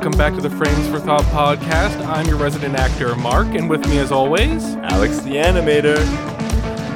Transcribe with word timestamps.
welcome 0.00 0.16
back 0.16 0.32
to 0.32 0.40
the 0.40 0.48
Frames 0.48 0.88
for 0.88 0.98
Thought 0.98 1.24
podcast. 1.24 2.02
I'm 2.06 2.26
your 2.26 2.38
resident 2.38 2.74
actor, 2.74 3.14
Mark, 3.16 3.48
and 3.48 3.68
with 3.68 3.86
me, 3.86 3.98
as 3.98 4.10
always, 4.10 4.64
Alex 4.76 5.18
the 5.18 5.32
animator. 5.32 5.98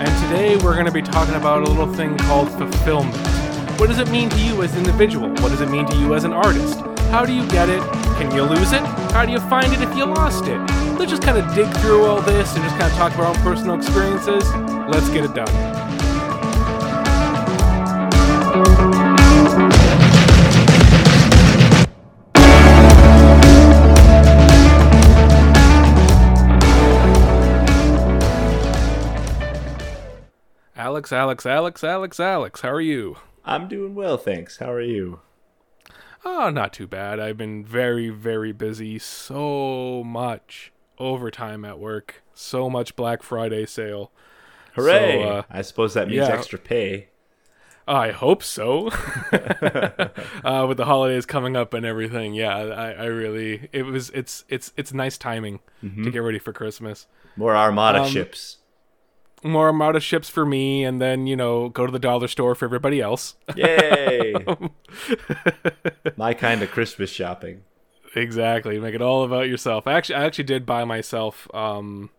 And 0.01 0.23
today 0.25 0.57
we're 0.65 0.73
going 0.73 0.87
to 0.87 0.91
be 0.91 1.03
talking 1.03 1.35
about 1.35 1.69
a 1.69 1.71
little 1.71 1.93
thing 1.93 2.17
called 2.17 2.49
fulfillment. 2.53 3.15
What 3.79 3.89
does 3.89 3.99
it 3.99 4.09
mean 4.09 4.31
to 4.31 4.39
you 4.39 4.63
as 4.63 4.73
an 4.73 4.87
individual? 4.87 5.29
What 5.29 5.51
does 5.51 5.61
it 5.61 5.69
mean 5.69 5.85
to 5.85 5.97
you 5.99 6.15
as 6.15 6.25
an 6.25 6.33
artist? 6.33 6.81
How 7.11 7.27
do 7.27 7.35
you 7.35 7.47
get 7.49 7.69
it? 7.69 7.83
Can 8.17 8.35
you 8.35 8.43
lose 8.43 8.73
it? 8.73 8.81
How 9.13 9.27
do 9.27 9.33
you 9.33 9.41
find 9.51 9.71
it 9.71 9.83
if 9.83 9.95
you 9.95 10.07
lost 10.07 10.47
it? 10.47 10.59
Let's 10.99 11.11
just 11.11 11.23
kind 11.23 11.37
of 11.37 11.55
dig 11.55 11.71
through 11.83 12.07
all 12.07 12.23
this 12.23 12.55
and 12.55 12.65
just 12.65 12.79
kind 12.79 12.91
of 12.91 12.97
talk 12.97 13.13
about 13.13 13.25
our 13.25 13.37
own 13.37 13.43
personal 13.43 13.77
experiences. 13.77 14.51
Let's 14.89 15.11
get 15.11 15.25
it 15.25 15.35
done. 15.35 15.84
Alex, 30.95 31.13
Alex, 31.13 31.45
Alex, 31.45 31.83
Alex, 31.83 32.21
Alex. 32.21 32.61
How 32.61 32.71
are 32.71 32.81
you? 32.81 33.17
I'm 33.45 33.67
doing 33.67 33.97
well, 33.97 34.17
thanks. 34.17 34.59
How 34.59 34.71
are 34.71 34.81
you? 34.81 35.23
Oh, 36.25 36.51
not 36.51 36.73
too 36.73 36.87
bad. 36.87 37.19
I've 37.19 37.37
been 37.37 37.65
very, 37.65 38.11
very 38.11 38.53
busy. 38.53 39.01
So 39.01 40.05
much 40.05 40.73
overtime 40.97 41.65
at 41.65 41.81
work. 41.81 42.23
So 42.33 42.71
much 42.71 42.95
Black 42.95 43.25
Friday 43.25 43.67
sale. 43.67 44.13
Hooray! 44.75 45.21
So, 45.21 45.29
uh, 45.29 45.43
I 45.51 45.63
suppose 45.63 45.95
that 45.95 46.07
means 46.07 46.29
yeah. 46.29 46.33
extra 46.33 46.61
pay. 46.61 47.09
I 47.89 48.13
hope 48.13 48.45
so. 48.45 48.87
uh, 49.33 50.65
with 50.69 50.77
the 50.77 50.85
holidays 50.85 51.27
coming 51.27 51.57
up 51.57 51.75
and 51.75 51.85
everything, 51.85 52.35
yeah, 52.35 52.57
I, 52.57 52.93
I 52.93 53.05
really 53.07 53.69
it 53.73 53.83
was 53.83 54.11
it's 54.11 54.45
it's 54.49 54.73
it's 54.77 54.95
nice 54.95 55.19
timing 55.19 55.59
mm-hmm. 55.83 56.05
to 56.05 56.11
get 56.13 56.21
ready 56.21 56.39
for 56.39 56.53
Christmas. 56.53 57.09
More 57.37 57.57
Armada 57.57 58.03
um, 58.03 58.09
ships 58.09 58.59
more 59.45 59.67
Armada 59.67 60.01
ships 60.01 60.29
for 60.29 60.45
me, 60.45 60.85
and 60.85 61.01
then 61.01 61.27
you 61.27 61.37
know 61.37 61.69
go 61.69 61.87
to 61.87 61.93
the 61.93 61.99
dollar 61.99 62.27
store 62.29 62.55
for 62.55 62.65
everybody 62.65 63.01
else. 63.01 63.37
Yay! 63.55 64.35
My 66.17 66.35
kind 66.35 66.63
of 66.63 66.71
Christmas 66.71 67.11
shopping. 67.11 67.63
Exactly, 68.17 68.79
make 68.81 68.95
it 68.95 69.03
all 69.03 69.25
about 69.25 69.49
yourself. 69.49 69.87
I 69.87 69.93
actually, 69.93 70.17
I 70.17 70.25
actually 70.25 70.45
did 70.45 70.65
buy 70.65 70.85
myself. 70.85 71.49
Um, 71.55 72.11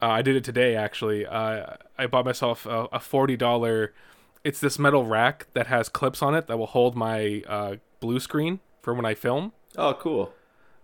uh, 0.00 0.06
I 0.06 0.22
did 0.22 0.36
it 0.36 0.44
today 0.44 0.74
actually. 0.74 1.26
Uh, 1.26 1.74
I 1.98 2.06
bought 2.06 2.24
myself 2.24 2.66
a, 2.66 2.86
a 2.92 3.00
forty 3.00 3.36
dollar. 3.36 3.92
It's 4.42 4.60
this 4.60 4.78
metal 4.78 5.04
rack 5.04 5.48
that 5.52 5.66
has 5.66 5.88
clips 5.88 6.22
on 6.22 6.34
it 6.34 6.46
that 6.46 6.58
will 6.58 6.66
hold 6.66 6.96
my 6.96 7.42
uh, 7.46 7.76
blue 8.00 8.20
screen 8.20 8.60
for 8.80 8.94
when 8.94 9.04
I 9.04 9.14
film. 9.14 9.52
Oh, 9.76 9.94
cool 9.94 10.32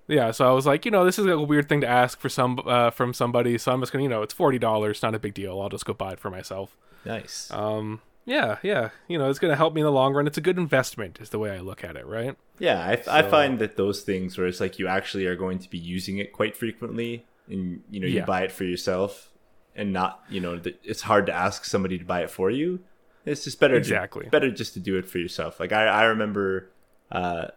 yeah 0.07 0.31
so 0.31 0.49
i 0.49 0.53
was 0.53 0.67
like 0.67 0.85
you 0.85 0.91
know 0.91 1.05
this 1.05 1.19
is 1.19 1.27
a 1.27 1.39
weird 1.39 1.69
thing 1.69 1.81
to 1.81 1.87
ask 1.87 2.21
for 2.21 2.29
some 2.29 2.61
uh, 2.67 2.91
from 2.91 3.15
somebody 3.15 3.59
so 3.59 3.73
i'm 3.73 3.81
just 3.81 3.93
gonna 3.93 4.03
you 4.03 4.09
know 4.09 4.23
it's 4.23 4.35
$40 4.35 5.03
not 5.03 5.15
a 5.15 5.19
big 5.19 5.35
deal 5.35 5.61
i'll 5.61 5.69
just 5.69 5.85
go 5.85 5.93
buy 5.93 6.13
it 6.13 6.21
for 6.21 6.31
myself. 6.31 6.77
Nice. 7.05 7.51
Um 7.51 8.01
yeah 8.27 8.57
yeah 8.63 8.89
you 9.07 9.19
know 9.19 9.29
it's 9.29 9.39
gonna 9.39 9.57
help 9.57 9.75
me 9.75 9.83
in 9.83 9.85
the 9.85 9.93
long 9.93 10.15
run 10.15 10.27
it's 10.27 10.39
a 10.39 10.41
good 10.41 10.57
investment 10.57 11.19
is 11.21 11.29
the 11.29 11.39
way 11.39 11.51
i 11.51 11.59
look 11.59 11.85
at 11.85 11.97
it 11.97 12.07
right? 12.07 12.37
Yeah 12.59 12.87
i, 12.87 12.97
so, 12.97 13.13
I 13.13 13.23
find 13.23 13.59
that 13.59 13.77
those 13.77 14.01
things 14.03 14.39
where 14.39 14.47
it's 14.47 14.61
like 14.61 14.79
you 14.79 14.89
actually 14.89 15.27
are 15.27 15.37
going 15.37 15.59
to 15.59 15.69
be 15.69 15.79
using 15.79 16.19
it 16.19 16.33
quite 16.33 16.57
frequently 16.57 17.27
and 17.49 17.83
you 17.91 18.01
know 18.01 18.07
you 18.07 18.17
yeah. 18.17 18.25
buy 18.25 18.43
it 18.43 18.53
for 18.53 18.65
yourself 18.65 19.31
and 19.77 19.93
not 19.93 20.23
you 20.29 20.41
know 20.41 20.61
it's 20.83 21.03
hard 21.03 21.27
to 21.27 21.33
ask 21.33 21.65
somebody 21.65 21.99
to 21.99 22.05
buy 22.05 22.23
it 22.23 22.31
for 22.31 22.51
you. 22.51 22.81
It's 23.27 23.45
just 23.45 23.59
better 23.59 23.75
exactly. 23.75 24.25
to, 24.25 24.31
better 24.31 24.51
just 24.51 24.75
to 24.75 24.81
do 24.81 24.97
it 24.97 25.07
for 25.07 25.19
yourself. 25.19 25.61
Like 25.61 25.73
i, 25.73 25.87
I 25.87 26.05
remember 26.05 26.71
uh 27.11 27.49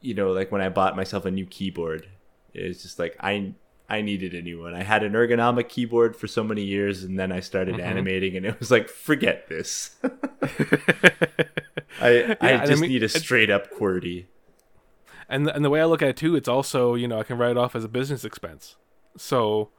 you 0.00 0.14
know, 0.14 0.32
like 0.32 0.50
when 0.50 0.60
I 0.60 0.68
bought 0.68 0.96
myself 0.96 1.24
a 1.24 1.30
new 1.30 1.46
keyboard, 1.46 2.08
it's 2.54 2.82
just 2.82 2.98
like 2.98 3.16
I 3.20 3.54
I 3.88 4.02
needed 4.02 4.34
a 4.34 4.42
new 4.42 4.62
one. 4.62 4.74
I 4.74 4.84
had 4.84 5.02
an 5.02 5.12
ergonomic 5.12 5.68
keyboard 5.68 6.14
for 6.14 6.28
so 6.28 6.44
many 6.44 6.62
years, 6.62 7.02
and 7.02 7.18
then 7.18 7.32
I 7.32 7.40
started 7.40 7.74
mm-hmm. 7.74 7.84
animating, 7.84 8.36
and 8.36 8.46
it 8.46 8.58
was 8.60 8.70
like, 8.70 8.88
forget 8.88 9.48
this. 9.48 9.96
I 12.00 12.10
yeah, 12.10 12.36
I 12.40 12.56
just 12.58 12.72
I 12.72 12.76
mean, 12.76 12.90
need 12.90 13.02
a 13.02 13.08
straight 13.08 13.50
up 13.50 13.72
QWERTY. 13.72 14.26
And 15.28 15.48
and 15.48 15.64
the 15.64 15.70
way 15.70 15.80
I 15.80 15.84
look 15.84 16.02
at 16.02 16.08
it 16.08 16.16
too, 16.16 16.36
it's 16.36 16.48
also 16.48 16.94
you 16.94 17.08
know 17.08 17.18
I 17.18 17.24
can 17.24 17.36
write 17.36 17.52
it 17.52 17.58
off 17.58 17.74
as 17.74 17.84
a 17.84 17.88
business 17.88 18.24
expense. 18.24 18.76
So, 19.16 19.70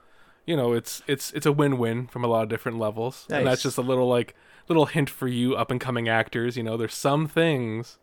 you 0.45 0.57
know, 0.57 0.73
it's 0.73 1.01
it's 1.07 1.31
it's 1.31 1.45
a 1.45 1.51
win 1.51 1.77
win 1.77 2.07
from 2.07 2.23
a 2.23 2.27
lot 2.27 2.43
of 2.43 2.49
different 2.49 2.79
levels, 2.79 3.25
nice. 3.29 3.37
and 3.39 3.47
that's 3.47 3.63
just 3.63 3.77
a 3.77 3.81
little 3.81 4.07
like 4.07 4.35
little 4.67 4.85
hint 4.87 5.09
for 5.09 5.27
you 5.27 5.55
up 5.55 5.71
and 5.71 5.79
coming 5.79 6.09
actors. 6.09 6.57
You 6.57 6.63
know, 6.63 6.75
there's 6.75 6.93
some 6.93 7.27
things 7.27 7.97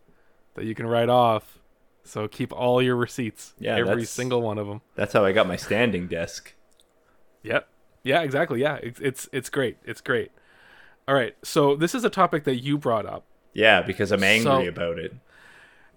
that 0.55 0.65
you 0.65 0.75
can 0.75 0.87
write 0.87 1.11
off 1.11 1.58
so 2.09 2.29
keep 2.29 2.53
all 2.53 2.83
your 2.83 2.97
receipts. 2.97 3.55
Yeah, 3.59 3.77
every 3.77 4.05
single 4.05 4.43
one 4.43 4.59
of 4.59 4.67
them. 4.67 4.81
That's 4.95 5.13
how 5.13 5.25
I 5.25 5.33
got 5.33 5.47
my 5.47 5.57
standing 5.57 6.07
desk. 6.09 6.55
Yep. 7.43 7.69
Yeah, 8.03 8.23
exactly. 8.23 8.61
Yeah, 8.61 8.77
it's 8.83 9.01
it's 9.01 9.29
it's 9.33 9.51
great. 9.51 9.77
It's 9.85 10.01
great. 10.01 10.31
All 11.07 11.15
right. 11.15 11.37
So 11.43 11.77
this 11.77 11.95
is 11.95 12.05
a 12.05 12.11
topic 12.11 12.45
that 12.45 12.57
you 12.57 12.79
brought 12.79 13.07
up. 13.07 13.25
Yeah, 13.53 13.83
because 13.83 14.13
I'm 14.13 14.23
angry 14.23 14.65
so, 14.65 14.69
about 14.69 14.99
it. 14.99 15.15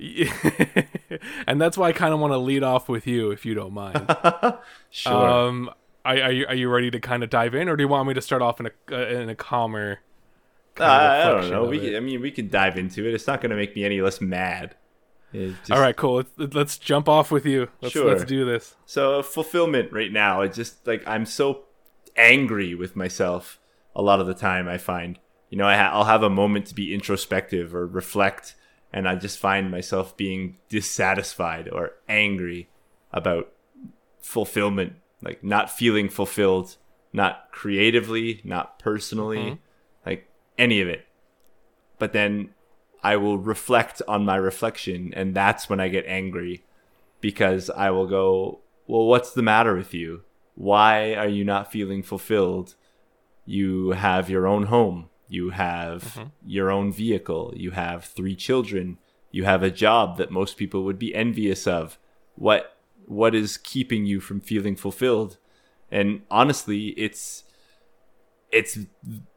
and 1.48 1.62
that's 1.62 1.78
why 1.78 1.90
I 1.90 1.92
kind 1.92 2.14
of 2.14 2.20
want 2.20 2.34
to 2.34 2.38
lead 2.38 2.64
off 2.64 2.90
with 2.90 3.06
you, 3.06 3.30
if 3.30 3.46
you 3.46 3.54
don't 3.54 3.74
mind. 3.74 4.16
sure. 4.90 5.14
Um, 5.14 5.70
are, 6.04 6.16
are 6.16 6.32
you 6.32 6.46
are 6.48 6.56
you 6.56 6.70
ready 6.70 6.90
to 6.90 7.00
kind 7.00 7.24
of 7.24 7.30
dive 7.30 7.54
in, 7.54 7.70
or 7.70 7.76
do 7.76 7.84
you 7.84 7.88
want 7.88 8.08
me 8.08 8.14
to 8.16 8.22
start 8.22 8.42
off 8.42 8.60
in 8.60 8.68
a 8.68 8.72
uh, 8.92 9.08
in 9.08 9.30
a 9.30 9.36
calmer? 9.36 10.00
Uh, 10.80 10.86
I 10.86 11.30
don't 11.30 11.50
know. 11.50 11.66
We, 11.66 11.96
I 11.96 12.00
mean, 12.00 12.22
we 12.22 12.32
can 12.32 12.50
dive 12.50 12.78
into 12.78 13.08
it. 13.08 13.14
It's 13.14 13.28
not 13.28 13.42
going 13.42 13.52
to 13.52 13.56
make 13.56 13.76
me 13.76 13.84
any 13.84 14.02
less 14.02 14.22
mad. 14.22 14.76
Just... 15.34 15.72
All 15.72 15.80
right, 15.80 15.96
cool. 15.96 16.24
Let's, 16.38 16.54
let's 16.54 16.78
jump 16.78 17.08
off 17.08 17.32
with 17.32 17.46
you. 17.46 17.70
Let's, 17.82 17.94
sure. 17.94 18.08
Let's 18.08 18.26
do 18.26 18.46
this. 18.46 18.76
So 18.86 19.24
fulfillment 19.24 19.92
right 19.92 20.12
now, 20.12 20.42
it's 20.42 20.56
just 20.56 20.86
like 20.86 21.08
I'm 21.08 21.26
so 21.26 21.64
angry 22.16 22.76
with 22.76 22.96
myself 22.96 23.60
a 23.96 24.02
lot 24.02 24.20
of 24.20 24.28
the 24.28 24.34
time. 24.34 24.68
I 24.68 24.78
find, 24.78 25.18
you 25.50 25.58
know, 25.58 25.66
I 25.66 25.76
ha- 25.76 25.92
I'll 25.94 26.06
have 26.06 26.24
a 26.24 26.30
moment 26.30 26.66
to 26.68 26.76
be 26.76 26.94
introspective 26.94 27.74
or 27.74 27.88
reflect, 27.88 28.56
and 28.92 29.08
I 29.08 29.16
just 29.16 29.40
find 29.40 29.72
myself 29.72 30.18
being 30.18 30.58
dissatisfied 30.70 31.70
or 31.70 31.94
angry 32.10 32.70
about 33.14 33.52
fulfillment, 34.22 34.94
like 35.22 35.44
not 35.44 35.70
feeling 35.70 36.10
fulfilled, 36.10 36.76
not 37.14 37.52
creatively, 37.52 38.42
not 38.44 38.80
personally, 38.80 39.38
mm-hmm. 39.38 39.56
like 40.06 40.28
any 40.58 40.82
of 40.82 40.88
it. 40.88 41.06
But 42.00 42.14
then 42.14 42.50
I 43.04 43.16
will 43.18 43.38
reflect 43.38 44.02
on 44.08 44.26
my 44.26 44.36
reflection, 44.36 45.14
and 45.16 45.36
that's 45.36 45.70
when 45.70 45.80
I 45.80 45.88
get 45.88 46.06
angry 46.06 46.64
because 47.20 47.70
I 47.70 47.90
will 47.92 48.08
go, 48.08 48.60
Well, 48.88 49.06
what's 49.06 49.32
the 49.32 49.42
matter 49.42 49.76
with 49.76 49.94
you? 49.94 50.24
Why 50.56 51.16
are 51.16 51.28
you 51.28 51.44
not 51.44 51.72
feeling 51.72 52.04
fulfilled? 52.04 52.76
You 53.46 53.92
have 53.92 54.30
your 54.30 54.46
own 54.48 54.64
home, 54.64 55.10
you 55.28 55.52
have 55.52 56.04
mm-hmm. 56.04 56.30
your 56.46 56.70
own 56.70 56.92
vehicle, 56.92 57.54
you 57.56 57.72
have 57.72 58.06
three 58.06 58.36
children, 58.36 58.98
you 59.32 59.46
have 59.46 59.64
a 59.64 59.72
job 59.72 60.18
that 60.18 60.32
most 60.32 60.58
people 60.58 60.84
would 60.84 61.00
be 61.00 61.16
envious 61.16 61.66
of. 61.66 61.98
What 62.36 62.78
what 63.06 63.34
is 63.34 63.58
keeping 63.58 64.06
you 64.06 64.20
from 64.20 64.40
feeling 64.40 64.76
fulfilled? 64.76 65.38
And 65.90 66.22
honestly, 66.30 66.90
it's 66.90 67.44
it's 68.52 68.80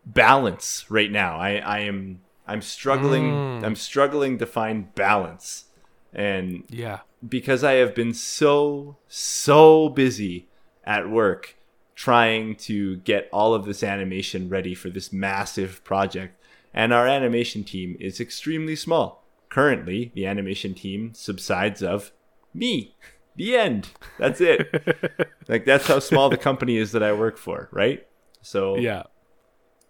balance 0.05 0.85
right 0.89 1.11
now. 1.11 1.39
I, 1.39 1.57
I 1.57 1.79
am 1.81 2.21
I'm 2.47 2.63
struggling. 2.63 3.31
Mm. 3.31 3.65
I'm 3.65 3.77
struggling 3.77 4.39
to 4.39 4.47
find 4.47 4.95
balance, 4.95 5.65
and 6.13 6.65
yeah, 6.69 7.01
because 7.27 7.65
I 7.65 7.73
have 7.75 7.95
been 7.95 8.15
so 8.15 8.97
so 9.09 9.89
busy 9.89 10.49
at 10.85 11.09
work 11.09 11.57
trying 11.95 12.57
to 12.57 12.97
get 12.97 13.29
all 13.33 13.55
of 13.55 13.65
this 13.65 13.83
animation 13.83 14.49
ready 14.49 14.75
for 14.75 14.91
this 14.91 15.13
massive 15.13 15.83
project, 15.85 16.39
and 16.73 16.93
our 16.93 17.07
animation 17.07 17.65
team 17.65 17.97
is 18.01 18.21
extremely 18.21 18.77
small. 18.77 19.25
Currently, 19.49 20.13
the 20.15 20.27
animation 20.27 20.75
team 20.75 21.15
subsides 21.15 21.83
of 21.83 22.13
me. 22.53 22.95
The 23.37 23.57
end. 23.57 23.89
That's 24.19 24.41
it. 24.41 25.31
like 25.49 25.65
that's 25.65 25.87
how 25.87 25.99
small 25.99 26.29
the 26.29 26.37
company 26.37 26.77
is 26.77 26.93
that 26.93 27.03
I 27.03 27.13
work 27.13 27.39
for, 27.39 27.69
right? 27.73 28.07
So 28.43 28.77
yeah. 28.77 29.05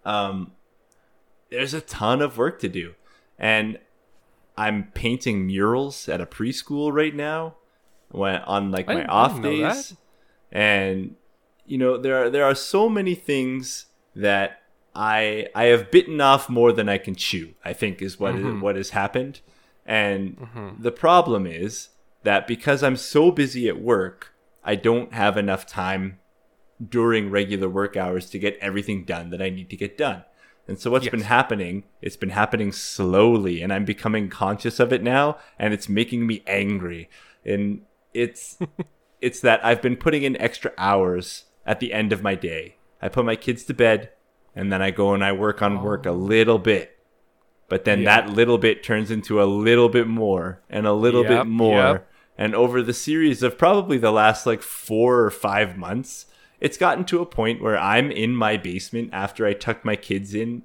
Um, 0.04 0.52
there's 1.54 1.74
a 1.74 1.80
ton 1.80 2.20
of 2.20 2.36
work 2.36 2.58
to 2.60 2.68
do. 2.68 2.94
And 3.38 3.78
I'm 4.56 4.90
painting 4.94 5.46
murals 5.46 6.08
at 6.08 6.20
a 6.20 6.26
preschool 6.26 6.92
right 6.92 7.14
now 7.14 7.54
when 8.10 8.36
on 8.42 8.70
like 8.70 8.86
my 8.86 9.04
off 9.06 9.40
days. 9.40 9.96
And 10.52 11.16
you 11.66 11.78
know, 11.78 11.96
there 11.96 12.24
are 12.24 12.30
there 12.30 12.44
are 12.44 12.54
so 12.54 12.88
many 12.88 13.14
things 13.14 13.86
that 14.14 14.62
I 14.94 15.48
I 15.54 15.64
have 15.64 15.90
bitten 15.90 16.20
off 16.20 16.48
more 16.48 16.72
than 16.72 16.88
I 16.88 16.98
can 16.98 17.14
chew, 17.14 17.54
I 17.64 17.72
think 17.72 18.02
is 18.02 18.20
what 18.20 18.34
mm-hmm. 18.34 18.56
is, 18.56 18.62
what 18.62 18.76
has 18.76 18.90
happened. 18.90 19.40
And 19.86 20.38
mm-hmm. 20.38 20.82
the 20.82 20.92
problem 20.92 21.46
is 21.46 21.90
that 22.22 22.46
because 22.46 22.82
I'm 22.82 22.96
so 22.96 23.30
busy 23.30 23.68
at 23.68 23.80
work, 23.80 24.34
I 24.64 24.76
don't 24.76 25.12
have 25.12 25.36
enough 25.36 25.66
time 25.66 26.18
during 26.86 27.30
regular 27.30 27.68
work 27.68 27.96
hours 27.96 28.28
to 28.30 28.38
get 28.38 28.58
everything 28.60 29.04
done 29.04 29.30
that 29.30 29.42
I 29.42 29.50
need 29.50 29.70
to 29.70 29.76
get 29.76 29.96
done. 29.96 30.24
And 30.66 30.78
so 30.78 30.90
what's 30.90 31.04
yes. 31.04 31.10
been 31.10 31.20
happening, 31.22 31.84
it's 32.00 32.16
been 32.16 32.30
happening 32.30 32.72
slowly 32.72 33.60
and 33.62 33.72
I'm 33.72 33.84
becoming 33.84 34.28
conscious 34.30 34.80
of 34.80 34.92
it 34.92 35.02
now 35.02 35.36
and 35.58 35.74
it's 35.74 35.88
making 35.88 36.26
me 36.26 36.42
angry. 36.46 37.10
And 37.44 37.82
it's 38.14 38.56
it's 39.20 39.40
that 39.40 39.64
I've 39.64 39.82
been 39.82 39.96
putting 39.96 40.22
in 40.22 40.36
extra 40.40 40.72
hours 40.78 41.44
at 41.66 41.80
the 41.80 41.92
end 41.92 42.12
of 42.12 42.22
my 42.22 42.34
day. 42.34 42.76
I 43.02 43.08
put 43.08 43.24
my 43.26 43.36
kids 43.36 43.64
to 43.64 43.74
bed 43.74 44.10
and 44.56 44.72
then 44.72 44.80
I 44.80 44.90
go 44.90 45.12
and 45.12 45.22
I 45.24 45.32
work 45.32 45.60
on 45.62 45.82
work 45.82 46.06
a 46.06 46.10
Oh. 46.10 46.14
little 46.14 46.58
bit. 46.58 46.96
But 47.68 47.84
then 47.84 48.00
Yeah. 48.02 48.22
that 48.22 48.30
little 48.34 48.58
bit 48.58 48.82
turns 48.82 49.10
into 49.10 49.42
a 49.42 49.44
little 49.44 49.88
bit 49.88 50.06
more 50.06 50.62
and 50.70 50.86
a 50.86 50.92
little 50.94 51.24
bit 51.24 51.46
more. 51.46 51.76
yep. 51.76 52.10
And 52.38 52.54
over 52.54 52.82
the 52.82 52.92
series 52.94 53.42
of 53.42 53.58
probably 53.58 53.96
the 53.98 54.10
last 54.10 54.44
like 54.46 54.62
4 54.62 55.20
or 55.20 55.30
5 55.30 55.76
months, 55.76 56.26
it's 56.64 56.78
gotten 56.78 57.04
to 57.04 57.20
a 57.20 57.26
point 57.26 57.62
where 57.62 57.78
I'm 57.78 58.10
in 58.10 58.34
my 58.34 58.56
basement 58.56 59.10
after 59.12 59.46
I 59.46 59.52
tuck 59.52 59.84
my 59.84 59.96
kids 59.96 60.34
in 60.34 60.62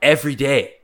every 0.00 0.34
day 0.34 0.76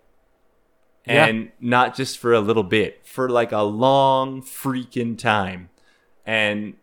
Yeah. 1.07 1.27
and 1.27 1.53
not 1.61 1.97
just 1.97 2.19
for 2.19 2.33
a 2.35 2.41
little 2.41 2.63
bit, 2.63 3.07
for 3.07 3.29
like 3.29 3.51
a 3.53 3.63
long 3.63 4.43
freaking 4.43 5.17
time. 5.17 5.71
And 6.27 6.75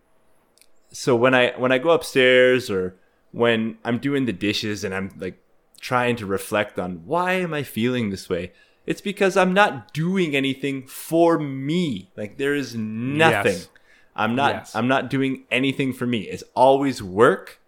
so 0.91 1.15
when 1.15 1.33
I 1.35 1.51
when 1.57 1.71
I 1.71 1.77
go 1.77 1.91
upstairs 1.91 2.69
or 2.69 2.95
when 3.31 3.77
I'm 3.85 3.99
doing 3.99 4.25
the 4.25 4.33
dishes 4.33 4.83
and 4.83 4.93
I'm 4.95 5.11
like 5.19 5.37
trying 5.79 6.15
to 6.17 6.25
reflect 6.25 6.79
on 6.79 7.05
why 7.05 7.33
am 7.33 7.53
I 7.53 7.61
feeling 7.63 8.09
this 8.09 8.27
way? 8.29 8.51
It's 8.87 9.01
because 9.01 9.37
I'm 9.37 9.53
not 9.53 9.93
doing 9.93 10.35
anything 10.35 10.87
for 10.87 11.37
me. 11.37 12.09
Like 12.17 12.37
there 12.37 12.55
is 12.55 12.73
nothing. 12.75 13.53
Yes. 13.53 13.69
I'm 14.17 14.35
not 14.35 14.53
Yes. 14.53 14.75
I'm 14.75 14.87
not 14.87 15.09
doing 15.09 15.45
anything 15.51 15.93
for 15.93 16.05
me. 16.05 16.21
It's 16.21 16.43
always 16.55 17.01
work 17.01 17.61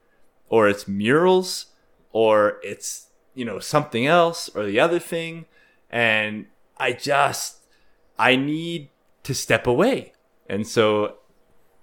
or 0.50 0.68
it's 0.68 0.88
murals 0.88 1.68
or 2.12 2.60
it's 2.64 3.08
you 3.36 3.46
know 3.46 3.60
something 3.60 4.06
else 4.06 4.50
or 4.56 4.66
the 4.66 4.80
other 4.80 5.00
thing 5.00 5.46
and 5.90 6.48
I 6.78 6.94
just 6.94 7.60
I 8.18 8.36
need 8.36 8.90
to 9.24 9.34
step 9.34 9.68
away. 9.68 10.14
And 10.48 10.68
so 10.68 11.18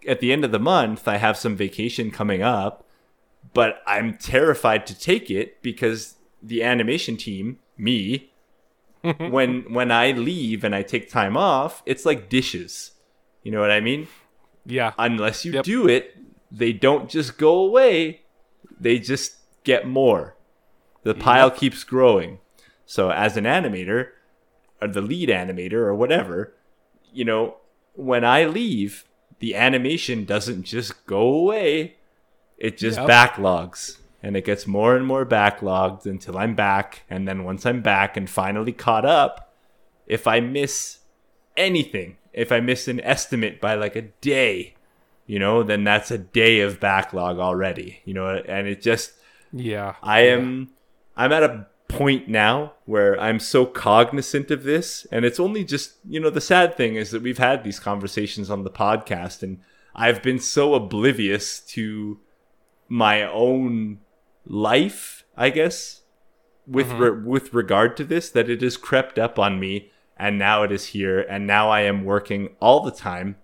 at 0.06 0.20
the 0.20 0.32
end 0.32 0.44
of 0.44 0.52
the 0.52 0.58
month 0.58 1.06
I 1.06 1.16
have 1.16 1.36
some 1.36 1.56
vacation 1.56 2.10
coming 2.10 2.42
up, 2.42 2.84
but 3.54 3.82
I'm 3.86 4.18
terrified 4.18 4.86
to 4.88 4.98
take 4.98 5.30
it 5.30 5.62
because 5.62 6.16
the 6.42 6.62
animation 6.62 7.16
team, 7.16 7.58
me, 7.78 8.32
when 9.18 9.72
when 9.72 9.90
I 9.92 10.10
leave 10.10 10.64
and 10.64 10.74
I 10.74 10.82
take 10.82 11.08
time 11.08 11.36
off, 11.36 11.82
it's 11.86 12.04
like 12.04 12.28
dishes. 12.28 12.92
You 13.42 13.52
know 13.52 13.60
what 13.60 13.70
I 13.70 13.80
mean? 13.80 14.08
Yeah. 14.66 14.92
unless 14.98 15.44
you 15.44 15.52
Yep. 15.52 15.64
do 15.64 15.88
it, 15.88 16.16
they 16.50 16.72
don't 16.72 17.08
just 17.08 17.38
go 17.38 17.58
away. 17.58 18.22
They 18.80 18.98
just 18.98 19.36
get 19.64 19.86
more. 19.86 20.34
The 21.02 21.14
pile 21.14 21.50
keeps 21.50 21.84
growing. 21.84 22.38
So 22.84 23.10
as 23.10 23.36
an 23.36 23.44
animator, 23.44 24.08
or 24.82 24.88
the 24.88 25.00
lead 25.00 25.28
animator 25.28 25.72
or 25.74 25.94
whatever, 25.94 26.54
you 27.12 27.24
know, 27.24 27.56
when 27.94 28.24
I 28.24 28.44
leave, 28.44 29.04
the 29.38 29.54
animation 29.54 30.24
doesn't 30.24 30.64
just 30.64 31.06
go 31.06 31.20
away. 31.20 31.96
It 32.58 32.76
just 32.76 32.98
Yep. 32.98 33.08
backlogs. 33.08 33.98
And 34.22 34.36
it 34.36 34.44
gets 34.44 34.66
more 34.66 34.96
and 34.96 35.06
more 35.06 35.24
backlogged 35.24 36.06
until 36.06 36.36
I'm 36.36 36.54
back. 36.54 37.04
And 37.08 37.28
then 37.28 37.44
once 37.44 37.64
I'm 37.64 37.80
back 37.82 38.16
and 38.16 38.28
finally 38.28 38.72
caught 38.72 39.04
up, 39.04 39.52
if 40.06 40.26
I 40.26 40.40
miss 40.40 40.98
anything, 41.56 42.16
if 42.36 42.52
I 42.52 42.60
miss 42.60 42.86
an 42.86 43.00
estimate 43.00 43.60
by 43.60 43.74
like 43.74 43.96
a 43.96 44.02
day, 44.02 44.74
you 45.26 45.40
know, 45.40 45.64
then 45.64 45.82
that's 45.82 46.12
a 46.12 46.18
day 46.18 46.60
of 46.60 46.78
backlog 46.78 47.38
already, 47.38 48.00
you 48.04 48.14
know, 48.14 48.28
and 48.28 48.68
it 48.68 48.80
just, 48.80 49.14
Yeah. 49.52 49.96
I 50.02 50.20
am, 50.20 50.70
I'm 51.16 51.32
at 51.32 51.42
a 51.42 51.66
point 51.88 52.28
now 52.28 52.74
where 52.84 53.18
I'm 53.20 53.40
so 53.40 53.64
cognizant 53.64 54.50
of 54.50 54.64
this, 54.64 55.06
and 55.10 55.24
it's 55.24 55.40
only 55.40 55.64
just, 55.64 55.94
you 56.06 56.20
know, 56.20 56.30
the 56.30 56.40
sad 56.40 56.76
thing 56.76 56.96
is 56.96 57.10
that 57.10 57.22
we've 57.22 57.38
had 57.38 57.64
these 57.64 57.80
conversations 57.80 58.50
on 58.50 58.64
the 58.64 58.70
podcast, 58.70 59.42
and 59.42 59.60
I've 59.94 60.22
been 60.22 60.38
so 60.38 60.74
oblivious 60.74 61.60
to 61.60 62.20
my 62.88 63.22
own 63.22 64.00
life, 64.44 65.24
I 65.36 65.50
guess, 65.50 66.02
with 66.66 66.88
mm-hmm. 66.88 67.02
re- 67.02 67.22
with 67.24 67.54
regard 67.54 67.96
to 67.96 68.04
this, 68.04 68.28
that 68.30 68.50
it 68.50 68.60
has 68.60 68.76
crept 68.76 69.18
up 69.18 69.38
on 69.38 69.58
me, 69.58 69.90
and 70.16 70.38
now 70.38 70.62
it 70.62 70.72
is 70.72 70.86
here, 70.86 71.20
and 71.20 71.46
now 71.46 71.70
I 71.70 71.82
am 71.82 72.04
working 72.04 72.56
all 72.60 72.80
the 72.80 72.90
time, 72.90 73.36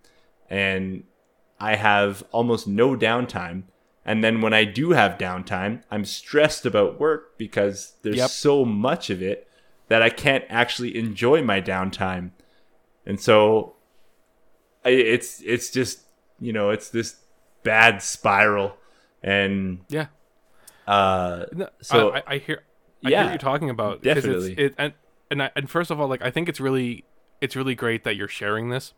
and 0.48 1.04
I 1.60 1.76
have 1.76 2.24
almost 2.32 2.66
no 2.66 2.96
downtime. 2.96 3.64
And 4.04 4.24
then 4.24 4.40
when 4.40 4.52
I 4.52 4.64
do 4.64 4.90
have 4.90 5.16
downtime, 5.16 5.82
I'm 5.90 6.04
stressed 6.04 6.66
about 6.66 6.98
work 6.98 7.38
because 7.38 7.94
there's 8.02 8.16
Yep. 8.16 8.30
so 8.30 8.64
much 8.64 9.10
of 9.10 9.22
it 9.22 9.48
that 9.88 10.02
I 10.02 10.10
can't 10.10 10.44
actually 10.48 10.96
enjoy 10.98 11.42
my 11.42 11.60
downtime. 11.60 12.32
And 13.06 13.20
so 13.20 13.76
I, 14.84 14.88
it's 14.90 15.40
it's 15.42 15.70
just, 15.70 16.00
you 16.40 16.52
know, 16.52 16.70
it's 16.70 16.88
this 16.90 17.16
bad 17.62 18.02
spiral 18.02 18.76
and 19.22 19.84
Yeah. 19.88 20.06
uh 20.88 21.44
No, 21.52 21.68
So- 21.80 22.12
I, 22.12 22.22
I, 22.26 22.38
hear, 22.38 22.62
I 23.04 23.08
Yeah, 23.10 23.16
hear 23.18 23.24
what 23.26 23.30
you're 23.32 23.38
talking 23.38 23.70
about. 23.70 24.02
definitely. 24.02 24.52
It's, 24.52 24.60
it, 24.60 24.74
and 24.78 24.92
and 25.32 25.42
I, 25.42 25.50
and 25.56 25.68
first 25.68 25.90
of 25.90 26.00
all, 26.00 26.06
like 26.08 26.22
I 26.22 26.30
think 26.30 26.48
it's 26.48 26.60
really 26.60 27.04
it's 27.40 27.56
really 27.56 27.74
great 27.74 28.04
that 28.04 28.14
you're 28.14 28.28
sharing 28.28 28.68
this 28.68 28.94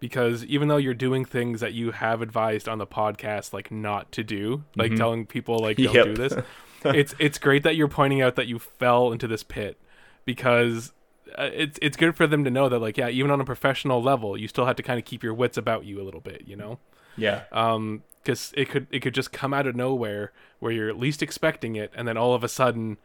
because 0.00 0.44
even 0.46 0.68
though 0.68 0.78
you're 0.78 0.94
doing 0.94 1.24
things 1.24 1.60
that 1.60 1.74
you 1.74 1.90
have 1.90 2.22
advised 2.22 2.68
on 2.68 2.78
the 2.78 2.86
podcast 2.86 3.52
like 3.52 3.70
not 3.70 4.10
to 4.12 4.24
do, 4.24 4.64
like 4.76 4.96
telling 4.96 5.26
people 5.26 5.58
like 5.58 5.76
don't 5.76 5.94
Yep. 5.94 6.04
do 6.06 6.14
this, 6.14 6.34
it's 6.84 7.14
it's 7.18 7.38
great 7.38 7.62
that 7.64 7.76
you're 7.76 7.88
pointing 7.88 8.22
out 8.22 8.36
that 8.36 8.46
you 8.46 8.58
fell 8.58 9.12
into 9.12 9.28
this 9.28 9.42
pit 9.42 9.78
because 10.24 10.92
uh, 11.38 11.50
it's 11.52 11.78
it's 11.82 11.96
good 11.96 12.16
for 12.16 12.26
them 12.26 12.44
to 12.44 12.50
know 12.50 12.68
that 12.68 12.78
like 12.78 12.96
yeah, 12.96 13.08
even 13.08 13.30
on 13.30 13.40
a 13.40 13.44
professional 13.44 14.02
level, 14.02 14.36
you 14.36 14.48
still 14.48 14.66
have 14.66 14.76
to 14.76 14.82
kind 14.82 14.98
of 14.98 15.04
keep 15.04 15.22
your 15.22 15.34
wits 15.34 15.58
about 15.58 15.84
you 15.84 16.00
a 16.00 16.04
little 16.04 16.20
bit, 16.20 16.44
you 16.46 16.56
know 16.56 16.78
yeah. 17.16 17.42
um 17.52 18.02
because 18.22 18.52
it 18.56 18.68
could 18.68 18.86
it 18.90 19.00
could 19.00 19.14
just 19.14 19.32
come 19.32 19.52
out 19.52 19.66
of 19.66 19.74
nowhere 19.74 20.32
where 20.60 20.72
you're 20.72 20.94
least 20.94 21.22
expecting 21.22 21.76
it 21.76 21.92
and 21.94 22.06
then 22.06 22.16
all 22.16 22.34
of 22.34 22.44
a 22.44 22.48
sudden 22.48 22.98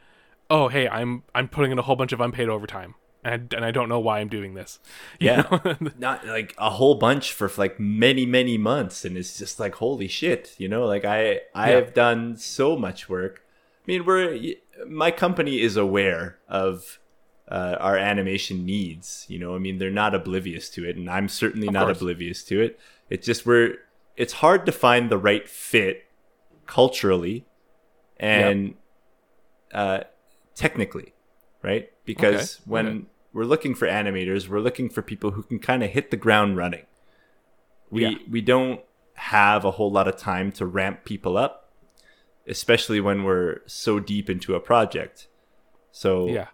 oh 0.49 0.67
hey 0.69 0.87
i'm 0.87 1.23
i'm 1.35 1.47
putting 1.47 1.71
in 1.71 1.79
a 1.79 1.81
whole 1.81 1.95
bunch 1.95 2.11
of 2.11 2.21
unpaid 2.21 2.49
overtime 2.49 2.95
and 3.23 3.49
I, 3.53 3.55
and 3.57 3.65
I 3.65 3.71
don't 3.71 3.89
know 3.89 3.99
why 3.99 4.19
i'm 4.19 4.29
doing 4.29 4.53
this 4.53 4.79
You 5.19 5.29
Yeah. 5.29 5.75
Not 5.97 6.25
like 6.27 6.53
a 6.57 6.69
whole 6.69 6.95
bunch 6.95 7.33
for 7.33 7.49
like 7.57 7.79
many, 7.79 8.25
many 8.25 8.57
months. 8.57 9.03
And 9.03 9.17
it's 9.17 9.37
just 9.37 9.59
like, 9.59 9.75
holy 9.75 10.07
shit, 10.07 10.53
you 10.59 10.69
know, 10.69 10.85
like 10.85 11.03
I, 11.05 11.41
I 11.55 11.69
Yeah. 11.71 11.75
have 11.77 11.93
done 11.95 12.37
so 12.37 12.77
much 12.77 13.09
work. 13.09 13.43
I 13.83 13.83
mean, 13.87 14.05
we're, 14.05 14.39
my 14.87 15.09
company 15.11 15.59
is 15.61 15.75
aware 15.75 16.37
of 16.47 16.99
uh, 17.49 17.75
our 17.79 17.97
animation 17.97 18.65
needs, 18.65 19.25
you 19.27 19.39
know, 19.39 19.55
I 19.55 19.59
mean, 19.59 19.79
they're 19.79 19.89
not 19.89 20.13
oblivious 20.13 20.69
to 20.71 20.87
it. 20.87 20.95
And 20.97 21.09
I'm 21.09 21.27
certainly 21.27 21.67
Of 21.67 21.73
not 21.73 21.85
course. 21.85 21.97
oblivious 21.97 22.43
to 22.45 22.61
it. 22.61 22.79
It's 23.09 23.25
just, 23.25 23.45
we're, 23.45 23.75
it's 24.15 24.33
hard 24.33 24.65
to 24.67 24.71
find 24.71 25.09
the 25.09 25.17
right 25.17 25.47
fit 25.49 26.05
culturally 26.67 27.45
and 28.17 28.75
uh, 29.73 30.01
technically, 30.57 31.13
right? 31.63 31.89
Because 32.05 32.55
Okay, 32.57 32.63
when 32.65 32.87
okay. 32.87 33.05
we're 33.33 33.45
looking 33.45 33.75
for 33.75 33.87
animators, 33.87 34.47
we're 34.49 34.59
looking 34.59 34.89
for 34.89 35.01
people 35.01 35.31
who 35.31 35.43
can 35.43 35.59
kind 35.59 35.83
of 35.83 35.91
hit 35.91 36.11
the 36.11 36.17
ground 36.17 36.57
running. 36.57 36.85
We 37.89 38.03
Yeah. 38.05 38.17
we 38.29 38.41
don't 38.41 38.81
have 39.13 39.63
a 39.63 39.71
whole 39.71 39.91
lot 39.91 40.07
of 40.07 40.17
time 40.17 40.51
to 40.53 40.65
ramp 40.65 41.05
people 41.05 41.37
up, 41.37 41.71
especially 42.47 42.99
when 42.99 43.23
we're 43.23 43.61
so 43.65 43.99
deep 43.99 44.29
into 44.29 44.55
a 44.55 44.59
project. 44.59 45.27
So 45.91 46.27
yeah 46.27 46.47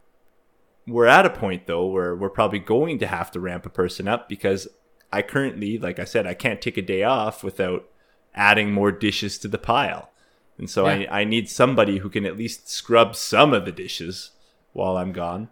we're 0.88 1.06
at 1.06 1.26
a 1.26 1.30
point 1.30 1.68
though 1.68 1.86
where 1.86 2.16
we're 2.16 2.30
probably 2.30 2.60
going 2.60 3.00
to 3.00 3.08
have 3.08 3.32
to 3.32 3.40
ramp 3.40 3.66
a 3.66 3.70
person 3.70 4.08
up 4.08 4.28
because 4.28 4.68
I 5.12 5.22
currently, 5.22 5.78
like 5.78 6.00
I 6.00 6.06
said, 6.06 6.26
I 6.26 6.34
can't 6.34 6.62
take 6.62 6.78
a 6.78 6.82
day 6.82 7.04
off 7.04 7.44
without 7.44 7.88
adding 8.34 8.72
more 8.74 8.92
dishes 8.92 9.38
to 9.40 9.48
the 9.48 9.60
pile. 9.60 10.10
And 10.58 10.70
so 10.70 10.86
Yeah. 10.88 11.08
I, 11.12 11.22
I 11.22 11.24
need 11.24 11.50
somebody 11.50 11.98
who 12.00 12.10
can 12.10 12.26
at 12.26 12.38
least 12.38 12.70
scrub 12.70 13.16
some 13.16 13.54
of 13.54 13.66
the 13.66 13.72
dishes 13.72 14.32
while 14.74 14.98
I'm 14.98 15.12
gone. 15.12 15.50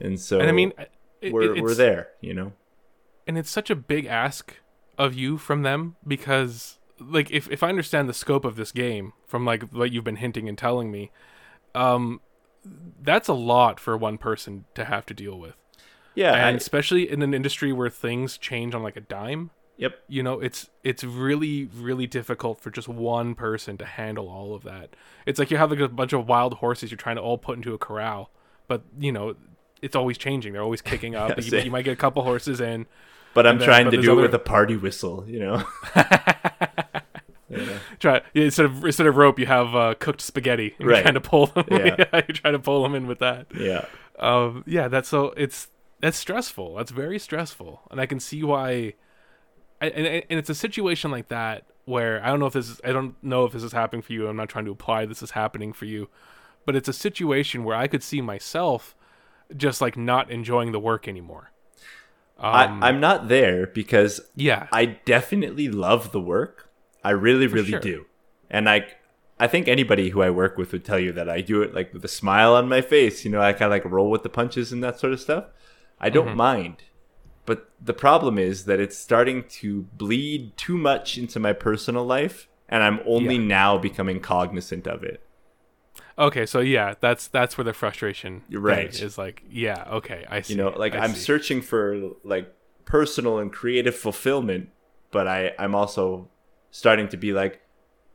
And 0.00 0.18
so 0.18 0.40
and 0.40 0.48
i 0.48 0.52
mean 0.52 0.72
it, 1.20 1.32
we're, 1.32 1.54
it- 1.56 1.62
we're 1.62 1.74
there, 1.74 2.08
you 2.20 2.34
know? 2.34 2.52
and 3.26 3.36
it's 3.38 3.50
such 3.50 3.70
a 3.70 3.76
big 3.76 4.06
ask 4.06 4.56
of 4.98 5.14
you 5.14 5.36
from 5.38 5.62
them 5.62 5.96
because 6.06 6.78
like 6.98 7.30
if, 7.30 7.48
if 7.50 7.62
i 7.62 7.68
understand 7.68 8.08
the 8.08 8.14
scope 8.14 8.44
of 8.44 8.56
this 8.56 8.72
game 8.72 9.12
from 9.26 9.44
like 9.44 9.62
what 9.72 9.92
you've 9.92 10.04
been 10.04 10.16
hinting 10.16 10.48
and 10.48 10.58
telling 10.58 10.90
me 10.90 11.10
um 11.74 12.20
that's 13.02 13.28
a 13.28 13.32
lot 13.34 13.78
for 13.78 13.96
one 13.96 14.18
person 14.18 14.64
to 14.74 14.84
have 14.84 15.06
to 15.06 15.14
deal 15.14 15.38
with 15.38 15.54
Yeah. 16.14 16.32
and 16.34 16.54
I- 16.56 16.58
especially 16.58 17.08
in 17.10 17.22
an 17.22 17.32
industry 17.34 17.72
where 17.72 17.90
things 17.90 18.36
change 18.38 18.74
on 18.74 18.82
like 18.82 18.96
a 18.96 19.00
dime 19.02 19.50
yep. 19.80 19.98
you 20.08 20.22
know 20.22 20.38
it's 20.40 20.70
it's 20.84 21.02
really 21.02 21.68
really 21.74 22.06
difficult 22.06 22.60
for 22.60 22.70
just 22.70 22.86
one 22.88 23.34
person 23.34 23.76
to 23.78 23.84
handle 23.84 24.28
all 24.28 24.54
of 24.54 24.62
that 24.62 24.90
it's 25.26 25.38
like 25.38 25.50
you 25.50 25.56
have 25.56 25.70
like 25.70 25.80
a 25.80 25.88
bunch 25.88 26.12
of 26.12 26.28
wild 26.28 26.54
horses 26.54 26.90
you're 26.90 26.98
trying 26.98 27.16
to 27.16 27.22
all 27.22 27.38
put 27.38 27.56
into 27.56 27.74
a 27.74 27.78
corral 27.78 28.30
but 28.68 28.82
you 28.98 29.10
know 29.10 29.34
it's 29.82 29.96
always 29.96 30.16
changing 30.18 30.52
they're 30.52 30.62
always 30.62 30.82
kicking 30.82 31.14
up 31.16 31.30
Yes, 31.36 31.50
you, 31.50 31.58
yeah. 31.58 31.64
you 31.64 31.70
might 31.70 31.84
get 31.84 31.92
a 31.92 31.96
couple 31.96 32.22
horses 32.22 32.60
in 32.60 32.86
But 33.34 33.46
I'm 33.46 33.58
then- 33.58 33.66
trying 33.66 33.84
but 33.86 33.90
to 33.96 34.02
do 34.02 34.18
it 34.18 34.22
with 34.22 34.34
a 34.34 34.38
party 34.38 34.76
whistle, 34.76 35.24
you 35.26 35.40
know? 35.40 35.64
Yeah. 37.52 37.78
try 37.98 38.20
yeah, 38.32 38.44
instead 38.44 38.66
of 38.66 38.84
instead 38.84 39.06
of 39.08 39.16
rope 39.16 39.38
you 39.38 39.46
have 39.46 39.74
uh, 39.74 39.94
cooked 39.98 40.20
spaghetti 40.20 40.74
and 40.78 40.86
Right. 40.86 40.96
you're 40.98 41.02
trying 41.02 41.14
to 41.14 41.20
pull 41.20 41.46
them 41.46 41.64
Yeah. 41.70 41.96
you're 42.12 42.22
trying 42.36 42.52
to 42.54 42.60
pull 42.60 42.82
them 42.84 42.94
in 42.94 43.06
with 43.08 43.18
that 43.18 43.46
Yeah. 43.54 43.86
um 44.20 44.62
yeah 44.68 44.86
that's 44.86 45.08
so 45.08 45.34
it's 45.36 45.66
that's 46.00 46.16
stressful 46.16 46.76
that's 46.76 46.92
very 46.92 47.18
stressful 47.18 47.82
and 47.90 48.00
i 48.00 48.06
can 48.06 48.20
see 48.20 48.44
why 48.44 48.94
and, 49.80 50.06
and 50.06 50.38
it's 50.38 50.50
a 50.50 50.54
situation 50.54 51.10
like 51.10 51.28
that 51.28 51.64
where 51.84 52.22
I 52.24 52.28
don't 52.28 52.40
know 52.40 52.46
if 52.46 52.52
this 52.52 52.68
is 52.68 52.80
I 52.84 52.92
don't 52.92 53.14
know 53.22 53.44
if 53.44 53.52
this 53.52 53.62
is 53.62 53.72
happening 53.72 54.02
for 54.02 54.12
you. 54.12 54.28
I'm 54.28 54.36
not 54.36 54.48
trying 54.48 54.64
to 54.66 54.70
apply 54.70 55.06
this 55.06 55.22
is 55.22 55.32
happening 55.32 55.72
for 55.72 55.84
you, 55.84 56.08
but 56.66 56.76
it's 56.76 56.88
a 56.88 56.92
situation 56.92 57.64
where 57.64 57.76
I 57.76 57.86
could 57.86 58.02
see 58.02 58.20
myself 58.20 58.94
just 59.56 59.80
like 59.80 59.96
not 59.96 60.30
enjoying 60.30 60.72
the 60.72 60.80
work 60.80 61.08
anymore. 61.08 61.50
Um, 62.38 62.82
I, 62.82 62.88
I'm 62.88 63.00
not 63.00 63.28
there 63.28 63.66
because 63.66 64.20
yeah, 64.34 64.68
I 64.72 64.86
definitely 65.04 65.68
love 65.68 66.12
the 66.12 66.20
work. 66.20 66.70
I 67.04 67.10
really, 67.10 67.46
really 67.46 67.70
sure. 67.70 67.80
do, 67.80 68.06
and 68.50 68.68
I, 68.68 68.86
I 69.38 69.46
think 69.46 69.68
anybody 69.68 70.10
who 70.10 70.22
I 70.22 70.30
work 70.30 70.56
with 70.58 70.72
would 70.72 70.84
tell 70.84 70.98
you 70.98 71.12
that 71.12 71.28
I 71.28 71.40
do 71.40 71.62
it 71.62 71.74
like 71.74 71.92
with 71.92 72.04
a 72.04 72.08
smile 72.08 72.54
on 72.54 72.68
my 72.68 72.80
face. 72.80 73.24
You 73.24 73.30
know, 73.30 73.40
I 73.40 73.52
kind 73.52 73.64
of 73.64 73.70
like 73.70 73.84
roll 73.84 74.10
with 74.10 74.22
the 74.22 74.28
punches 74.28 74.72
and 74.72 74.82
that 74.84 74.98
sort 74.98 75.12
of 75.12 75.20
stuff. 75.20 75.46
I 75.98 76.08
don't 76.08 76.28
mm-hmm. 76.28 76.36
mind, 76.36 76.76
but 77.50 77.68
the 77.84 77.92
problem 77.92 78.38
is 78.38 78.66
that 78.66 78.78
it's 78.78 78.96
starting 78.96 79.42
to 79.58 79.82
bleed 79.94 80.56
too 80.56 80.78
much 80.78 81.18
into 81.18 81.40
my 81.40 81.52
personal 81.52 82.04
life, 82.04 82.46
and 82.68 82.80
I'm 82.80 83.00
only 83.04 83.34
yeah. 83.34 83.42
now 83.42 83.76
becoming 83.76 84.20
cognizant 84.20 84.86
of 84.86 85.02
it. 85.02 85.20
Okay, 86.16 86.46
so 86.46 86.60
yeah, 86.60 86.94
that's 87.00 87.26
that's 87.26 87.58
where 87.58 87.64
the 87.64 87.72
frustration 87.72 88.44
You're 88.48 88.60
right 88.60 88.94
is 88.94 89.18
like, 89.18 89.42
yeah, 89.50 89.82
okay, 89.94 90.24
I 90.30 90.42
see. 90.42 90.52
You 90.52 90.58
know, 90.58 90.68
like 90.68 90.94
I 90.94 91.04
am 91.04 91.16
searching 91.16 91.60
for 91.60 92.12
like 92.22 92.54
personal 92.84 93.40
and 93.40 93.52
creative 93.52 93.96
fulfillment, 93.96 94.68
but 95.10 95.26
I 95.26 95.50
I'm 95.58 95.74
also 95.74 96.28
starting 96.70 97.08
to 97.08 97.16
be 97.16 97.32
like, 97.32 97.60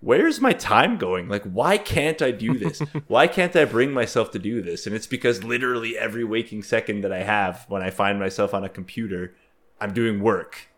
where's 0.06 0.40
my 0.40 0.54
time 0.54 0.98
going? 0.98 1.28
Like, 1.28 1.44
why 1.44 1.80
can't 1.80 2.22
I 2.22 2.30
do 2.30 2.58
this? 2.60 2.80
why 3.08 3.26
can't 3.28 3.56
I 3.56 3.66
bring 3.66 3.92
myself 3.92 4.30
to 4.32 4.40
do 4.40 4.62
this? 4.62 4.86
And 4.86 4.96
it's 4.96 5.08
because 5.08 5.44
literally 5.44 5.98
every 5.98 6.24
waking 6.24 6.62
second 6.62 7.02
that 7.02 7.12
I 7.12 7.24
have 7.24 7.66
when 7.70 7.82
I 7.82 7.90
find 7.90 8.20
myself 8.20 8.54
on 8.54 8.64
a 8.64 8.70
computer, 8.70 9.36
I'm 9.82 9.94
doing 9.94 10.20
work. 10.22 10.70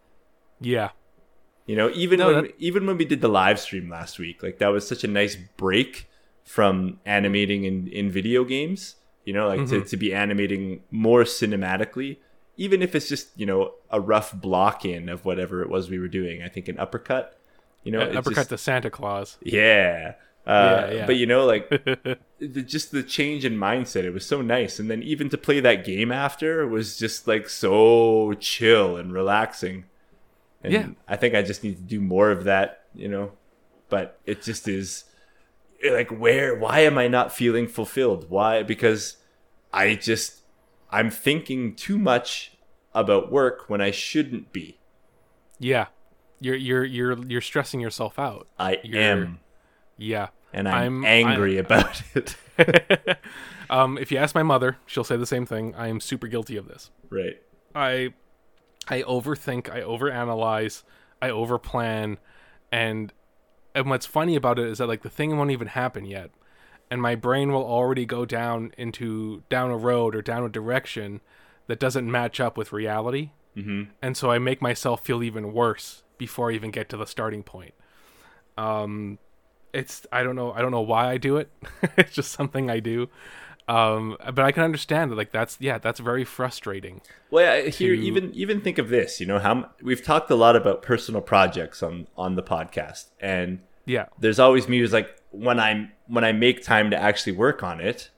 Yeah. 0.61 0.91
You 1.65 1.75
know, 1.75 1.91
even 1.93 2.19
no, 2.19 2.27
when 2.27 2.43
that... 2.45 2.53
even 2.57 2.87
when 2.87 2.97
we 2.97 3.03
did 3.03 3.19
the 3.19 3.27
live 3.27 3.59
stream 3.59 3.89
last 3.89 4.17
week, 4.17 4.41
like 4.41 4.59
that 4.59 4.69
was 4.69 4.87
such 4.87 5.03
a 5.03 5.07
nice 5.07 5.35
break 5.35 6.09
from 6.45 7.01
animating 7.05 7.65
in, 7.65 7.87
in 7.89 8.09
video 8.09 8.45
games, 8.45 8.95
you 9.25 9.33
know, 9.33 9.47
like 9.49 9.59
mm-hmm. 9.59 9.81
to, 9.81 9.85
to 9.85 9.97
be 9.97 10.13
animating 10.13 10.83
more 10.89 11.23
cinematically, 11.23 12.19
even 12.55 12.81
if 12.81 12.95
it's 12.95 13.09
just, 13.09 13.37
you 13.37 13.45
know, 13.45 13.73
a 13.89 13.99
rough 13.99 14.33
block 14.33 14.85
in 14.85 15.09
of 15.09 15.25
whatever 15.25 15.61
it 15.61 15.69
was 15.69 15.89
we 15.89 15.99
were 15.99 16.07
doing. 16.07 16.41
I 16.41 16.47
think 16.47 16.69
an 16.69 16.79
uppercut, 16.79 17.36
you 17.87 17.93
know, 17.93 18.01
uppercut 18.01 18.35
just, 18.35 18.49
to 18.49 18.57
Santa 18.57 18.89
Claus. 18.89 19.37
Yeah. 19.41 20.13
Uh, 20.45 20.87
yeah, 20.89 20.95
yeah. 20.95 21.05
But 21.05 21.15
you 21.17 21.25
know, 21.25 21.45
like 21.45 21.69
the, 22.39 22.61
just 22.61 22.91
the 22.91 23.03
change 23.03 23.43
in 23.43 23.57
mindset, 23.57 24.03
it 24.03 24.11
was 24.11 24.25
so 24.25 24.41
nice. 24.41 24.79
And 24.79 24.89
then 24.89 25.01
even 25.03 25.29
to 25.29 25.37
play 25.37 25.59
that 25.59 25.83
game 25.85 26.11
after 26.11 26.67
was 26.67 26.97
just 26.97 27.27
like 27.27 27.49
so 27.49 28.33
chill 28.39 28.95
and 28.97 29.11
relaxing. 29.11 29.85
And 30.63 30.73
yeah. 30.73 30.87
I 31.07 31.15
think 31.15 31.35
I 31.35 31.41
just 31.41 31.63
need 31.63 31.77
to 31.77 31.83
do 31.83 31.99
more 31.99 32.31
of 32.31 32.43
that, 32.43 32.83
you 32.93 33.07
know. 33.07 33.31
But 33.89 34.19
it 34.25 34.41
just 34.41 34.67
is 34.67 35.05
like 35.91 36.09
where 36.09 36.55
why 36.55 36.79
am 36.79 36.97
i 36.97 37.07
not 37.07 37.31
feeling 37.31 37.67
fulfilled 37.67 38.29
why 38.29 38.63
because 38.63 39.17
i 39.71 39.95
just 39.95 40.41
i'm 40.91 41.09
thinking 41.09 41.75
too 41.75 41.97
much 41.97 42.53
about 42.93 43.31
work 43.31 43.65
when 43.67 43.81
i 43.81 43.91
shouldn't 43.91 44.51
be 44.51 44.79
yeah 45.59 45.87
you're 46.39 46.55
you're 46.55 46.85
you're 46.85 47.25
you're 47.25 47.41
stressing 47.41 47.79
yourself 47.79 48.19
out. 48.19 48.47
I 48.57 48.79
you're, 48.83 49.01
am. 49.01 49.39
Yeah. 49.97 50.27
And 50.53 50.67
i'm, 50.67 51.03
I'm 51.03 51.05
angry 51.05 51.57
I'm, 51.59 51.65
about 51.65 52.01
it. 52.15 52.35
Um 53.69 53.97
if 53.97 54.11
you 54.13 54.17
ask 54.17 54.33
my 54.33 54.43
mother 54.43 54.77
she'll 54.85 55.03
say 55.03 55.17
the 55.17 55.25
same 55.25 55.45
thing. 55.45 55.75
I 55.75 55.87
am 55.87 55.99
super 55.99 56.27
guilty 56.27 56.55
of 56.55 56.67
this. 56.67 56.89
Right. 57.09 57.41
I 57.75 58.13
i 58.87 59.01
overthink 59.01 59.69
i 59.69 59.81
overanalyze 59.81 60.83
i 61.21 61.27
overplan 61.27 62.17
and 62.71 63.11
and 63.75 63.89
what's 63.89 64.05
funny 64.05 64.35
about 64.37 64.57
it 64.57 64.67
is 64.67 64.77
that 64.77 64.87
like 64.87 65.01
the 65.01 65.09
thing 65.09 65.35
won't 65.37 65.51
even 65.51 65.67
happen 65.67 66.05
yet 66.05 66.31
and 66.89 67.01
my 67.01 67.13
brain 67.15 67.51
will 67.51 67.65
already 67.65 68.05
go 68.05 68.25
down 68.25 68.71
into 68.77 69.43
down 69.49 69.71
a 69.71 69.77
road 69.77 70.15
or 70.15 70.21
down 70.21 70.45
a 70.45 70.49
direction 70.49 71.19
that 71.67 71.81
doesn't 71.81 72.09
match 72.09 72.39
up 72.39 72.57
with 72.57 72.71
reality. 72.71 73.31
Mm-hmm. 73.57 73.91
and 74.01 74.15
so 74.15 74.29
i 74.31 74.37
make 74.37 74.61
myself 74.61 75.03
feel 75.03 75.21
even 75.23 75.51
worse 75.51 76.03
before 76.17 76.51
i 76.51 76.55
even 76.55 76.71
get 76.71 76.89
to 76.89 76.97
the 76.97 77.05
starting 77.05 77.43
point. 77.43 77.73
Um 78.57 79.19
it's 79.73 80.05
i 80.11 80.23
don't 80.23 80.35
know 80.35 80.51
i 80.51 80.61
don't 80.61 80.71
know 80.71 80.81
why 80.81 81.09
i 81.09 81.17
do 81.17 81.37
it. 81.37 81.51
It's 81.97 82.13
just 82.13 82.31
something 82.31 82.69
i 82.69 82.79
do. 82.79 83.09
Um 83.67 84.17
but 84.25 84.39
i 84.39 84.51
can 84.51 84.63
understand 84.63 85.11
that 85.11 85.15
like 85.15 85.31
that's 85.31 85.57
yeah 85.59 85.77
that's 85.77 85.99
very 85.99 86.23
frustrating. 86.23 87.01
Well 87.29 87.43
yeah, 87.43 87.69
here 87.69 87.95
to... 87.95 88.01
even 88.01 88.33
even 88.33 88.61
think 88.61 88.77
of 88.77 88.89
this 88.89 89.19
you 89.19 89.25
know 89.25 89.39
how 89.39 89.69
we've 89.81 90.03
talked 90.03 90.29
a 90.31 90.35
lot 90.35 90.55
about 90.55 90.81
personal 90.81 91.21
projects 91.21 91.83
on 91.83 92.07
on 92.17 92.35
the 92.35 92.43
podcast 92.43 93.05
and 93.19 93.59
yeah. 93.85 94.07
there's 94.19 94.39
always 94.39 94.67
me 94.67 94.79
who's 94.79 94.91
like 94.91 95.21
when 95.31 95.61
i'm 95.61 95.93
when 96.07 96.25
i 96.25 96.33
make 96.33 96.61
time 96.61 96.91
to 96.91 96.97
actually 96.97 97.31
work 97.31 97.63
on 97.63 97.79
it 97.79 98.09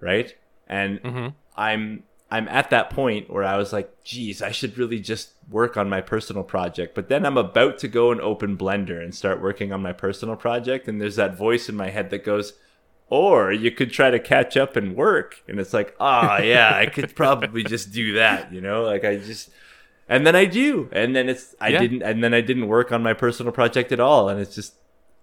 right? 0.00 0.34
And 0.66 1.02
mm-hmm. 1.02 1.28
i'm 1.56 2.02
i'm 2.30 2.48
at 2.48 2.70
that 2.70 2.90
point 2.90 3.30
where 3.30 3.44
i 3.44 3.56
was 3.56 3.72
like 3.72 4.02
geez 4.04 4.42
i 4.42 4.50
should 4.50 4.76
really 4.76 5.00
just 5.00 5.30
work 5.48 5.76
on 5.76 5.88
my 5.88 6.00
personal 6.00 6.42
project. 6.42 6.94
But 6.94 7.08
then 7.08 7.24
i'm 7.24 7.36
about 7.36 7.78
to 7.78 7.88
go 7.88 8.10
and 8.10 8.20
open 8.20 8.56
blender 8.56 9.02
and 9.02 9.14
start 9.14 9.40
working 9.40 9.72
on 9.72 9.82
my 9.82 9.92
personal 9.92 10.36
project. 10.36 10.88
And 10.88 11.00
there's 11.00 11.16
that 11.16 11.36
voice 11.36 11.68
in 11.68 11.76
my 11.76 11.90
head 11.90 12.10
that 12.10 12.24
goes 12.24 12.54
or 13.08 13.52
you 13.52 13.70
could 13.70 13.92
try 13.92 14.10
to 14.10 14.18
catch 14.18 14.56
up 14.56 14.74
and 14.74 14.96
work. 14.96 15.42
And 15.48 15.60
it's 15.60 15.72
like 15.72 15.94
ah 16.00 16.38
oh, 16.38 16.42
yeah 16.42 16.74
i 16.74 16.86
could 16.86 17.14
probably 17.14 17.62
just 17.62 17.92
do 17.92 18.14
that 18.14 18.52
you 18.52 18.60
know? 18.60 18.82
Like 18.82 19.04
i 19.04 19.16
just 19.16 19.50
and 20.08 20.26
then 20.26 20.36
i 20.36 20.44
do. 20.44 20.88
And 20.92 21.14
then 21.14 21.28
it's 21.28 21.54
i 21.60 21.68
yeah. 21.68 21.80
didn't 21.80 22.02
and 22.02 22.22
then 22.22 22.34
i 22.34 22.40
didn't 22.40 22.68
work 22.68 22.92
on 22.92 23.02
my 23.02 23.12
personal 23.12 23.52
project 23.52 23.92
at 23.92 24.00
all. 24.00 24.28
And 24.28 24.40
it's 24.40 24.54
just 24.54 24.74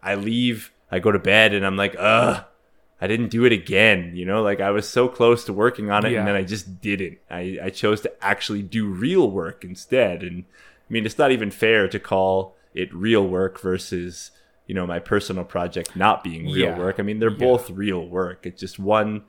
i 0.01 0.15
leave 0.15 0.71
i 0.91 0.99
go 0.99 1.11
to 1.11 1.19
bed 1.19 1.53
and 1.53 1.65
i'm 1.65 1.77
like 1.77 1.95
ugh 1.97 2.45
i 3.03 3.07
didn't 3.07 3.29
do 3.29 3.43
it 3.43 3.51
again 3.51 4.11
you 4.15 4.25
know 4.25 4.41
like 4.41 4.61
i 4.61 4.71
was 4.71 4.87
so 4.87 5.07
close 5.07 5.43
to 5.43 5.51
working 5.51 5.91
on 5.91 6.05
it 6.05 6.13
yeah. 6.13 6.19
and 6.19 6.27
then 6.27 6.35
i 6.35 6.41
just 6.41 6.79
didn't 6.79 7.17
i 7.29 7.57
i 7.61 7.69
chose 7.69 7.99
to 7.99 8.23
actually 8.23 8.61
do 8.61 8.87
real 8.87 9.29
work 9.29 9.63
instead 9.63 10.23
and 10.23 10.45
i 10.89 10.93
mean 10.93 11.05
it's 11.05 11.17
not 11.17 11.31
even 11.31 11.51
fair 11.51 11.87
to 11.87 11.99
call 11.99 12.55
it 12.73 12.93
real 12.93 13.27
work 13.27 13.59
versus 13.59 14.31
you 14.67 14.73
know 14.73 14.87
my 14.87 14.99
personal 14.99 15.43
project 15.43 15.95
not 15.95 16.23
being 16.23 16.45
real 16.45 16.69
yeah. 16.69 16.77
work 16.77 16.95
i 16.97 17.03
mean 17.03 17.19
they're 17.19 17.29
yeah. 17.29 17.37
both 17.37 17.69
real 17.69 18.07
work 18.07 18.45
it's 18.45 18.61
just 18.61 18.79
one 18.79 19.23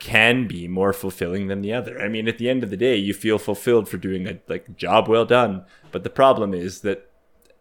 can 0.00 0.48
be 0.48 0.66
more 0.66 0.92
fulfilling 0.92 1.46
than 1.46 1.60
the 1.60 1.72
other 1.72 2.00
i 2.00 2.08
mean 2.08 2.26
at 2.26 2.38
the 2.38 2.48
end 2.48 2.64
of 2.64 2.70
the 2.70 2.76
day 2.76 2.96
you 2.96 3.14
feel 3.14 3.38
fulfilled 3.38 3.88
for 3.88 3.98
doing 3.98 4.26
a 4.26 4.40
like 4.48 4.76
job 4.76 5.06
well 5.06 5.24
done 5.24 5.64
but 5.92 6.02
the 6.02 6.10
problem 6.10 6.52
is 6.52 6.80
that 6.80 7.10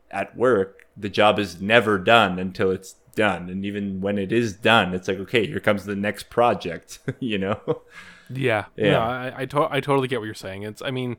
at 0.09 0.35
work 0.35 0.87
the 0.95 1.09
job 1.09 1.37
is 1.37 1.61
never 1.61 1.97
done 1.97 2.39
until 2.39 2.71
it's 2.71 2.95
done. 3.19 3.49
And 3.49 3.65
even 3.65 3.99
when 3.99 4.17
it 4.17 4.31
is 4.31 4.53
done 4.53 4.93
it's 4.93 5.07
like 5.07 5.19
okay 5.19 5.45
here 5.45 5.59
comes 5.59 5.83
the 5.83 5.95
next 5.95 6.29
project 6.29 6.99
you 7.19 7.37
know? 7.37 7.81
Yeah. 8.29 8.65
Yeah. 8.75 8.91
No, 8.91 8.99
I, 9.01 9.33
I, 9.37 9.45
to- 9.45 9.73
I 9.73 9.79
totally 9.81 10.07
get 10.07 10.19
what 10.19 10.25
you're 10.25 10.33
saying. 10.33 10.63
It's 10.63 10.81
i 10.81 10.91
mean 10.91 11.17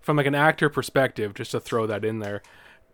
from 0.00 0.16
like 0.16 0.26
an 0.26 0.34
actor 0.34 0.68
perspective 0.68 1.34
just 1.34 1.50
to 1.52 1.60
throw 1.60 1.86
that 1.86 2.04
in 2.04 2.18
there 2.20 2.42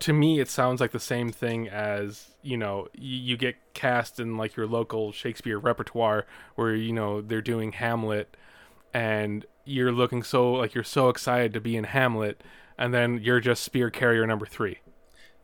to 0.00 0.12
me 0.12 0.40
it 0.40 0.48
sounds 0.48 0.80
like 0.80 0.92
the 0.92 1.00
same 1.00 1.30
thing 1.32 1.68
as 1.68 2.28
you 2.42 2.56
know 2.56 2.86
you, 2.94 3.16
you, 3.16 3.36
get 3.36 3.56
cast 3.74 4.20
in 4.20 4.36
like 4.36 4.54
your 4.56 4.66
local 4.66 5.10
shakespeare 5.12 5.58
repertoire 5.58 6.26
where 6.54 6.74
you 6.74 6.92
know 6.92 7.20
they're 7.20 7.42
doing 7.42 7.72
hamlet 7.72 8.36
and 8.94 9.44
you're 9.64 9.92
looking 9.92 10.22
so 10.22 10.52
like 10.52 10.74
you're 10.74 10.84
so 10.84 11.08
excited 11.08 11.52
to 11.52 11.60
be 11.60 11.76
in 11.76 11.84
hamlet 11.84 12.42
and 12.78 12.94
then 12.94 13.18
you're 13.22 13.40
just 13.40 13.62
spear 13.62 13.90
carrier 13.90 14.26
number 14.26 14.46
three. 14.46 14.78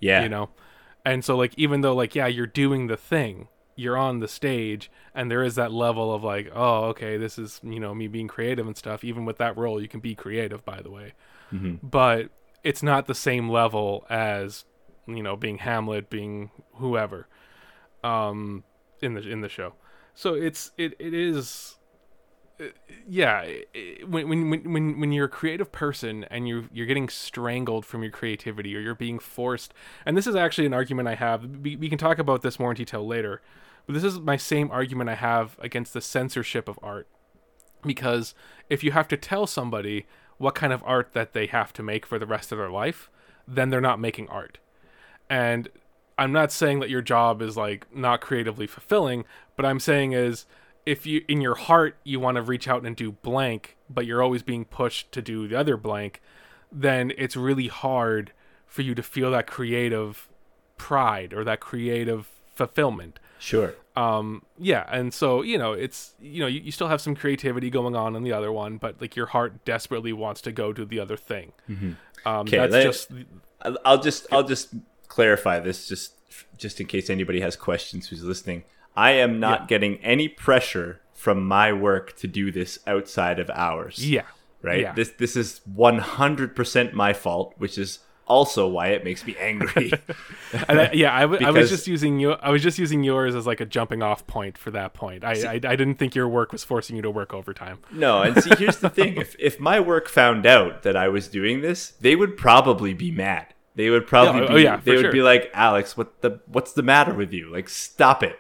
Yeah. 0.01 0.23
You 0.23 0.29
know 0.29 0.51
and 1.05 1.25
so 1.25 1.37
like 1.37 1.55
even 1.57 1.81
though 1.81 1.95
like 1.95 2.15
yeah 2.15 2.27
you're 2.27 2.47
doing 2.47 2.87
the 2.87 2.97
thing 2.97 3.49
you're 3.77 3.97
on 3.97 4.21
the 4.21 4.29
stage 4.29 4.91
and 5.15 5.31
there 5.31 5.43
is 5.43 5.57
that 5.57 5.73
level 5.73 6.15
of 6.15 6.23
like 6.23 6.51
oh 6.55 6.85
okay 6.85 7.17
this 7.17 7.39
is 7.39 7.61
you 7.65 7.81
know 7.81 7.95
me 7.95 8.07
being 8.07 8.29
creative 8.29 8.67
and 8.67 8.77
stuff 8.77 9.03
even 9.03 9.25
with 9.25 9.39
that 9.39 9.57
role 9.57 9.81
you 9.83 9.89
can 9.89 10.01
be 10.01 10.15
creative 10.15 10.65
by 10.65 10.81
the 10.81 10.91
way 10.91 11.13
mm-hmm. 11.53 11.75
but 11.83 12.31
it's 12.65 12.83
not 12.83 13.07
the 13.07 13.15
same 13.15 13.49
level 13.49 14.07
as 14.09 14.65
you 15.07 15.23
know 15.23 15.37
being 15.37 15.59
Hamlet, 15.59 16.11
being 16.11 16.51
whoever, 16.75 17.29
um, 18.03 18.65
in 19.01 19.15
the 19.15 19.29
in 19.29 19.43
the 19.43 19.49
show. 19.49 19.75
So 20.15 20.35
it's 20.35 20.73
it 20.77 20.95
it 20.99 21.15
is. 21.15 21.77
Yeah, 23.09 23.47
when 24.07 24.29
when 24.29 24.73
when 24.73 25.01
when 25.01 25.13
you're 25.13 25.27
a 25.27 25.29
creative 25.29 25.73
person 25.73 26.25
and 26.31 26.47
you 26.47 26.69
you're 26.73 26.87
getting 26.87 27.09
strangled 27.09 27.85
from 27.85 28.03
your 28.03 28.13
creativity 28.13 28.77
or 28.77 28.81
you're 28.81 28.95
being 28.95 29.19
forced, 29.19 29.75
and 30.07 30.17
this 30.17 30.27
is 30.27 30.37
actually 30.37 30.67
an 30.67 30.75
argument 30.75 31.09
I 31.09 31.17
have. 31.17 31.45
We, 31.45 31.75
we 31.75 31.89
can 31.89 31.99
talk 31.99 32.19
about 32.19 32.43
this 32.43 32.61
more 32.61 32.71
in 32.71 32.77
detail 32.77 33.05
later, 33.05 33.43
but 33.87 33.95
this 33.95 34.05
is 34.05 34.21
my 34.21 34.37
same 34.37 34.71
argument 34.71 35.11
I 35.11 35.17
have 35.17 35.57
against 35.59 35.95
the 35.95 36.01
censorship 36.01 36.69
of 36.69 36.79
art, 36.81 37.09
because 37.83 38.35
if 38.71 38.85
you 38.85 38.93
have 38.93 39.09
to 39.09 39.17
tell 39.17 39.49
somebody 39.49 40.07
what 40.39 40.55
kind 40.55 40.73
of 40.73 40.83
art 40.85 41.13
that 41.13 41.33
they 41.33 41.47
have 41.47 41.73
to 41.73 41.83
make 41.83 42.07
for 42.07 42.21
the 42.21 42.27
rest 42.27 42.53
of 42.53 42.59
their 42.59 42.71
life, 42.71 43.11
then 43.49 43.71
they're 43.71 43.81
not 43.81 43.99
making 43.99 44.29
art. 44.29 44.59
And 45.29 45.69
I'm 46.17 46.33
not 46.33 46.53
saying 46.53 46.79
that 46.81 46.91
your 46.91 47.03
job 47.03 47.43
is 47.43 47.57
like 47.57 47.87
not 47.95 48.21
creatively 48.21 48.69
fulfilling, 48.69 49.25
but 49.57 49.67
I'm 49.67 49.81
saying 49.81 50.13
is 50.13 50.47
if 50.87 51.07
you 51.07 51.25
in 51.29 51.41
your 51.41 51.55
heart 51.55 51.97
you 52.05 52.21
want 52.21 52.37
to 52.37 52.43
reach 52.43 52.69
out 52.69 52.85
and 52.85 52.95
do 52.97 53.13
blank, 53.13 53.77
but 53.89 54.07
you're 54.07 54.23
always 54.23 54.43
being 54.43 54.65
pushed 54.65 55.13
to 55.13 55.23
do 55.23 55.49
the 55.49 55.57
other 55.59 55.77
blank, 55.77 56.21
then 56.71 57.13
it's 57.17 57.37
really 57.37 57.69
hard 57.69 58.33
for 58.67 58.83
you 58.83 58.95
to 58.95 59.03
feel 59.03 59.31
that 59.31 59.47
creative 59.47 60.29
pride 60.77 61.33
or 61.33 61.45
that 61.45 61.61
creative 61.61 62.29
fulfillment. 62.55 63.19
Sure. 63.39 63.75
Um, 63.97 64.43
yeah, 64.59 64.85
and 64.91 65.15
so 65.15 65.43
you 65.43 65.59
know, 65.59 65.73
it's 65.73 66.15
you 66.21 66.41
know, 66.41 66.47
you, 66.47 66.61
you 66.61 66.73
still 66.73 66.89
have 66.89 67.01
some 67.01 67.15
creativity 67.15 67.71
going 67.71 67.95
on 67.95 68.17
in 68.17 68.23
the 68.25 68.33
other 68.33 68.51
one, 68.53 68.77
but 68.79 69.01
like 69.01 69.15
your 69.17 69.27
heart 69.27 69.65
desperately 69.65 70.13
wants 70.13 70.41
to 70.43 70.53
go 70.53 70.73
to 70.73 70.85
the 70.85 70.99
other 70.99 71.17
thing. 71.17 71.53
Mm-hmm. 71.69 71.93
Um, 72.27 72.41
Okay, 72.47 72.57
that's 72.59 72.73
let- 72.73 72.85
just 72.85 73.11
I'll 73.85 74.01
just 74.01 74.27
I'll 74.33 74.43
just 74.43 74.75
clarify 75.09 75.61
this 75.61 75.87
just 75.87 76.15
just 76.59 76.81
in 76.81 76.87
case 76.87 77.09
anybody 77.09 77.41
has 77.41 77.55
questions 77.55 78.09
who's 78.09 78.25
listening. 78.25 78.65
I 78.97 79.13
am 79.13 79.41
not 79.41 79.61
Yeah. 79.63 79.67
getting 79.67 79.97
any 79.99 80.29
pressure 80.29 81.01
from 81.13 81.47
my 81.47 81.73
work 81.73 82.17
to 82.19 82.27
do 82.29 82.51
this 82.53 82.79
outside 82.87 83.39
of 83.39 83.51
hours. 83.51 84.05
yeah, 84.07 84.23
Right? 84.63 84.81
yeah. 84.83 84.93
This 84.93 85.11
this 85.19 85.37
is 85.37 85.61
100% 85.77 86.93
my 86.93 87.13
fault, 87.13 87.55
which 87.59 87.79
is 87.79 88.01
also 88.27 88.67
why 88.67 88.89
it 88.89 89.05
makes 89.05 89.27
me 89.27 89.37
angry. 89.39 89.93
And 90.69 90.81
I, 90.81 90.91
yeah, 90.93 91.15
I, 91.15 91.23
w- 91.23 91.45
I 91.45 91.51
was 91.51 91.69
just 91.69 91.89
using 91.89 92.21
you. 92.21 92.33
I 92.35 92.51
was 92.51 92.63
just 92.63 92.79
using 92.79 93.03
yours 93.03 93.35
as 93.35 93.45
like 93.47 93.61
a 93.61 93.65
jumping 93.67 94.03
off 94.05 94.25
point 94.29 94.57
for 94.57 94.71
that 94.71 94.95
point. 94.95 95.25
I, 95.25 95.33
I 95.33 95.53
I 95.55 95.59
didn't 95.77 95.97
think 95.97 96.15
your 96.15 96.29
work 96.29 96.53
was 96.53 96.63
forcing 96.63 96.95
you 96.95 97.03
to 97.03 97.11
work 97.11 97.35
overtime. 97.35 97.81
no, 97.91 98.23
and 98.23 98.41
see 98.41 98.51
here's 98.57 98.79
the 98.79 98.89
thing. 98.89 99.17
If 99.17 99.35
if 99.41 99.59
my 99.59 99.81
work 99.81 100.09
found 100.09 100.47
out 100.47 100.85
that 100.85 100.95
I 100.97 101.09
was 101.09 101.27
doing 101.27 101.61
this, 101.61 101.91
they 102.01 102.15
would 102.15 102.37
probably 102.37 102.95
be 102.95 103.11
mad. 103.11 103.47
They 103.75 103.91
would 103.91 104.07
probably 104.07 104.43
Yeah, 104.43 104.47
oh, 104.47 104.49
be 104.49 104.55
oh, 104.55 104.57
yeah, 104.59 104.77
they 104.85 104.93
would 104.93 105.01
sure. 105.07 105.13
be 105.13 105.23
like, 105.23 105.51
"Alex, 105.53 105.97
what 105.97 106.21
the 106.23 106.39
what's 106.47 106.73
the 106.73 106.83
matter 106.85 107.13
with 107.13 107.33
you? 107.33 107.51
Like 107.53 107.69
stop 107.69 108.23
it." 108.23 108.39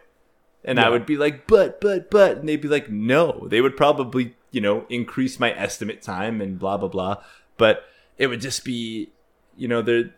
And 0.64 0.80
I 0.80 0.88
would 0.88 1.04
be 1.06 1.16
like, 1.16 1.47
"But 1.47 1.80
but 1.80 2.11
but," 2.11 2.38
and 2.38 2.49
they'd 2.49 2.61
be 2.61 2.68
like, 2.68 2.88
"No." 2.90 3.47
They 3.50 3.61
would 3.61 3.76
probably, 3.76 4.35
you 4.50 4.61
know, 4.62 4.87
increase 4.88 5.38
my 5.38 5.52
estimate 5.52 6.00
time 6.02 6.40
and 6.40 6.59
blah 6.59 6.76
blah 6.78 6.88
blah, 6.88 7.23
but 7.59 7.85
it 8.16 8.28
would 8.28 8.40
just 8.40 8.64
be, 8.64 9.11
you 9.56 9.68
know, 9.68 9.83
there 9.83 10.14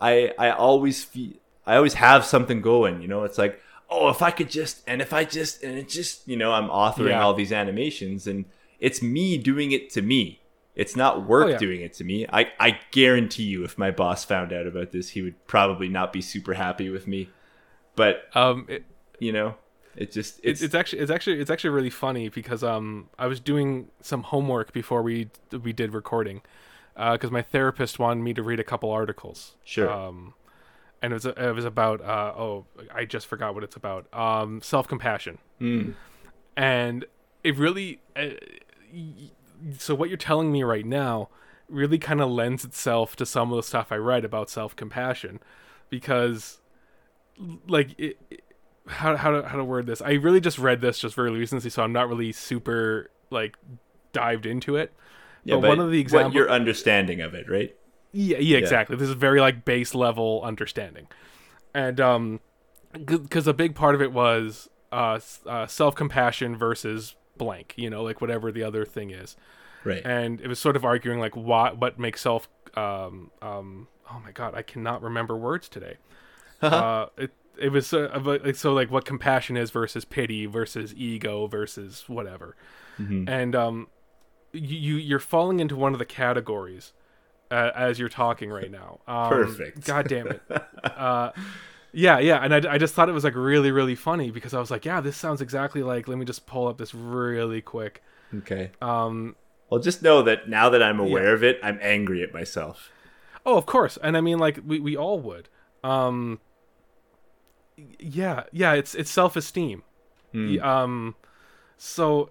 I 0.00 0.32
I 0.38 0.50
always 0.50 1.04
feel 1.04 1.32
I 1.66 1.76
always 1.76 1.94
have 1.94 2.24
something 2.24 2.60
going, 2.60 3.02
you 3.02 3.08
know. 3.08 3.24
It's 3.24 3.38
like, 3.38 3.60
oh, 3.90 4.08
if 4.10 4.22
I 4.22 4.30
could 4.30 4.48
just 4.50 4.82
and 4.86 5.02
if 5.02 5.12
I 5.12 5.24
just 5.24 5.62
and 5.62 5.76
it 5.76 5.88
just, 5.88 6.26
you 6.28 6.36
know, 6.36 6.52
I'm 6.52 6.68
authoring 6.68 7.08
Yeah. 7.10 7.22
all 7.22 7.34
these 7.34 7.52
animations 7.52 8.26
and 8.26 8.44
it's 8.78 9.02
me 9.02 9.36
doing 9.38 9.72
it 9.72 9.90
to 9.90 10.02
me. 10.02 10.40
It's 10.76 10.94
not 10.94 11.26
work 11.26 11.46
Oh, 11.46 11.50
yeah. 11.50 11.58
doing 11.58 11.80
it 11.80 11.92
to 11.94 12.04
me. 12.04 12.26
I 12.32 12.52
I 12.60 12.78
guarantee 12.92 13.42
you 13.44 13.64
if 13.64 13.76
my 13.76 13.90
boss 13.90 14.24
found 14.24 14.52
out 14.52 14.66
about 14.68 14.92
this, 14.92 15.10
he 15.10 15.22
would 15.22 15.44
probably 15.48 15.88
not 15.88 16.12
be 16.12 16.20
super 16.20 16.54
happy 16.54 16.88
with 16.90 17.08
me. 17.08 17.28
But, 17.96 18.28
Um, 18.34 18.66
it, 18.68 18.84
you 19.18 19.32
know, 19.32 19.56
it 19.96 20.12
just 20.12 20.38
it's, 20.42 20.60
it's, 20.60 20.62
it's 20.62 20.74
actually 20.74 21.00
it's 21.02 21.10
actually 21.10 21.40
it's 21.40 21.50
actually 21.50 21.70
really 21.70 21.90
funny 21.90 22.28
because 22.28 22.62
um 22.62 23.08
I 23.18 23.26
was 23.26 23.40
doing 23.40 23.88
some 24.00 24.22
homework 24.24 24.72
before 24.72 25.02
we 25.02 25.30
we 25.62 25.72
did 25.72 25.92
recording 25.94 26.42
uh, 26.96 27.12
because 27.12 27.30
my 27.30 27.42
therapist 27.42 27.98
wanted 27.98 28.22
me 28.22 28.34
to 28.34 28.42
read 28.42 28.60
a 28.60 28.64
couple 28.64 28.90
articles. 28.90 29.56
Sure. 29.64 29.90
Um, 29.90 30.34
and 31.02 31.12
it 31.12 31.14
was 31.14 31.26
it 31.26 31.54
was 31.54 31.64
about 31.64 32.00
uh 32.00 32.32
oh 32.36 32.66
I 32.94 33.04
just 33.04 33.26
forgot 33.26 33.54
what 33.54 33.64
it's 33.64 33.76
about 33.76 34.12
um 34.14 34.60
self 34.62 34.88
compassion 34.88 35.38
Mm, 35.60 35.94
and 36.56 37.04
it 37.44 37.56
really 37.56 38.00
uh, 38.16 38.30
so 39.78 39.94
what 39.94 40.08
you're 40.08 40.16
telling 40.18 40.50
me 40.52 40.62
right 40.62 40.86
now 40.86 41.28
really 41.68 41.98
kind 41.98 42.20
of 42.20 42.30
lends 42.30 42.64
itself 42.64 43.14
to 43.16 43.26
some 43.26 43.52
of 43.52 43.56
the 43.56 43.62
stuff 43.62 43.92
I 43.92 43.96
write 43.98 44.24
about 44.24 44.50
self 44.50 44.74
compassion 44.74 45.40
because 45.90 46.60
like 47.66 47.94
it, 47.98 48.18
it- 48.30 48.42
how 48.88 49.16
how 49.16 49.30
to 49.30 49.48
how 49.48 49.56
to 49.56 49.64
word 49.64 49.86
this 49.86 50.02
I 50.02 50.12
really 50.12 50.40
just 50.40 50.58
read 50.58 50.80
this 50.80 50.98
just 50.98 51.14
very 51.14 51.30
recently 51.30 51.70
so 51.70 51.82
I'm 51.82 51.92
not 51.92 52.08
really 52.08 52.32
super 52.32 53.10
like 53.30 53.56
dived 54.12 54.46
into 54.46 54.76
it 54.76 54.92
yeah, 55.44 55.54
but 55.54 55.62
but 55.62 55.68
one 55.68 55.80
of 55.80 55.90
the 55.90 56.00
examples 56.00 56.34
your 56.34 56.50
understanding 56.50 57.20
of 57.20 57.34
it, 57.34 57.48
right? 57.48 57.74
yeah, 58.12 58.38
yeah, 58.38 58.58
exactly. 58.58 58.96
This 58.96 59.08
is 59.08 59.14
very 59.14 59.40
like 59.40 59.64
base 59.64 59.94
level 59.94 60.42
understanding, 60.44 61.08
and 61.74 62.00
um, 62.00 62.40
because 62.92 63.46
a 63.46 63.54
big 63.54 63.74
part 63.74 63.94
of 63.94 64.02
it 64.02 64.12
was 64.12 64.68
uh, 64.92 65.18
uh 65.46 65.66
self 65.66 65.94
compassion 65.94 66.56
versus 66.56 67.14
blank, 67.36 67.74
you 67.76 67.88
know, 67.88 68.02
like 68.02 68.20
whatever 68.20 68.52
the 68.52 68.62
other 68.62 68.84
thing 68.84 69.10
is, 69.10 69.36
Right. 69.84 70.04
and 70.04 70.40
it 70.40 70.48
was 70.48 70.58
sort 70.58 70.76
of 70.76 70.84
arguing 70.84 71.18
like 71.18 71.34
what 71.34 71.78
what 71.78 71.98
makes 71.98 72.20
self 72.20 72.48
um 72.74 73.30
um 73.40 73.88
oh 74.10 74.20
my 74.22 74.32
god 74.32 74.54
I 74.54 74.62
cannot 74.62 75.02
remember 75.02 75.36
words 75.36 75.68
today. 75.68 75.96
uh, 76.62 77.06
it 77.16 77.30
it 77.60 77.70
was 77.70 77.92
uh, 77.92 78.18
like 78.24 78.56
so 78.56 78.72
like 78.72 78.90
what 78.90 79.04
compassion 79.04 79.56
is 79.56 79.70
versus 79.70 80.04
pity 80.04 80.46
versus 80.46 80.94
ego 80.96 81.46
versus 81.46 82.04
whatever, 82.08 82.56
Mhm. 82.98 83.28
and 83.28 83.54
um, 83.56 83.88
you 84.52 84.76
you- 84.76 84.96
you're 84.96 85.18
falling 85.18 85.60
into 85.60 85.76
one 85.76 85.92
of 85.92 85.98
the 85.98 86.04
categories 86.04 86.92
uh, 87.50 87.70
as 87.74 87.98
you're 87.98 88.08
talking 88.08 88.50
right 88.50 88.70
now. 88.70 89.00
Um, 89.08 89.28
Perfect. 89.30 89.84
God 89.86 90.08
damn 90.08 90.28
it. 90.28 90.42
Uh, 90.84 91.30
yeah, 91.92 92.18
yeah, 92.18 92.38
and 92.44 92.54
I, 92.66 92.74
I 92.74 92.78
just 92.78 92.94
thought 92.94 93.08
it 93.08 93.12
was 93.12 93.24
like 93.24 93.34
really 93.34 93.70
really 93.70 93.94
funny 93.94 94.30
because 94.30 94.52
I 94.54 94.60
was 94.60 94.70
like, 94.70 94.84
yeah, 94.84 95.00
this 95.00 95.16
sounds 95.16 95.40
exactly 95.40 95.82
like. 95.82 96.06
Let 96.08 96.18
me 96.18 96.24
just 96.26 96.46
pull 96.46 96.68
up 96.68 96.76
this 96.78 96.94
really 96.94 97.60
quick. 97.62 98.02
Okay. 98.38 98.70
Um, 98.82 99.36
Well, 99.70 99.80
just 99.80 100.02
know 100.02 100.20
that 100.22 100.48
now 100.48 100.68
that 100.70 100.82
I'm 100.82 101.00
aware 101.00 101.32
of 101.34 101.42
it, 101.42 101.58
I'm 101.62 101.78
angry 101.80 102.22
at 102.22 102.32
myself. 102.32 102.90
Oh, 103.46 103.56
of 103.56 103.64
course, 103.64 103.96
and 104.02 104.16
I 104.16 104.20
mean, 104.20 104.38
like 104.38 104.60
we, 104.66 104.78
we 104.80 104.96
all 104.96 105.18
would. 105.20 105.48
Um, 105.82 106.40
yeah, 107.98 108.44
yeah, 108.52 108.72
it's 108.72 108.94
it's 108.94 109.10
self 109.10 109.36
esteem. 109.36 109.82
Hmm. 110.32 110.60
Um, 110.60 111.14
so 111.76 112.30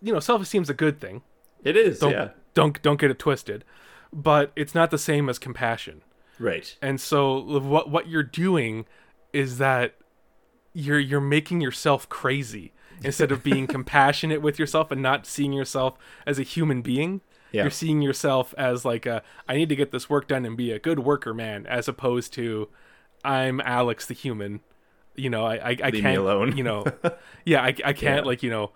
you 0.00 0.12
know, 0.12 0.20
self 0.20 0.42
esteem's 0.42 0.70
a 0.70 0.74
good 0.74 1.00
thing. 1.00 1.22
It 1.64 1.76
is, 1.76 1.98
Don't 1.98 2.12
yeah. 2.12 2.28
don't 2.54 2.80
don't 2.82 3.00
get 3.00 3.10
it 3.10 3.18
twisted, 3.18 3.64
but 4.12 4.52
it's 4.54 4.74
not 4.74 4.90
the 4.90 4.98
same 4.98 5.28
as 5.28 5.38
compassion. 5.38 6.02
Right. 6.38 6.76
And 6.82 7.00
so 7.00 7.58
what 7.60 7.90
what 7.90 8.08
you're 8.08 8.22
doing 8.22 8.86
is 9.32 9.58
that 9.58 9.94
you're 10.72 11.00
you're 11.00 11.20
making 11.20 11.60
yourself 11.60 12.08
crazy 12.08 12.72
instead 13.02 13.32
of 13.32 13.42
being 13.42 13.66
compassionate 13.66 14.42
with 14.42 14.58
yourself 14.58 14.90
and 14.90 15.02
not 15.02 15.26
seeing 15.26 15.52
yourself 15.52 15.98
as 16.26 16.38
a 16.38 16.42
human 16.42 16.82
being. 16.82 17.20
Yeah. 17.52 17.62
You're 17.62 17.70
seeing 17.70 18.02
yourself 18.02 18.54
as 18.58 18.84
like 18.84 19.06
a 19.06 19.22
I 19.48 19.56
need 19.56 19.68
to 19.70 19.76
get 19.76 19.90
this 19.90 20.10
work 20.10 20.28
done 20.28 20.44
and 20.44 20.56
be 20.56 20.72
a 20.72 20.78
good 20.78 21.00
worker 21.00 21.32
man 21.32 21.66
as 21.66 21.88
opposed 21.88 22.32
to 22.34 22.68
I'm 23.24 23.60
Alex 23.60 24.06
the 24.06 24.14
human. 24.14 24.60
You 25.14 25.30
know, 25.30 25.44
I 25.44 25.54
I, 25.56 25.76
I 25.84 25.90
Leave 25.90 26.02
can't 26.02 26.18
alone. 26.18 26.56
you 26.56 26.64
know. 26.64 26.84
Yeah, 27.44 27.62
I 27.62 27.68
I 27.84 27.92
can't 27.92 28.24
Yeah. 28.24 28.30
like, 28.30 28.42
you 28.42 28.50
know, 28.50 28.72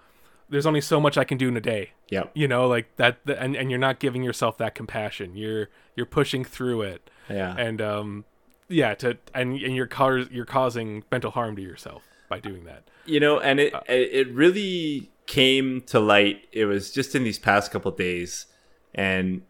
there's 0.48 0.66
only 0.66 0.80
so 0.80 1.00
much 1.00 1.16
I 1.18 1.24
can 1.24 1.38
do 1.38 1.48
in 1.48 1.56
a 1.56 1.60
day 1.60 1.90
Yeah, 2.08 2.24
you 2.34 2.48
know 2.48 2.66
like 2.68 2.96
that, 2.96 3.18
and, 3.26 3.54
and 3.56 3.70
you're 3.70 3.78
not 3.80 3.98
giving 4.00 4.22
yourself 4.24 4.58
that 4.58 4.74
compassion 4.74 5.36
you're 5.36 5.68
you're 5.94 6.06
pushing 6.06 6.44
through 6.44 6.82
it 6.82 7.08
Yeah. 7.28 7.54
and 7.56 7.80
um 7.80 8.24
yeah 8.68 8.94
to 8.94 9.16
and 9.32 9.54
and 9.60 9.76
you're 9.76 9.86
cause, 9.86 10.26
you're 10.30 10.44
causing 10.46 11.04
mental 11.10 11.30
harm 11.30 11.54
to 11.56 11.62
yourself 11.62 12.02
by 12.28 12.40
doing 12.40 12.64
that 12.64 12.82
you 13.06 13.20
know 13.20 13.38
and 13.38 13.60
Uh, 13.60 13.80
it 13.88 14.08
it 14.12 14.28
really 14.34 15.10
came 15.26 15.80
to 15.82 16.00
light 16.00 16.48
it 16.52 16.64
was 16.64 16.90
just 16.90 17.14
in 17.14 17.22
these 17.22 17.38
past 17.38 17.70
couple 17.70 17.90
days 17.92 18.46
and 18.92 19.42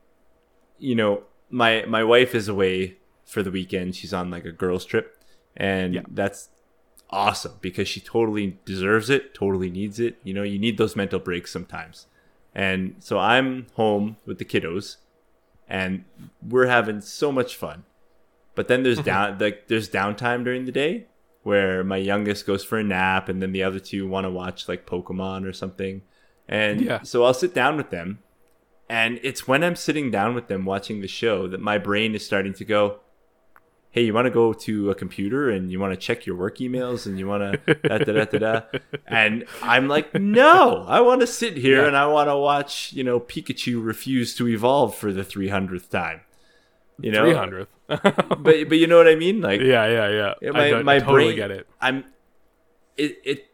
you 0.79 0.95
know 0.95 1.23
my 1.49 1.83
my 1.89 2.05
wife 2.05 2.35
is 2.35 2.47
away 2.49 2.97
for 3.31 3.43
the 3.43 3.51
weekend 3.51 3.95
she's 3.95 4.13
on 4.13 4.31
like 4.31 4.45
a 4.45 4.53
girls 4.53 4.85
trip 4.85 5.23
and 5.57 5.95
Yeah. 5.95 6.03
that's 6.11 6.51
awesome 7.11 7.55
because 7.61 7.89
she 7.89 8.01
totally 8.01 8.59
deserves 8.65 9.11
it 9.11 9.35
totally 9.35 9.71
needs 9.71 9.99
it 9.99 10.19
you 10.23 10.33
know 10.33 10.43
you 10.43 10.59
need 10.59 10.79
those 10.79 10.95
mental 10.95 11.19
breaks 11.19 11.51
sometimes 11.51 12.07
and 12.55 12.95
so 12.99 13.19
i'm 13.19 13.67
home 13.75 14.17
with 14.27 14.39
the 14.39 14.45
kiddos 14.45 14.97
and 15.69 16.05
we're 16.47 16.67
having 16.67 17.01
so 17.01 17.33
much 17.33 17.57
fun 17.57 17.85
but 18.55 18.69
then 18.69 18.83
there's 18.83 18.99
mm-hmm. 18.99 19.07
down 19.07 19.39
like 19.39 19.69
there's 19.69 19.89
downtime 19.89 20.45
during 20.45 20.65
the 20.67 20.73
day 20.73 21.07
where 21.43 21.83
my 21.83 21.97
youngest 21.97 22.47
goes 22.47 22.63
for 22.63 22.79
a 22.79 22.85
nap 22.85 23.29
and 23.29 23.41
then 23.41 23.53
the 23.53 23.63
other 23.63 23.81
two 23.81 24.07
want 24.07 24.25
to 24.25 24.31
watch 24.31 24.69
like 24.69 24.87
Pokemon 24.87 25.49
or 25.49 25.53
something. 25.53 26.03
And 26.47 26.83
Yeah. 26.83 27.01
so 27.03 27.25
I'll 27.25 27.33
sit 27.33 27.55
down 27.55 27.77
with 27.77 27.91
them 27.91 28.19
and 28.89 29.19
it's 29.23 29.49
when 29.49 29.65
I'm 29.65 29.77
sitting 29.77 30.11
down 30.11 30.35
with 30.35 30.49
them 30.49 30.65
watching 30.65 31.01
the 31.01 31.09
show 31.09 31.49
that 31.49 31.61
my 31.61 31.79
brain 31.79 32.15
is 32.15 32.27
starting 32.27 32.53
to 32.55 32.65
go, 32.65 33.01
Hey, 33.93 34.05
you 34.05 34.15
want 34.15 34.27
to 34.27 34.31
go 34.31 34.53
to 34.53 34.91
a 34.91 34.95
computer 34.95 35.51
and 35.51 35.71
you 35.73 35.81
want 35.81 35.93
to 35.93 35.97
check 35.97 36.25
your 36.25 36.37
work 36.37 36.59
emails 36.59 37.07
and 37.07 37.19
you 37.19 37.27
want 37.27 37.65
to 37.67 37.75
da 37.89 37.99
da 37.99 38.13
da 38.13 38.25
da 38.25 38.39
da. 38.39 38.63
And 39.07 39.47
I'm 39.63 39.89
like, 39.89 40.15
no, 40.15 40.85
I 40.87 41.01
want 41.01 41.23
to 41.23 41.27
sit 41.27 41.57
here 41.57 41.83
Yeah. 41.83 41.89
and 41.89 41.97
I 41.97 42.07
want 42.07 42.29
to 42.29 42.37
watch, 42.37 42.93
you 42.93 43.03
know, 43.03 43.19
Pikachu 43.19 43.85
refuse 43.85 44.35
to 44.37 44.47
evolve 44.49 44.95
for 44.95 45.13
the 45.13 45.23
300th 45.25 45.89
time. 45.91 46.21
You 47.01 47.11
know, 47.13 47.25
300th 47.25 47.67
but 47.89 48.69
but 48.69 48.79
you 48.79 48.87
know 48.87 48.97
what 48.99 49.09
I 49.09 49.17
mean? 49.17 49.41
Like, 49.41 49.61
yeah 49.61 49.87
yeah 49.87 50.09
yeah 50.09 50.35
yeah, 50.41 50.51
I 50.55 50.73
my 50.73 50.83
my 50.83 50.95
I 50.97 50.99
totally 51.01 51.25
brain, 51.25 51.37
get 51.37 51.51
it 51.51 51.67
I'm 51.81 52.05
it 52.97 53.19
it 53.25 53.47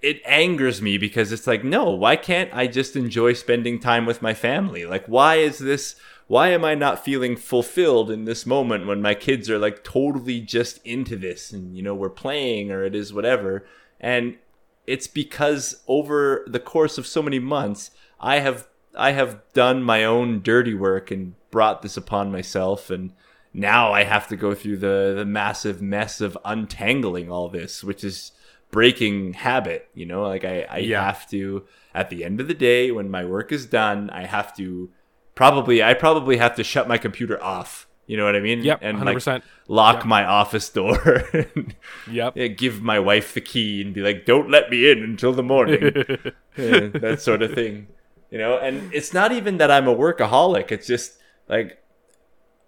it 0.00 0.22
angers 0.24 0.80
me 0.80 0.96
because 0.98 1.32
it's 1.32 1.46
like 1.46 1.64
no 1.64 1.90
why 1.90 2.16
can't 2.16 2.50
I 2.54 2.66
just 2.66 2.94
enjoy 2.96 3.32
spending 3.34 3.78
time 3.80 4.06
with 4.06 4.22
my 4.22 4.34
family 4.34 4.86
like 4.86 5.04
why 5.06 5.36
is 5.36 5.58
this 5.58 5.96
why 6.26 6.48
am 6.48 6.64
I 6.64 6.74
not 6.74 7.04
feeling 7.04 7.36
fulfilled 7.36 8.10
in 8.10 8.24
this 8.24 8.46
moment 8.46 8.86
when 8.86 9.02
my 9.02 9.14
kids 9.14 9.50
are 9.50 9.58
like 9.58 9.84
totally 9.84 10.40
just 10.40 10.78
into 10.84 11.16
this 11.16 11.52
and 11.52 11.76
you 11.76 11.82
know 11.82 11.94
we're 11.94 12.10
playing 12.10 12.70
or 12.70 12.84
it 12.84 12.94
is 12.94 13.12
whatever 13.12 13.64
and 14.00 14.36
it's 14.86 15.06
because 15.06 15.82
over 15.86 16.44
the 16.46 16.60
course 16.60 16.98
of 16.98 17.06
so 17.06 17.22
many 17.22 17.38
months 17.38 17.90
I 18.20 18.38
have 18.40 18.68
I 18.96 19.12
have 19.12 19.40
done 19.52 19.82
my 19.82 20.04
own 20.04 20.40
dirty 20.42 20.74
work 20.74 21.10
and 21.10 21.34
brought 21.50 21.82
this 21.82 21.96
upon 21.96 22.32
myself 22.32 22.90
and 22.90 23.12
now 23.54 23.92
I 23.92 24.02
have 24.02 24.26
to 24.28 24.36
go 24.36 24.54
through 24.54 24.78
the 24.78 25.14
the 25.16 25.24
massive 25.24 25.80
mess 25.80 26.20
of 26.20 26.36
untangling 26.44 27.30
all 27.30 27.48
this, 27.48 27.84
which 27.84 28.02
is 28.02 28.32
breaking 28.72 29.34
habit, 29.34 29.88
you 29.94 30.04
know? 30.04 30.22
Like 30.22 30.44
I 30.44 30.62
I 30.62 30.78
yeah. 30.78 31.04
have 31.04 31.30
to 31.30 31.64
at 31.94 32.10
the 32.10 32.24
end 32.24 32.40
of 32.40 32.48
the 32.48 32.54
day 32.54 32.90
when 32.90 33.10
my 33.10 33.24
work 33.24 33.52
is 33.52 33.64
done, 33.64 34.10
I 34.10 34.26
have 34.26 34.54
to 34.56 34.90
probably 35.34 35.82
I 35.82 35.94
probably 35.94 36.36
have 36.36 36.56
to 36.56 36.64
shut 36.64 36.88
my 36.88 36.98
computer 36.98 37.42
off. 37.42 37.86
You 38.06 38.18
know 38.18 38.24
what 38.24 38.36
I 38.36 38.40
mean? 38.40 38.62
Yep, 38.62 38.80
and 38.82 38.98
100%. 38.98 39.26
like 39.26 39.42
lock 39.66 39.96
yep. 39.96 40.04
my 40.04 40.24
office 40.24 40.68
door. 40.68 41.24
and, 41.32 41.74
yep. 42.10 42.34
Give 42.56 42.82
my 42.82 42.98
wife 42.98 43.32
the 43.32 43.40
key 43.40 43.80
and 43.80 43.94
be 43.94 44.02
like, 44.02 44.26
"Don't 44.26 44.50
let 44.50 44.70
me 44.70 44.90
in 44.90 45.02
until 45.02 45.32
the 45.32 45.42
morning." 45.42 45.80
that 46.56 47.18
sort 47.20 47.42
of 47.42 47.54
thing. 47.54 47.88
You 48.30 48.38
know, 48.38 48.58
and 48.58 48.92
it's 48.92 49.14
not 49.14 49.32
even 49.32 49.58
that 49.58 49.70
I'm 49.70 49.88
a 49.88 49.94
workaholic. 49.94 50.70
It's 50.70 50.86
just 50.86 51.18
like 51.48 51.82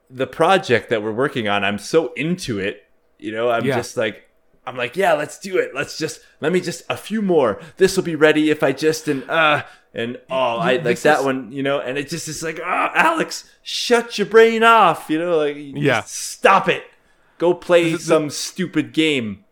the 0.08 0.26
project 0.26 0.88
that 0.90 1.02
we're 1.02 1.12
working 1.12 1.48
on. 1.48 1.64
I'm 1.64 1.78
so 1.78 2.12
into 2.14 2.58
it. 2.58 2.84
You 3.18 3.32
know, 3.32 3.50
I'm 3.50 3.64
yeah. 3.64 3.76
just 3.76 3.96
like 3.96 4.25
I'm 4.66 4.76
like, 4.76 4.96
yeah, 4.96 5.12
let's 5.12 5.38
do 5.38 5.58
it. 5.58 5.74
Let's 5.74 5.96
just 5.98 6.20
let 6.40 6.52
me 6.52 6.60
just 6.60 6.82
a 6.88 6.96
few 6.96 7.22
more. 7.22 7.60
This 7.76 7.96
will 7.96 8.04
be 8.04 8.16
ready 8.16 8.50
if 8.50 8.62
I 8.62 8.72
just 8.72 9.08
and 9.08 9.28
uh 9.30 9.62
and 9.94 10.18
oh, 10.28 10.58
I 10.58 10.76
like 10.76 11.00
that 11.00 11.24
one, 11.24 11.52
you 11.52 11.62
know. 11.62 11.80
And 11.80 11.96
it 11.96 12.08
just 12.08 12.28
is 12.28 12.42
like, 12.42 12.58
oh, 12.58 12.88
Alex, 12.94 13.48
shut 13.62 14.18
your 14.18 14.26
brain 14.26 14.62
off, 14.62 15.08
you 15.08 15.18
know, 15.18 15.36
like 15.36 15.56
yeah, 15.56 16.02
stop 16.02 16.68
it. 16.68 16.84
Go 17.38 17.54
play 17.54 17.96
some 17.96 18.30
stupid 18.30 18.92
game. 18.92 19.44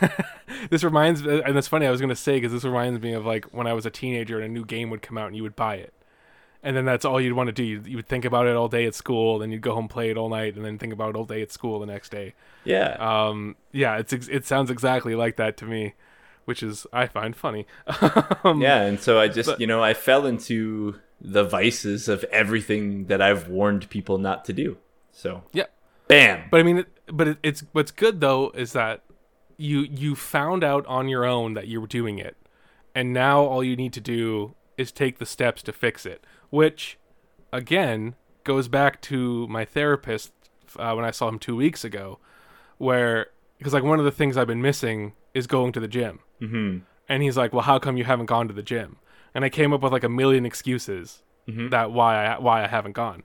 this 0.70 0.84
reminds, 0.84 1.22
me, 1.22 1.40
and 1.40 1.56
it's 1.56 1.68
funny. 1.68 1.86
I 1.86 1.90
was 1.90 2.00
gonna 2.00 2.16
say 2.16 2.36
because 2.36 2.52
this 2.52 2.64
reminds 2.64 3.00
me 3.00 3.12
of 3.12 3.24
like 3.24 3.46
when 3.46 3.66
I 3.66 3.72
was 3.72 3.86
a 3.86 3.90
teenager 3.90 4.36
and 4.36 4.44
a 4.44 4.48
new 4.48 4.64
game 4.64 4.90
would 4.90 5.02
come 5.02 5.18
out 5.18 5.28
and 5.28 5.36
you 5.36 5.42
would 5.42 5.56
buy 5.56 5.76
it 5.76 5.93
and 6.64 6.74
then 6.74 6.86
that's 6.86 7.04
all 7.04 7.20
you'd 7.20 7.34
want 7.34 7.48
to 7.48 7.52
do. 7.52 7.62
You, 7.62 7.96
would 7.96 8.08
think 8.08 8.24
about 8.24 8.46
it 8.46 8.56
all 8.56 8.68
day 8.68 8.86
at 8.86 8.94
school, 8.94 9.38
then 9.38 9.52
you'd 9.52 9.60
go 9.60 9.74
home 9.74 9.86
play 9.86 10.10
it 10.10 10.16
all 10.16 10.30
night, 10.30 10.56
and 10.56 10.64
then 10.64 10.78
think 10.78 10.92
about 10.92 11.10
it 11.10 11.16
all 11.16 11.26
day 11.26 11.42
at 11.42 11.52
school 11.52 11.78
the 11.78 11.86
next 11.86 12.10
day. 12.10 12.34
Yeah. 12.64 12.96
Um. 12.98 13.56
Yeah. 13.70 13.98
It's 13.98 14.12
it 14.12 14.46
sounds 14.46 14.70
exactly 14.70 15.14
like 15.14 15.36
that 15.36 15.58
to 15.58 15.66
me, 15.66 15.94
which 16.46 16.62
is 16.62 16.86
I 16.92 17.06
find 17.06 17.36
funny. 17.36 17.66
um, 18.44 18.62
yeah, 18.62 18.80
and 18.82 18.98
so 18.98 19.20
I 19.20 19.28
just 19.28 19.50
but, 19.50 19.60
you 19.60 19.66
know 19.66 19.82
I 19.82 19.92
fell 19.92 20.26
into 20.26 20.98
the 21.20 21.44
vices 21.44 22.08
of 22.08 22.24
everything 22.24 23.06
that 23.06 23.20
I've 23.20 23.48
warned 23.48 23.88
people 23.90 24.16
not 24.18 24.44
to 24.46 24.54
do. 24.54 24.78
So 25.12 25.44
yeah. 25.52 25.66
Bam. 26.08 26.48
But 26.50 26.60
I 26.60 26.62
mean, 26.62 26.84
but 27.06 27.28
it, 27.28 27.38
it's 27.42 27.64
what's 27.72 27.90
good 27.90 28.20
though 28.20 28.50
is 28.54 28.72
that 28.72 29.02
you 29.58 29.80
you 29.80 30.14
found 30.14 30.64
out 30.64 30.86
on 30.86 31.08
your 31.08 31.26
own 31.26 31.54
that 31.54 31.68
you 31.68 31.80
were 31.80 31.86
doing 31.86 32.18
it, 32.18 32.36
and 32.94 33.12
now 33.12 33.42
all 33.42 33.62
you 33.62 33.76
need 33.76 33.92
to 33.92 34.00
do 34.00 34.54
is 34.76 34.92
take 34.92 35.18
the 35.18 35.26
steps 35.26 35.62
to 35.62 35.72
fix 35.72 36.04
it 36.06 36.24
which 36.50 36.98
again 37.52 38.14
goes 38.44 38.68
back 38.68 39.00
to 39.00 39.48
my 39.48 39.64
therapist 39.64 40.32
uh, 40.78 40.92
when 40.94 41.04
I 41.04 41.10
saw 41.10 41.28
him 41.28 41.38
two 41.38 41.56
weeks 41.56 41.84
ago, 41.84 42.18
where 42.78 43.28
because 43.58 43.72
like 43.72 43.82
one 43.82 43.98
of 43.98 44.04
the 44.04 44.10
things 44.10 44.36
I've 44.36 44.46
been 44.46 44.62
missing 44.62 45.14
is 45.32 45.46
going 45.46 45.72
to 45.72 45.80
the 45.80 45.88
gym, 45.88 46.20
mm-hmm. 46.40 46.78
and 47.08 47.22
he's 47.22 47.36
like, 47.36 47.52
"Well, 47.52 47.62
how 47.62 47.78
come 47.78 47.96
you 47.96 48.04
haven't 48.04 48.26
gone 48.26 48.48
to 48.48 48.54
the 48.54 48.62
gym?" 48.62 48.96
And 49.34 49.44
I 49.44 49.48
came 49.48 49.72
up 49.72 49.82
with 49.82 49.92
like 49.92 50.04
a 50.04 50.08
million 50.08 50.46
excuses 50.46 51.22
mm-hmm. 51.48 51.70
that 51.70 51.90
why 51.90 52.26
I 52.26 52.38
why 52.38 52.62
I 52.62 52.68
haven't 52.68 52.92
gone, 52.92 53.22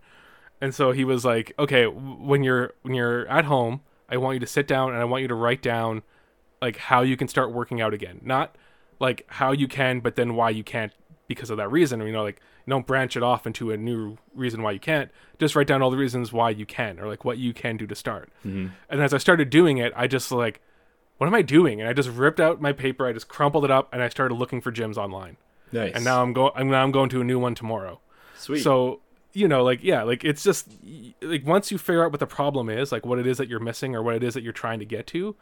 and 0.61 0.73
so 0.73 0.91
he 0.91 1.03
was 1.03 1.25
like, 1.25 1.53
"Okay, 1.59 1.85
when 1.85 2.43
you're 2.43 2.73
when 2.81 2.93
you're 2.95 3.27
at 3.27 3.45
home, 3.45 3.81
I 4.09 4.17
want 4.17 4.35
you 4.35 4.39
to 4.39 4.47
sit 4.47 4.67
down 4.67 4.91
and 4.91 4.99
I 4.99 5.05
want 5.05 5.21
you 5.21 5.27
to 5.27 5.35
write 5.35 5.61
down 5.61 6.03
like 6.61 6.77
how 6.77 7.01
you 7.01 7.15
can 7.15 7.27
start 7.27 7.51
working 7.53 7.81
out 7.81 7.93
again, 7.93 8.21
not 8.23 8.55
like 8.99 9.25
how 9.27 9.51
you 9.51 9.67
can, 9.67 9.99
but 9.99 10.15
then 10.15 10.35
why 10.35 10.49
you 10.49 10.63
can't 10.63 10.93
because 11.29 11.49
of 11.49 11.57
that 11.57 11.71
reason. 11.71 12.01
You 12.01 12.11
know, 12.11 12.23
like 12.23 12.41
don't 12.67 12.85
branch 12.85 13.15
it 13.15 13.23
off 13.23 13.47
into 13.47 13.71
a 13.71 13.77
new 13.77 14.17
reason 14.35 14.61
why 14.61 14.71
you 14.71 14.79
can't. 14.79 15.09
Just 15.39 15.55
write 15.55 15.67
down 15.67 15.81
all 15.81 15.91
the 15.91 15.97
reasons 15.97 16.33
why 16.33 16.49
you 16.49 16.65
can 16.65 16.99
or 16.99 17.07
like 17.07 17.23
what 17.23 17.37
you 17.37 17.53
can 17.53 17.77
do 17.77 17.87
to 17.87 17.95
start. 17.95 18.29
Mm-hmm. 18.45 18.67
And 18.89 19.01
as 19.01 19.13
I 19.13 19.17
started 19.19 19.49
doing 19.49 19.77
it, 19.77 19.93
I 19.95 20.07
just 20.07 20.29
like, 20.31 20.59
what 21.17 21.27
am 21.27 21.35
I 21.35 21.41
doing? 21.41 21.79
And 21.79 21.89
I 21.89 21.93
just 21.93 22.09
ripped 22.09 22.41
out 22.41 22.59
my 22.59 22.73
paper, 22.73 23.07
I 23.07 23.13
just 23.13 23.29
crumpled 23.29 23.63
it 23.63 23.71
up, 23.71 23.87
and 23.93 24.01
I 24.01 24.09
started 24.09 24.35
looking 24.35 24.59
for 24.59 24.71
gyms 24.71 24.97
online. 24.97 25.37
Nice. 25.71 25.93
And 25.95 26.03
now 26.03 26.21
I'm 26.21 26.33
going. 26.33 26.51
I'm 26.55 26.69
now 26.69 26.83
I'm 26.83 26.91
going 26.91 27.09
to 27.09 27.21
a 27.21 27.23
new 27.23 27.39
one 27.39 27.55
tomorrow. 27.55 28.01
Sweet. 28.37 28.63
So 28.63 29.01
you 29.33 29.47
know, 29.47 29.63
like 29.63 29.83
yeah, 29.83 30.01
like 30.01 30.25
it's 30.25 30.43
just 30.43 30.67
like 31.21 31.45
once 31.45 31.71
you 31.71 31.77
figure 31.77 32.03
out 32.03 32.11
what 32.11 32.19
the 32.19 32.27
problem 32.27 32.69
is, 32.69 32.91
like 32.91 33.05
what 33.05 33.19
it 33.19 33.27
is 33.27 33.37
that 33.37 33.47
you're 33.47 33.59
missing 33.59 33.95
or 33.95 34.01
what 34.01 34.15
it 34.15 34.23
is 34.23 34.33
that 34.33 34.41
you're 34.41 34.51
trying 34.51 34.79
to 34.79 34.85
get 34.85 35.05
to, 35.07 35.35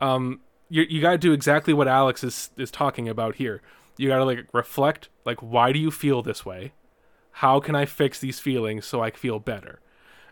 um, 0.00 0.40
you 0.68 0.82
you 0.82 1.00
got 1.00 1.10
to 1.10 1.18
do 1.18 1.32
exactly 1.32 1.74
what 1.74 1.88
Alex 1.88 2.22
is 2.22 2.50
is 2.56 2.70
talking 2.70 3.08
about 3.08 3.34
here 3.34 3.60
you 3.96 4.08
got 4.08 4.18
to 4.18 4.24
like 4.24 4.46
reflect 4.52 5.08
like 5.24 5.40
why 5.40 5.72
do 5.72 5.78
you 5.78 5.90
feel 5.90 6.22
this 6.22 6.44
way? 6.44 6.72
How 7.32 7.60
can 7.60 7.74
i 7.74 7.84
fix 7.84 8.18
these 8.18 8.40
feelings 8.40 8.86
so 8.86 9.02
i 9.02 9.10
feel 9.10 9.38
better? 9.38 9.80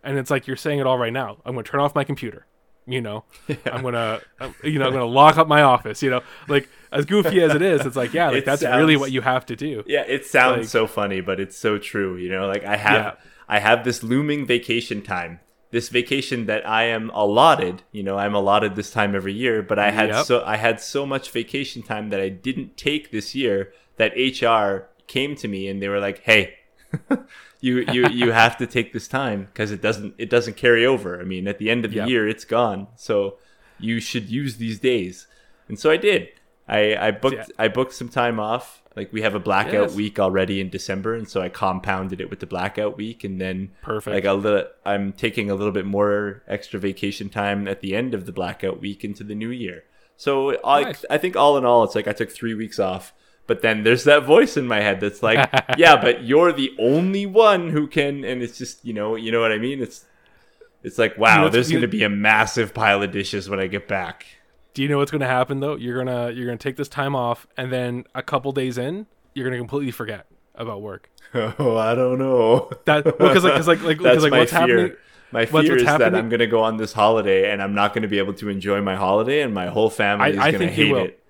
And 0.03 0.19
it's 0.19 0.31
like 0.31 0.47
you're 0.47 0.57
saying 0.57 0.81
it 0.81 0.87
all 0.87 0.99
right 0.99 1.13
now. 1.13 1.39
I'm 1.45 1.55
going 1.55 1.65
to 1.65 1.71
turn 1.71 1.81
off 1.81 1.95
my 1.95 2.05
computer 2.05 2.47
you 2.87 3.01
know? 3.01 3.25
Yeah. 3.49 3.57
i'm 3.73 3.83
going 3.83 3.95
to 3.95 4.21
you 4.63 4.79
know 4.79 4.87
i'm 4.87 4.93
going 4.93 5.01
to 5.01 5.07
lock 5.07 5.39
up 5.39 5.49
my 5.49 5.63
office 5.63 6.03
you 6.03 6.11
know? 6.11 6.23
Like 6.49 6.69
as 6.93 7.05
goofy 7.05 7.41
as 7.41 7.55
it 7.55 7.63
is 7.63 7.85
it's 7.87 7.97
like 7.97 8.13
yeah 8.13 8.31
like 8.31 8.45
that's 8.45 8.63
sounds, 8.63 8.77
really 8.77 8.97
what 8.97 9.13
you 9.13 9.21
have 9.21 9.47
to 9.47 9.57
do. 9.57 9.83
Yeah 9.87 10.05
it 10.07 10.27
sounds 10.27 10.59
like, 10.59 10.69
so 10.69 10.87
funny 10.87 11.21
but 11.21 11.41
it's 11.41 11.57
so 11.57 11.79
true 11.79 12.17
you 12.17 12.31
know? 12.31 12.47
Like 12.47 12.65
i 12.65 12.77
have 12.77 12.95
yeah. 12.95 13.15
i 13.49 13.59
have 13.59 13.85
this 13.85 14.03
looming 14.03 14.47
vacation 14.47 15.03
time 15.03 15.41
this 15.75 15.89
vacation 15.89 16.47
that 16.47 16.65
I 16.65 16.85
am 16.85 17.11
allotted, 17.11 17.83
you 17.91 18.05
know, 18.05 18.17
I'm 18.17 18.33
allotted 18.33 18.77
this 18.77 18.93
time 18.93 19.13
every 19.13 19.33
year, 19.33 19.61
but 19.61 19.77
I 19.77 19.91
had 19.91 20.11
yep. 20.11 20.25
so 20.25 20.45
I 20.47 20.57
had 20.57 20.81
so 20.81 21.05
much 21.05 21.33
vacation 21.33 21.83
time 21.83 22.11
that 22.11 22.21
I 22.21 22.29
didn't 22.29 22.77
take 22.77 23.11
this 23.11 23.35
year 23.35 23.73
that 23.97 24.13
HR 24.15 24.89
came 25.09 25.35
to 25.35 25.49
me 25.49 25.67
and 25.67 25.83
they 25.83 25.89
were 25.89 25.99
like, 25.99 26.21
"Hey, 26.21 26.59
you 27.61 27.85
you 27.91 28.09
you 28.09 28.31
have 28.43 28.57
to 28.59 28.69
take 28.69 28.93
this 28.93 29.09
time 29.09 29.47
because 29.47 29.73
it 29.73 29.83
doesn't 29.83 30.15
it 30.17 30.31
doesn't 30.31 30.57
carry 30.57 30.87
over. 30.87 31.21
I 31.21 31.25
mean, 31.25 31.49
at 31.49 31.59
the 31.59 31.71
end 31.71 31.85
of 31.85 31.91
the 31.91 31.99
yep. 31.99 32.09
year, 32.09 32.29
it's 32.29 32.45
gone. 32.45 32.87
So 32.95 33.39
you 33.81 33.99
should 33.99 34.31
use 34.31 34.59
these 34.59 34.79
days." 34.79 35.27
And 35.67 35.77
so 35.77 35.91
I 35.91 35.97
did. 35.97 36.29
I 36.69 36.95
I 37.09 37.11
booked 37.11 37.49
yeah. 37.49 37.65
I 37.65 37.67
booked 37.67 37.95
some 37.95 38.09
time 38.09 38.39
off 38.39 38.84
like 38.97 39.13
we 39.13 39.23
have 39.23 39.35
a 39.35 39.41
blackout 39.41 39.89
yes. 39.89 39.95
week 39.95 40.19
already 40.19 40.61
in 40.61 40.71
December, 40.71 41.15
and 41.15 41.29
so 41.29 41.41
I 41.41 41.49
compounded 41.49 42.21
it 42.21 42.31
with 42.31 42.41
the 42.41 42.47
blackout 42.47 42.97
week, 42.97 43.25
and 43.25 43.41
then 43.41 43.73
perfect. 43.83 44.15
Like 44.15 44.25
a 44.25 44.33
little, 44.33 44.65
I'm 44.85 45.13
taking 45.13 45.51
a 45.51 45.55
little 45.55 45.73
bit 45.73 45.87
more 45.87 46.43
extra 46.47 46.79
vacation 46.79 47.29
time 47.29 47.67
at 47.67 47.81
the 47.81 47.97
end 47.97 48.15
of 48.15 48.27
the 48.27 48.33
blackout 48.33 48.81
week 48.81 49.05
into 49.05 49.25
the 49.25 49.35
new 49.35 49.51
year. 49.51 49.85
So 50.17 50.61
I, 50.65 50.83
nice. 50.83 51.05
I 51.11 51.19
think 51.19 51.37
all 51.37 51.57
in 51.59 51.65
all, 51.65 51.83
it's 51.83 51.95
like 51.95 52.07
I 52.07 52.13
took 52.13 52.31
three 52.31 52.55
weeks 52.55 52.79
off. 52.79 53.13
But 53.47 53.61
then 53.61 53.83
there's 53.83 54.05
that 54.05 54.25
voice 54.25 54.57
in 54.57 54.67
my 54.67 54.81
head 54.81 55.01
that's 55.01 55.23
like, 55.23 55.51
yeah, 55.77 56.01
but 56.01 56.25
you're 56.25 56.53
the 56.53 56.75
only 56.79 57.27
one 57.27 57.69
who 57.69 57.87
can, 57.87 58.25
and 58.25 58.43
it's 58.43 58.57
just 58.57 58.85
you 58.85 58.93
know, 58.93 59.17
you 59.17 59.33
know 59.33 59.41
what 59.41 59.53
I 59.53 59.59
mean? 59.59 59.83
It's 59.83 60.05
it's 60.83 60.99
like 60.99 61.19
wow, 61.19 61.49
there's 61.49 61.71
going 61.71 61.83
to 61.83 61.89
be 61.89 62.05
a 62.05 62.09
massive 62.09 62.73
pile 62.73 63.03
of 63.03 63.11
dishes 63.11 63.51
when 63.51 63.59
I 63.59 63.67
get 63.67 63.89
back. 63.89 64.27
Do 64.75 64.83
you 64.83 64.89
know 64.89 64.99
what's 64.99 65.11
going 65.13 65.21
to 65.21 65.27
happen 65.27 65.61
though? 65.61 65.77
You're 65.77 66.05
gonna 66.05 66.31
you're 66.33 66.47
gonna 66.47 66.59
take 66.59 66.77
this 66.77 66.89
time 66.89 67.15
off, 67.15 67.47
and 67.57 67.73
then 67.73 68.05
a 68.15 68.23
couple 68.23 68.51
days 68.53 68.77
in, 68.77 69.07
you're 69.33 69.45
gonna 69.45 69.59
completely 69.59 69.93
forget 69.93 70.27
about 70.55 70.83
work. 70.83 71.11
Oh, 71.37 71.77
I 71.77 71.97
don't 71.97 72.19
know. 72.19 72.71
That 72.85 73.03
because 73.05 73.43
like, 73.43 73.55
cause 73.55 73.67
like 73.67 73.83
like 73.83 73.99
That's 74.03 74.23
like 74.23 74.31
my 74.31 74.39
what's 74.41 74.53
fear. 74.53 74.61
happening. 74.61 74.97
My 75.33 75.47
fear 75.47 75.53
what's, 75.53 75.69
what's 75.69 75.83
is 75.83 75.89
happening? 75.89 76.13
that 76.13 76.19
I'm 76.19 76.29
going 76.29 76.39
to 76.39 76.47
go 76.47 76.63
on 76.63 76.77
this 76.77 76.93
holiday 76.93 77.51
and 77.51 77.61
I'm 77.61 77.75
not 77.75 77.93
going 77.93 78.03
to 78.03 78.09
be 78.09 78.19
able 78.19 78.35
to 78.35 78.49
enjoy 78.49 78.81
my 78.81 78.95
holiday, 78.95 79.43
and 79.43 79.53
my 79.53 79.67
whole 79.67 79.91
family 79.91 80.31
is 80.31 80.37
going 80.37 80.59
to 80.61 80.69
hate 80.69 80.93
it. 80.93 81.25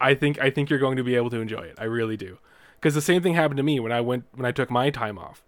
I 0.00 0.14
think 0.14 0.40
I 0.40 0.48
think 0.48 0.70
you're 0.70 0.78
going 0.78 0.96
to 0.96 1.04
be 1.04 1.16
able 1.16 1.28
to 1.30 1.40
enjoy 1.40 1.60
it. 1.64 1.74
I 1.76 1.84
really 1.84 2.16
do, 2.16 2.38
because 2.80 2.94
the 2.94 3.02
same 3.02 3.22
thing 3.22 3.34
happened 3.34 3.58
to 3.58 3.62
me 3.62 3.78
when 3.78 3.92
I 3.92 4.00
went 4.00 4.24
when 4.32 4.46
I 4.46 4.52
took 4.52 4.70
my 4.70 4.88
time 4.88 5.18
off. 5.18 5.44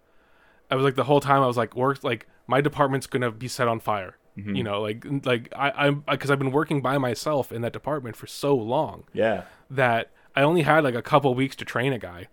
I 0.69 0.75
was 0.75 0.83
like 0.83 0.95
the 0.95 1.05
whole 1.05 1.19
time 1.19 1.41
I 1.41 1.47
was 1.47 1.57
like 1.57 1.75
work 1.75 2.03
like 2.03 2.27
my 2.45 2.61
department's 2.61 3.07
going 3.07 3.23
to 3.23 3.31
be 3.31 3.47
set 3.47 3.67
on 3.67 3.79
fire 3.79 4.17
Mm-hmm. 4.37 4.55
You 4.55 4.63
know, 4.63 4.81
like 4.81 5.05
like 5.25 5.53
I, 5.55 5.71
I'm 5.71 6.03
because 6.09 6.29
I've 6.29 6.39
been 6.39 6.51
working 6.51 6.81
by 6.81 6.97
myself 6.97 7.51
in 7.51 7.61
that 7.61 7.73
department 7.73 8.15
for 8.15 8.27
so 8.27 8.55
long. 8.55 9.05
Yeah. 9.13 9.43
That 9.69 10.11
I 10.35 10.41
only 10.41 10.63
had 10.63 10.83
like 10.83 10.95
a 10.95 11.01
couple 11.01 11.33
weeks 11.33 11.55
to 11.57 11.65
train 11.65 11.93
a 11.93 11.99
guy, 11.99 12.27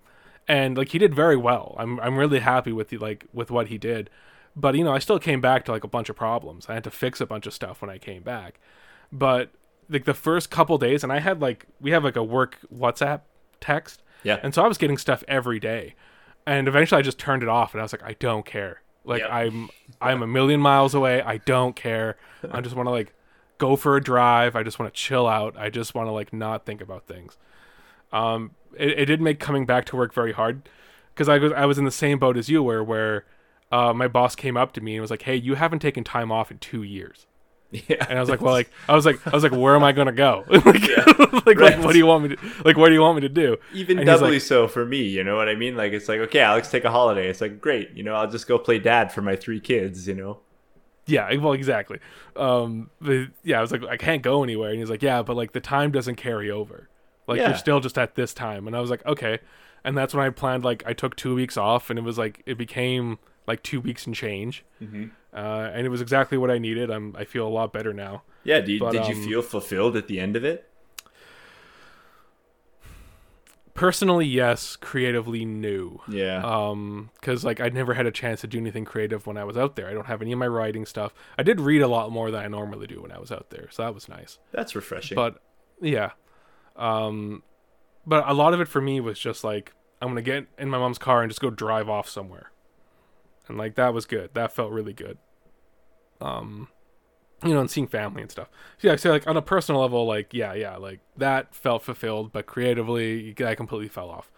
and 0.49 0.77
like 0.77 0.89
he 0.89 0.99
did 0.99 1.15
very 1.15 1.37
well. 1.37 1.77
I'm 1.79 2.01
I'm 2.01 2.17
really 2.17 2.41
happy 2.41 2.73
with 2.73 2.89
the 2.89 2.99
like 2.99 3.27
with 3.33 3.51
what 3.51 3.69
he 3.69 3.79
did, 3.79 4.11
but 4.57 4.75
you 4.75 4.83
know 4.83 4.93
I 4.93 4.99
still 4.99 5.19
came 5.21 5.41
back 5.41 5.65
to 5.67 5.73
like 5.73 5.85
a 5.85 5.89
bunch 5.89 6.09
of 6.09 6.17
problems. 6.17 6.67
I 6.69 6.75
had 6.75 6.85
to 6.85 6.91
fix 6.91 7.21
a 7.21 7.27
bunch 7.27 7.47
of 7.47 7.55
stuff 7.55 7.81
when 7.81 7.91
I 7.91 7.99
came 7.99 8.23
back, 8.23 8.59
but 9.13 9.51
like 9.89 10.05
the 10.05 10.15
first 10.15 10.51
couple 10.51 10.79
days, 10.79 11.05
and 11.05 11.13
I 11.13 11.21
had 11.21 11.41
like 11.41 11.67
we 11.81 11.93
have 11.93 12.03
like 12.03 12.17
a 12.17 12.25
work 12.25 12.59
WhatsApp 12.75 13.21
text. 13.61 14.03
Yeah. 14.23 14.39
And 14.43 14.55
so 14.55 14.63
I 14.63 14.69
was 14.69 14.79
getting 14.79 14.99
stuff 14.99 15.25
every 15.27 15.59
day. 15.59 15.95
And 16.47 16.69
eventually 16.69 16.99
I 16.99 17.03
just 17.03 17.19
turned 17.19 17.43
it 17.43 17.49
off 17.49 17.73
and 17.73 17.81
I 17.81 17.85
was 17.85 17.93
like, 17.93 18.03
I 18.03 18.15
don't 18.15 18.45
care. 18.45 18.82
Like 19.05 19.21
yep. 19.21 19.31
I'm 19.33 19.69
I'm 20.01 20.23
a 20.23 20.27
million 20.27 20.61
miles 20.61 20.95
away. 20.95 21.23
I 21.23 21.39
don't 21.39 21.75
care. 21.75 22.17
I 22.51 22.61
just 22.61 22.77
want 22.77 22.87
to 22.87 22.91
like 22.91 23.15
go 23.59 23.77
for 23.77 23.97
a 23.97 24.03
drive. 24.03 24.57
I 24.57 24.63
just 24.63 24.79
want 24.79 24.93
to 24.93 24.99
chill 24.99 25.27
out. 25.27 25.57
I 25.57 25.71
just 25.71 25.95
want 25.95 26.09
to 26.09 26.13
like 26.13 26.33
not 26.33 26.67
think 26.67 26.81
about 26.81 27.07
things. 27.07 27.37
Um, 28.13 28.53
it, 28.79 28.91
it 29.01 29.05
did 29.07 29.21
make 29.21 29.41
coming 29.41 29.67
back 29.67 29.85
to 29.87 29.97
work 29.97 30.13
very 30.13 30.33
hard 30.33 30.69
because 31.15 31.29
I 31.29 31.39
was 31.39 31.53
I 31.53 31.67
was 31.67 31.79
in 31.79 31.85
the 31.85 31.91
same 31.91 32.19
boat 32.19 32.37
as 32.37 32.49
you 32.49 32.63
were 32.63 32.83
where 32.83 33.25
uh, 33.71 33.93
my 33.93 34.09
boss 34.09 34.35
came 34.37 34.57
up 34.57 34.73
to 34.75 34.81
me 34.81 34.95
and 34.95 35.01
was 35.01 35.11
like, 35.11 35.23
"Hey, 35.23 35.37
you 35.37 35.55
haven't 35.55 35.81
taken 35.81 36.05
time 36.05 36.31
off 36.31 36.51
in 36.51 36.59
two 36.59 36.83
years." 36.83 37.27
Yeah. 37.73 38.05
And 38.07 38.19
I 38.19 38.21
was 38.21 38.29
like, 38.29 38.43
well, 38.43 38.53
like 38.53 38.71
I 38.87 38.95
was 38.95 39.07
like 39.07 39.27
I 39.27 39.31
was 39.31 39.43
like, 39.43 39.53
where 39.53 39.75
am 39.75 39.83
I 39.83 39.93
gonna 39.93 40.13
go? 40.13 40.45
like, 40.51 40.65
like, 40.67 40.77
right. 40.77 41.59
like, 41.59 41.79
what 41.83 41.93
do 41.93 41.99
you 41.99 42.07
want 42.07 42.25
me 42.25 42.37
to 42.37 42.43
like? 42.65 42.77
What 42.77 42.89
do 42.89 42.95
you 42.95 43.01
want 43.01 43.17
me 43.17 43.23
to 43.23 43.31
do? 43.31 43.57
Even 43.73 43.99
and 43.99 44.07
doubly 44.07 44.33
like, 44.33 44.43
so 44.43 44.69
for 44.69 44.85
me. 44.85 45.03
You 45.03 45.25
know 45.25 45.37
what 45.37 45.49
I 45.49 45.55
mean? 45.55 45.75
Like 45.75 45.93
it's 45.93 46.07
like 46.07 46.21
okay, 46.21 46.41
Alex, 46.41 46.71
take 46.71 46.85
a 46.85 46.91
holiday. 46.91 47.29
It's 47.29 47.41
like 47.41 47.63
great. 47.63 47.93
You 47.95 48.03
know, 48.03 48.15
I'll 48.15 48.31
just 48.31 48.47
go 48.47 48.59
play 48.59 48.79
dad 48.79 49.11
for 49.11 49.23
my 49.23 49.37
three 49.37 49.59
kids. 49.59 50.07
You 50.07 50.15
know. 50.15 50.41
Yeah, 51.07 51.35
well, 51.37 51.53
exactly. 51.53 51.99
Um, 52.37 52.91
but 53.01 53.29
yeah, 53.43 53.59
I 53.59 53.61
was 53.61 53.73
like, 53.73 53.85
I 53.85 53.97
can't 53.97 54.23
go 54.23 54.45
anywhere, 54.45 54.71
and 54.71 54.79
he's 54.79 54.91
like, 54.91 55.03
yeah, 55.03 55.23
but 55.23 55.35
like 55.35 55.53
the 55.53 55.61
time 55.61 55.91
doesn't 55.91 56.17
carry 56.17 56.51
over. 56.51 56.89
Like 57.27 57.39
yeah. 57.39 57.49
you're 57.49 57.59
still 57.59 57.81
just 57.81 57.99
at 57.99 58.15
this 58.15 58.35
time, 58.35 58.67
and 58.67 58.77
I 58.77 58.81
was 58.81 58.91
like, 58.91 59.05
okay. 59.07 59.39
And 59.85 59.97
that's 59.97 60.15
when 60.15 60.25
I 60.25 60.31
planned. 60.31 60.65
Like 60.65 60.83
I 60.87 60.93
took 60.93 61.17
two 61.17 61.35
weeks 61.35 61.57
off, 61.57 61.91
and 61.91 61.99
it 61.99 62.03
was 62.03 62.19
like 62.19 62.43
it 62.47 62.59
became 62.59 63.19
like 63.47 63.63
two 63.63 63.81
weeks 63.81 64.07
and 64.07 64.15
change, 64.15 64.65
mm-hmm. 64.81 65.07
Uh, 65.35 65.71
and 65.73 65.87
it 65.87 65.89
was 65.89 66.01
exactly 66.01 66.37
what 66.37 66.51
I 66.51 66.59
needed. 66.59 66.91
I'm 66.91 67.17
I 67.17 67.25
feel 67.25 67.47
a 67.47 67.51
lot 67.51 67.73
better 67.73 67.93
now. 67.93 68.23
Yeah, 68.45 68.59
you, 68.65 68.79
but, 68.79 68.93
did 68.93 69.03
um, 69.03 69.11
you 69.11 69.25
feel 69.25 69.43
fulfilled 69.43 69.97
at 69.97 70.07
the 70.07 70.21
end 70.21 70.37
of 70.37 70.45
it? 70.45 70.69
Personally, 73.75 74.27
yes. 74.27 74.77
Creatively, 74.77 75.45
new. 75.47 76.01
Yeah. 76.07 76.43
Um, 76.45 77.11
because 77.15 77.45
like 77.45 77.61
I 77.61 77.71
never 77.71 77.95
had 77.95 78.05
a 78.05 78.11
chance 78.11 78.43
to 78.43 78.47
do 78.47 78.59
anything 78.59 78.85
creative 78.85 79.27
when 79.27 79.39
I 79.39 79.45
was 79.45 79.57
out 79.57 79.77
there. 79.77 79.89
I 79.89 79.95
don't 79.95 80.07
have 80.07 80.21
any 80.21 80.33
of 80.33 80.39
my 80.39 80.47
writing 80.47 80.85
stuff. 80.85 81.15
I 81.39 81.43
did 81.43 81.61
read 81.61 81.81
a 81.81 81.89
lot 81.89 82.13
more 82.13 82.31
than 82.31 82.45
I 82.45 82.49
normally 82.49 82.87
do 82.87 83.01
when 83.01 83.13
I 83.13 83.19
was 83.19 83.33
out 83.33 83.49
there, 83.51 83.69
so 83.71 83.83
that 83.85 83.95
was 83.95 84.09
nice. 84.09 84.39
That's 84.53 84.75
refreshing. 84.75 85.15
But 85.15 85.41
yeah, 85.81 86.11
um, 86.77 87.43
but 88.07 88.29
a 88.29 88.35
lot 88.35 88.53
of 88.53 88.61
it 88.61 88.69
for 88.69 88.81
me 88.83 89.01
was 89.01 89.19
just 89.19 89.43
like 89.43 89.73
I'm 90.03 90.09
gonna 90.09 90.23
get 90.23 90.47
in 90.59 90.69
my 90.69 90.79
mom's 90.79 90.99
car 90.99 91.23
and 91.23 91.31
just 91.31 91.41
go 91.41 91.49
drive 91.49 91.89
off 91.89 92.09
somewhere 92.09 92.52
and 93.49 93.59
like 93.59 93.75
that 93.77 93.95
was 93.95 94.07
good. 94.07 94.31
That 94.35 94.53
felt 94.53 94.73
really 94.73 94.93
good. 94.93 95.19
Um, 96.21 96.69
you 97.45 97.53
know, 97.53 97.61
and 97.61 97.71
seeing 97.71 97.89
family 97.89 98.23
and 98.23 98.31
stuff. 98.31 98.49
So, 98.79 98.89
yeah, 98.89 98.97
so 98.97 99.11
like 99.11 99.27
on 99.27 99.37
a 99.37 99.43
personal 99.43 99.81
level, 99.81 100.07
like 100.07 100.33
yeah, 100.33 100.55
yeah, 100.55 100.77
like 100.77 101.01
that 101.17 101.55
felt 101.55 101.83
fulfilled, 101.83 102.33
but 102.33 102.47
creatively, 102.47 103.35
I 103.45 103.55
completely 103.55 103.89
fell 103.89 104.11
off. 104.11 104.31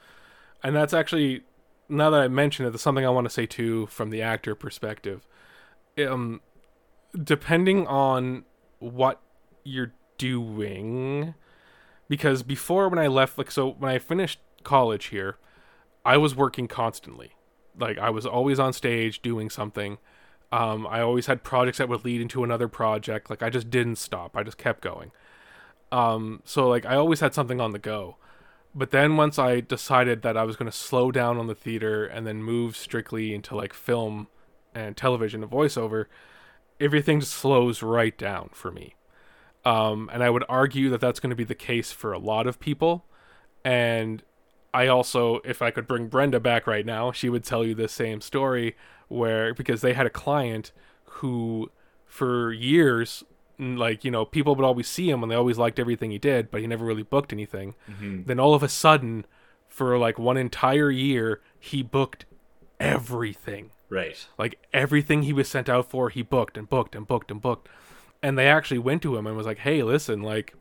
And 0.62 0.74
that's 0.74 0.94
actually 0.94 1.42
now 1.88 2.10
that 2.10 2.20
I 2.20 2.28
mention 2.28 2.64
it, 2.64 2.70
there's 2.70 2.80
something 2.80 3.04
I 3.04 3.10
want 3.10 3.26
to 3.26 3.30
say 3.30 3.46
too 3.46 3.86
from 3.86 4.10
the 4.10 4.22
actor 4.22 4.54
perspective. 4.54 5.26
Um, 5.98 6.40
depending 7.22 7.86
on 7.86 8.44
what 8.78 9.20
you're 9.64 9.92
doing, 10.18 11.34
because 12.08 12.42
before 12.42 12.88
when 12.88 12.98
I 12.98 13.06
left, 13.06 13.36
like 13.36 13.50
so 13.50 13.72
when 13.72 13.90
I 13.90 13.98
finished 13.98 14.40
college 14.62 15.06
here, 15.06 15.36
I 16.06 16.16
was 16.16 16.34
working 16.34 16.68
constantly 16.68 17.34
like 17.78 17.98
I 17.98 18.10
was 18.10 18.26
always 18.26 18.58
on 18.58 18.72
stage 18.72 19.22
doing 19.22 19.50
something. 19.50 19.98
Um, 20.52 20.86
I 20.86 21.00
always 21.00 21.26
had 21.26 21.42
projects 21.42 21.78
that 21.78 21.88
would 21.88 22.04
lead 22.04 22.20
into 22.20 22.44
another 22.44 22.68
project. 22.68 23.30
Like 23.30 23.42
I 23.42 23.50
just 23.50 23.70
didn't 23.70 23.96
stop. 23.96 24.36
I 24.36 24.42
just 24.42 24.58
kept 24.58 24.80
going. 24.80 25.10
Um, 25.90 26.42
so 26.44 26.68
like 26.68 26.86
I 26.86 26.96
always 26.96 27.20
had 27.20 27.34
something 27.34 27.60
on 27.60 27.72
the 27.72 27.78
go. 27.78 28.16
But 28.74 28.90
then 28.90 29.16
once 29.16 29.38
I 29.38 29.60
decided 29.60 30.22
that 30.22 30.36
I 30.36 30.42
was 30.42 30.56
going 30.56 30.70
to 30.70 30.76
slow 30.76 31.12
down 31.12 31.38
on 31.38 31.46
the 31.46 31.54
theater 31.54 32.04
and 32.04 32.26
then 32.26 32.42
move 32.42 32.76
strictly 32.76 33.32
into 33.32 33.54
like 33.54 33.72
film 33.72 34.26
and 34.74 34.96
television 34.96 35.44
and 35.44 35.52
voiceover, 35.52 36.06
everything 36.80 37.20
just 37.20 37.32
slows 37.32 37.82
right 37.82 38.16
down 38.18 38.50
for 38.52 38.72
me. 38.72 38.96
Um, 39.64 40.10
and 40.12 40.22
I 40.22 40.30
would 40.30 40.44
argue 40.48 40.90
that 40.90 41.00
that's 41.00 41.20
going 41.20 41.30
to 41.30 41.36
be 41.36 41.44
the 41.44 41.54
case 41.54 41.92
for 41.92 42.12
a 42.12 42.18
lot 42.18 42.46
of 42.48 42.58
people. 42.58 43.06
And 43.64 44.22
I 44.74 44.88
also, 44.88 45.40
if 45.44 45.62
I 45.62 45.70
could 45.70 45.86
bring 45.86 46.08
Brenda 46.08 46.40
back 46.40 46.66
right 46.66 46.84
now, 46.84 47.12
she 47.12 47.28
would 47.28 47.44
tell 47.44 47.64
you 47.64 47.76
the 47.76 47.86
same 47.86 48.20
story 48.20 48.76
where 49.06 49.54
because 49.54 49.82
they 49.82 49.92
had 49.92 50.04
a 50.04 50.10
client 50.10 50.72
who, 51.04 51.70
for 52.04 52.52
years, 52.52 53.22
like 53.56 54.04
you 54.04 54.10
know, 54.10 54.24
people 54.24 54.56
would 54.56 54.64
always 54.64 54.88
see 54.88 55.08
him 55.08 55.22
and 55.22 55.30
they 55.30 55.36
always 55.36 55.58
liked 55.58 55.78
everything 55.78 56.10
he 56.10 56.18
did, 56.18 56.50
but 56.50 56.60
he 56.60 56.66
never 56.66 56.84
really 56.84 57.04
booked 57.04 57.32
anything. 57.32 57.76
Mm-hmm. 57.88 58.24
Then 58.24 58.40
all 58.40 58.52
of 58.52 58.64
a 58.64 58.68
sudden, 58.68 59.26
for 59.68 59.96
like 59.96 60.18
one 60.18 60.36
entire 60.36 60.90
year, 60.90 61.40
he 61.58 61.82
booked 61.82 62.26
everything. 62.80 63.70
Right. 63.88 64.26
Like 64.36 64.58
everything 64.72 65.22
he 65.22 65.32
was 65.32 65.48
sent 65.48 65.68
out 65.68 65.88
for, 65.88 66.10
he 66.10 66.22
booked 66.22 66.58
and 66.58 66.68
booked 66.68 66.96
and 66.96 67.06
booked 67.06 67.30
and 67.30 67.40
booked. 67.40 67.68
And 68.24 68.36
they 68.36 68.48
actually 68.48 68.78
went 68.78 69.02
to 69.02 69.16
him 69.16 69.26
and 69.28 69.36
was 69.36 69.46
like, 69.46 69.58
"Hey, 69.58 69.84
listen, 69.84 70.20
like." 70.20 70.54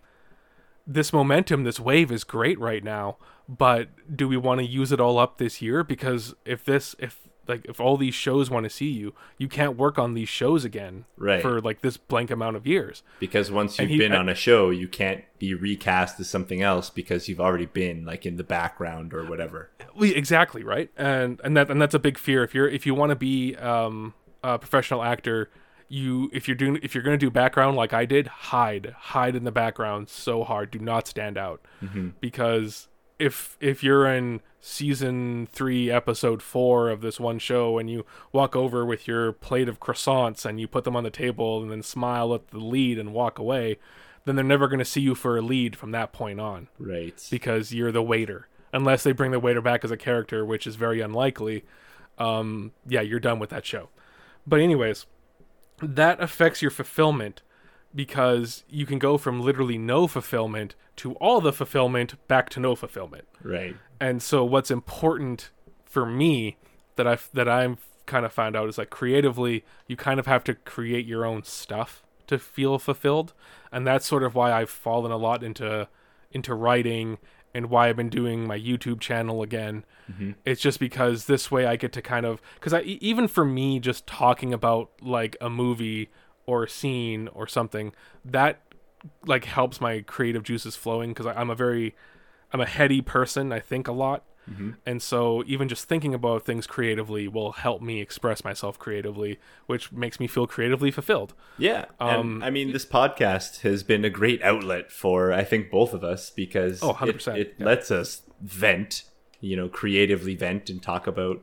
this 0.85 1.13
momentum, 1.13 1.63
this 1.63 1.79
wave 1.79 2.11
is 2.11 2.23
great 2.23 2.59
right 2.59 2.83
now, 2.83 3.17
but 3.47 3.89
do 4.15 4.27
we 4.27 4.37
want 4.37 4.59
to 4.59 4.65
use 4.65 4.91
it 4.91 4.99
all 4.99 5.17
up 5.17 5.37
this 5.37 5.61
year? 5.61 5.83
Because 5.83 6.33
if 6.45 6.63
this, 6.63 6.95
if 6.99 7.19
like 7.47 7.65
if 7.65 7.79
all 7.79 7.97
these 7.97 8.13
shows 8.13 8.49
want 8.49 8.63
to 8.63 8.69
see 8.69 8.89
you, 8.89 9.13
you 9.37 9.47
can't 9.47 9.77
work 9.77 9.99
on 9.99 10.13
these 10.13 10.29
shows 10.29 10.63
again 10.63 11.05
right. 11.17 11.41
for 11.41 11.59
like 11.59 11.81
this 11.81 11.97
blank 11.97 12.31
amount 12.31 12.55
of 12.55 12.65
years. 12.65 13.03
Because 13.19 13.51
once 13.51 13.79
you've 13.79 13.89
he, 13.89 13.97
been 13.97 14.13
on 14.13 14.29
a 14.29 14.35
show, 14.35 14.69
you 14.69 14.87
can't 14.87 15.23
be 15.39 15.53
recast 15.53 16.19
as 16.19 16.29
something 16.29 16.61
else 16.61 16.89
because 16.89 17.27
you've 17.27 17.41
already 17.41 17.65
been 17.65 18.05
like 18.05 18.25
in 18.25 18.37
the 18.37 18.43
background 18.43 19.13
or 19.13 19.25
whatever. 19.25 19.69
Exactly 19.99 20.63
right, 20.63 20.89
and 20.97 21.41
and 21.43 21.57
that 21.57 21.69
and 21.69 21.81
that's 21.81 21.95
a 21.95 21.99
big 21.99 22.17
fear. 22.17 22.43
If 22.43 22.53
you're 22.53 22.67
if 22.67 22.85
you 22.85 22.95
want 22.95 23.09
to 23.09 23.15
be 23.15 23.55
um, 23.57 24.13
a 24.43 24.57
professional 24.57 25.03
actor, 25.03 25.49
you 25.89 26.29
if 26.33 26.47
you're 26.47 26.55
doing 26.55 26.79
if 26.81 26.95
you're 26.95 27.03
going 27.03 27.17
to 27.17 27.23
do 27.25 27.29
background 27.29 27.75
like 27.75 27.93
I 27.93 28.05
did, 28.05 28.27
hide, 28.27 28.95
hide 28.97 29.35
in 29.35 29.43
the 29.43 29.51
background 29.51 30.09
so 30.09 30.43
hard. 30.43 30.71
Do 30.71 30.79
not 30.79 31.07
stand 31.07 31.37
out 31.37 31.61
mm-hmm. 31.81 32.09
because 32.19 32.87
if 33.23 33.57
if 33.61 33.83
you're 33.83 34.05
in 34.05 34.41
season 34.59 35.47
three, 35.51 35.89
episode 35.89 36.41
four 36.41 36.89
of 36.89 37.01
this 37.01 37.19
one 37.19 37.39
show, 37.39 37.77
and 37.77 37.89
you 37.89 38.05
walk 38.33 38.55
over 38.55 38.85
with 38.85 39.07
your 39.07 39.31
plate 39.31 39.69
of 39.69 39.79
croissants 39.79 40.45
and 40.45 40.59
you 40.59 40.67
put 40.67 40.83
them 40.83 40.95
on 40.95 41.03
the 41.03 41.09
table 41.09 41.61
and 41.61 41.71
then 41.71 41.81
smile 41.81 42.33
at 42.33 42.49
the 42.49 42.59
lead 42.59 42.99
and 42.99 43.13
walk 43.13 43.39
away, 43.39 43.77
then 44.25 44.35
they're 44.35 44.43
never 44.43 44.67
going 44.67 44.79
to 44.79 44.85
see 44.85 45.01
you 45.01 45.15
for 45.15 45.37
a 45.37 45.41
lead 45.41 45.75
from 45.75 45.91
that 45.91 46.11
point 46.11 46.39
on. 46.41 46.67
Right. 46.77 47.25
Because 47.31 47.73
you're 47.73 47.93
the 47.93 48.03
waiter, 48.03 48.49
unless 48.73 49.03
they 49.03 49.13
bring 49.13 49.31
the 49.31 49.39
waiter 49.39 49.61
back 49.61 49.85
as 49.85 49.91
a 49.91 49.97
character, 49.97 50.45
which 50.45 50.67
is 50.67 50.75
very 50.75 50.99
unlikely. 50.99 51.63
Um, 52.17 52.73
yeah, 52.85 53.01
you're 53.01 53.21
done 53.21 53.39
with 53.39 53.51
that 53.51 53.65
show. 53.65 53.89
But 54.45 54.59
anyways, 54.59 55.05
that 55.81 56.21
affects 56.21 56.61
your 56.61 56.71
fulfillment 56.71 57.41
because 57.95 58.63
you 58.69 58.85
can 58.85 58.99
go 58.99 59.17
from 59.17 59.41
literally 59.41 59.77
no 59.77 60.07
fulfillment 60.07 60.75
to 60.97 61.13
all 61.13 61.41
the 61.41 61.53
fulfillment 61.53 62.15
back 62.27 62.49
to 62.49 62.59
no 62.59 62.75
fulfillment. 62.75 63.25
Right. 63.41 63.75
And 63.99 64.21
so 64.21 64.43
what's 64.43 64.71
important 64.71 65.51
for 65.85 66.05
me 66.05 66.57
that 66.95 67.07
I 67.07 67.17
that 67.33 67.47
I'm 67.47 67.77
kind 68.05 68.25
of 68.25 68.33
found 68.33 68.55
out 68.55 68.67
is 68.67 68.77
like 68.77 68.89
creatively 68.89 69.63
you 69.87 69.95
kind 69.95 70.19
of 70.19 70.25
have 70.25 70.43
to 70.43 70.53
create 70.53 71.05
your 71.05 71.25
own 71.25 71.43
stuff 71.43 72.03
to 72.27 72.37
feel 72.37 72.77
fulfilled 72.77 73.33
and 73.71 73.87
that's 73.87 74.05
sort 74.05 74.23
of 74.23 74.35
why 74.35 74.51
I've 74.51 74.69
fallen 74.69 75.11
a 75.11 75.17
lot 75.17 75.43
into 75.43 75.87
into 76.31 76.53
writing 76.53 77.17
and 77.53 77.69
why 77.69 77.87
I've 77.87 77.95
been 77.95 78.09
doing 78.09 78.47
my 78.47 78.59
YouTube 78.59 78.99
channel 78.99 79.43
again. 79.43 79.85
Mm-hmm. 80.11 80.31
It's 80.43 80.61
just 80.61 80.79
because 80.79 81.25
this 81.25 81.51
way 81.51 81.65
I 81.65 81.75
get 81.75 81.93
to 81.93 82.01
kind 82.01 82.25
of 82.25 82.41
because 82.55 82.73
I 82.73 82.81
even 82.81 83.27
for 83.27 83.45
me 83.45 83.79
just 83.79 84.07
talking 84.07 84.53
about 84.53 84.89
like 85.01 85.37
a 85.39 85.49
movie 85.49 86.09
or 86.45 86.63
a 86.63 86.69
scene 86.69 87.27
or 87.29 87.47
something 87.47 87.93
that 88.23 88.61
like 89.25 89.45
helps 89.45 89.81
my 89.81 90.01
creative 90.01 90.43
juices 90.43 90.75
flowing 90.75 91.11
because 91.11 91.25
I'm 91.25 91.49
a 91.49 91.55
very 91.55 91.95
I'm 92.51 92.61
a 92.61 92.65
heady 92.65 93.01
person. 93.01 93.51
I 93.51 93.59
think 93.59 93.87
a 93.87 93.91
lot. 93.91 94.23
Mm-hmm. 94.49 94.71
And 94.85 95.01
so 95.01 95.43
even 95.47 95.69
just 95.69 95.87
thinking 95.87 96.13
about 96.13 96.45
things 96.45 96.67
creatively 96.67 97.27
will 97.27 97.53
help 97.53 97.81
me 97.81 98.01
express 98.01 98.43
myself 98.43 98.77
creatively, 98.77 99.39
which 99.67 99.91
makes 99.91 100.19
me 100.19 100.27
feel 100.27 100.47
creatively 100.47 100.91
fulfilled. 100.91 101.33
Yeah. 101.57 101.85
Um, 101.99 102.35
and, 102.35 102.45
I 102.45 102.49
mean, 102.49 102.73
this 102.73 102.85
podcast 102.85 103.61
has 103.61 103.83
been 103.83 104.03
a 104.03 104.09
great 104.09 104.41
outlet 104.43 104.91
for, 104.91 105.31
I 105.31 105.43
think, 105.43 105.71
both 105.71 105.93
of 105.93 106.03
us 106.03 106.29
because 106.29 106.83
oh, 106.83 106.93
100%, 106.93 107.35
it, 107.35 107.39
it 107.39 107.55
yeah. 107.57 107.65
lets 107.65 107.89
us 107.89 108.23
vent, 108.41 109.03
you 109.39 109.55
know, 109.55 109.69
creatively 109.69 110.35
vent 110.35 110.69
and 110.69 110.81
talk 110.81 111.07
about 111.07 111.41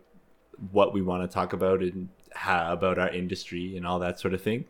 what 0.71 0.93
we 0.93 1.01
want 1.01 1.29
to 1.29 1.35
talk 1.35 1.53
about 1.53 1.81
and 1.81 2.11
how, 2.35 2.73
about 2.73 2.99
our 2.99 3.09
industry 3.09 3.77
and 3.77 3.87
all 3.87 3.99
that 3.99 4.21
sort 4.21 4.35
of 4.35 4.43
thing. 4.43 4.67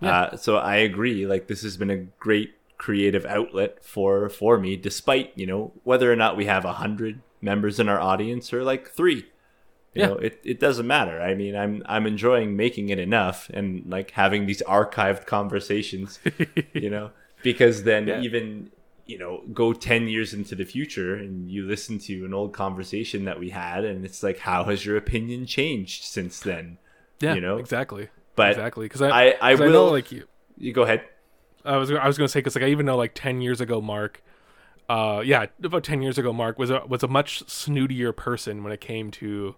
Yeah. 0.00 0.20
Uh, 0.20 0.36
so 0.36 0.56
I 0.56 0.76
agree. 0.76 1.26
Like, 1.26 1.46
this 1.46 1.62
has 1.62 1.76
been 1.76 1.90
a 1.90 1.96
great 1.96 2.54
creative 2.78 3.26
outlet 3.26 3.84
for 3.84 4.30
for 4.30 4.58
me 4.58 4.74
despite 4.74 5.30
you 5.36 5.44
know 5.44 5.70
whether 5.84 6.10
or 6.10 6.16
not 6.16 6.34
we 6.34 6.46
have 6.46 6.64
a 6.64 6.72
hundred 6.72 7.20
members 7.42 7.78
in 7.78 7.90
our 7.90 8.00
audience 8.00 8.52
or 8.52 8.64
like 8.64 8.88
three. 8.88 9.26
You 9.92 10.02
yeah. 10.02 10.06
know, 10.06 10.14
it, 10.14 10.40
it 10.44 10.60
doesn't 10.60 10.86
matter. 10.86 11.20
I 11.20 11.34
mean, 11.34 11.56
I'm 11.56 11.82
I'm 11.86 12.06
enjoying 12.06 12.56
making 12.56 12.90
it 12.90 12.98
enough 12.98 13.50
and 13.52 13.84
like 13.86 14.12
having 14.12 14.46
these 14.46 14.62
archived 14.62 15.26
conversations, 15.26 16.20
you 16.72 16.88
know, 16.88 17.10
because 17.42 17.82
then 17.82 18.06
yeah. 18.06 18.20
even 18.20 18.70
you 19.06 19.18
know, 19.18 19.42
go 19.52 19.72
10 19.72 20.06
years 20.06 20.32
into 20.32 20.54
the 20.54 20.64
future 20.64 21.16
and 21.16 21.50
you 21.50 21.66
listen 21.66 21.98
to 21.98 22.24
an 22.24 22.32
old 22.32 22.52
conversation 22.52 23.24
that 23.24 23.40
we 23.40 23.50
had 23.50 23.84
and 23.84 24.04
it's 24.04 24.22
like 24.22 24.38
how 24.38 24.62
has 24.62 24.86
your 24.86 24.96
opinion 24.96 25.44
changed 25.44 26.04
since 26.04 26.38
then? 26.38 26.78
Yeah, 27.18 27.34
you 27.34 27.40
know. 27.40 27.56
Exactly. 27.56 28.08
But 28.40 28.50
exactly 28.50 28.88
cuz 28.88 29.02
I 29.02 29.10
I, 29.10 29.34
I 29.40 29.54
will 29.54 29.64
I 29.64 29.72
know, 29.72 29.86
like 29.86 30.12
you 30.12 30.26
You 30.56 30.72
go 30.72 30.82
ahead. 30.82 31.02
I 31.64 31.76
was 31.76 31.90
I 31.90 32.06
was 32.06 32.18
going 32.18 32.26
to 32.26 32.32
say 32.32 32.42
cuz 32.42 32.54
like 32.54 32.64
I 32.64 32.68
even 32.68 32.86
know 32.86 32.96
like 32.96 33.12
10 33.14 33.40
years 33.40 33.60
ago 33.60 33.80
Mark 33.80 34.22
uh, 34.90 35.22
yeah, 35.24 35.46
about 35.62 35.84
ten 35.84 36.02
years 36.02 36.18
ago, 36.18 36.32
Mark 36.32 36.58
was 36.58 36.68
a 36.68 36.82
was 36.84 37.04
a 37.04 37.06
much 37.06 37.46
snootier 37.46 38.14
person 38.14 38.64
when 38.64 38.72
it 38.72 38.80
came 38.80 39.12
to 39.12 39.54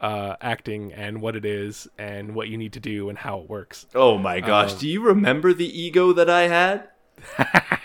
uh, 0.00 0.36
acting 0.40 0.90
and 0.94 1.20
what 1.20 1.36
it 1.36 1.44
is 1.44 1.86
and 1.98 2.34
what 2.34 2.48
you 2.48 2.56
need 2.56 2.72
to 2.72 2.80
do 2.80 3.10
and 3.10 3.18
how 3.18 3.40
it 3.40 3.50
works. 3.50 3.86
Oh 3.94 4.16
my 4.16 4.40
gosh! 4.40 4.72
Um, 4.72 4.78
do 4.78 4.88
you 4.88 5.02
remember 5.02 5.52
the 5.52 5.66
ego 5.66 6.14
that 6.14 6.30
I 6.30 6.48
had? 6.48 6.88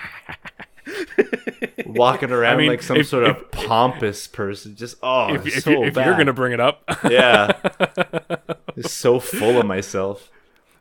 Walking 1.85 2.31
around 2.31 2.53
I 2.53 2.57
mean, 2.57 2.69
like 2.69 2.81
some 2.81 2.97
if, 2.97 3.07
sort 3.07 3.25
if, 3.25 3.37
of 3.37 3.51
pompous 3.51 4.27
person, 4.27 4.77
just 4.77 4.95
oh, 5.03 5.33
if, 5.33 5.45
if, 5.45 5.63
so 5.63 5.71
you, 5.71 5.83
if 5.83 5.95
you're 5.95 6.15
gonna 6.15 6.31
bring 6.31 6.53
it 6.53 6.61
up, 6.61 6.81
yeah, 7.09 7.51
just 8.75 8.95
so 8.95 9.19
full 9.19 9.59
of 9.59 9.65
myself. 9.65 10.31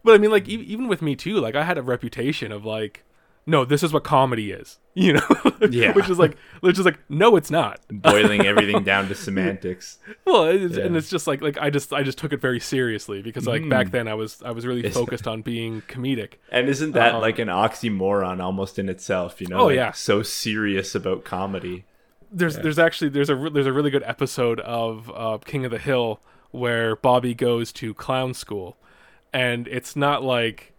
But 0.04 0.14
I 0.14 0.18
mean, 0.18 0.30
like 0.30 0.48
even 0.48 0.86
with 0.86 1.02
me 1.02 1.16
too, 1.16 1.40
like 1.40 1.54
I 1.54 1.64
had 1.64 1.78
a 1.78 1.82
reputation 1.82 2.52
of 2.52 2.64
like 2.64 3.04
no, 3.46 3.64
this 3.64 3.82
is 3.82 3.92
what 3.92 4.04
comedy 4.04 4.52
is. 4.52 4.78
You 4.96 5.14
know? 5.14 5.26
Yeah. 5.70 5.90
which 5.90 6.08
is 6.08 6.20
like 6.20 6.36
which 6.60 6.78
is 6.78 6.84
like, 6.84 7.00
no, 7.08 7.34
it's 7.34 7.50
not. 7.50 7.80
Boiling 7.90 8.46
everything 8.46 8.84
down 8.84 9.08
to 9.08 9.14
semantics. 9.16 9.98
Well, 10.24 10.44
it's, 10.44 10.76
yeah. 10.76 10.84
and 10.84 10.96
it's 10.96 11.10
just 11.10 11.26
like 11.26 11.40
like 11.40 11.58
I 11.58 11.68
just 11.68 11.92
I 11.92 12.04
just 12.04 12.16
took 12.16 12.32
it 12.32 12.40
very 12.40 12.60
seriously 12.60 13.20
because 13.20 13.44
like 13.44 13.62
mm. 13.62 13.70
back 13.70 13.90
then 13.90 14.06
I 14.06 14.14
was 14.14 14.40
I 14.44 14.52
was 14.52 14.64
really 14.64 14.88
focused 14.88 15.26
on 15.26 15.42
being 15.42 15.82
comedic. 15.88 16.34
And 16.52 16.68
isn't 16.68 16.92
that 16.92 17.16
um, 17.16 17.22
like 17.22 17.40
an 17.40 17.48
oxymoron 17.48 18.40
almost 18.40 18.78
in 18.78 18.88
itself, 18.88 19.40
you 19.40 19.48
know? 19.48 19.58
Oh 19.58 19.66
like, 19.66 19.74
yeah. 19.74 19.90
So 19.90 20.22
serious 20.22 20.94
about 20.94 21.24
comedy. 21.24 21.86
There's 22.30 22.54
yeah. 22.54 22.62
there's 22.62 22.78
actually 22.78 23.08
there's 23.08 23.30
a 23.30 23.50
there's 23.52 23.66
a 23.66 23.72
really 23.72 23.90
good 23.90 24.04
episode 24.04 24.60
of 24.60 25.10
uh, 25.12 25.38
King 25.38 25.64
of 25.64 25.72
the 25.72 25.78
Hill 25.78 26.20
where 26.52 26.94
Bobby 26.94 27.34
goes 27.34 27.72
to 27.72 27.94
clown 27.94 28.32
school 28.32 28.76
and 29.34 29.68
it's 29.68 29.96
not 29.96 30.22
like 30.22 30.70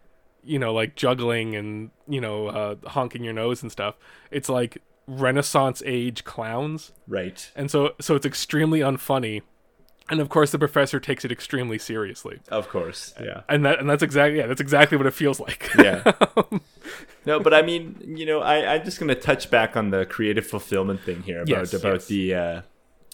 you 0.43 0.59
know, 0.59 0.73
like 0.73 0.95
juggling 0.95 1.55
and 1.55 1.91
you 2.07 2.21
know, 2.21 2.47
uh, 2.47 2.75
honking 2.89 3.23
your 3.23 3.33
nose 3.33 3.61
and 3.61 3.71
stuff. 3.71 3.95
It's 4.31 4.47
like 4.47 4.81
Renaissance 5.07 5.81
age 5.85 6.23
clowns, 6.23 6.91
right? 7.07 7.51
And 7.55 7.69
so, 7.69 7.95
so 7.99 8.15
it's 8.15 8.25
extremely 8.25 8.79
unfunny. 8.79 9.41
And 10.07 10.19
of 10.19 10.29
course, 10.29 10.51
the 10.51 10.59
professor 10.59 10.99
takes 10.99 11.25
it 11.25 11.31
extremely 11.31 11.79
seriously. 11.79 12.39
Of 12.49 12.69
course, 12.69 13.15
yeah. 13.19 13.41
And 13.49 13.65
that, 13.65 13.79
and 13.79 13.89
that's 13.89 14.03
exactly, 14.03 14.37
yeah, 14.37 14.45
that's 14.45 14.61
exactly 14.61 14.97
what 14.97 15.07
it 15.07 15.15
feels 15.15 15.39
like. 15.39 15.71
yeah. 15.79 16.11
no, 17.25 17.39
but 17.39 17.55
I 17.55 17.63
mean, 17.63 17.99
you 18.05 18.27
know, 18.27 18.39
I, 18.41 18.75
I'm 18.75 18.85
just 18.85 18.99
gonna 18.99 19.15
touch 19.15 19.49
back 19.49 19.75
on 19.75 19.89
the 19.89 20.05
creative 20.05 20.45
fulfillment 20.45 21.01
thing 21.01 21.23
here 21.23 21.41
about 21.41 21.49
yes, 21.49 21.73
about 21.73 21.93
yes. 21.93 22.05
the 22.05 22.35
uh, 22.35 22.61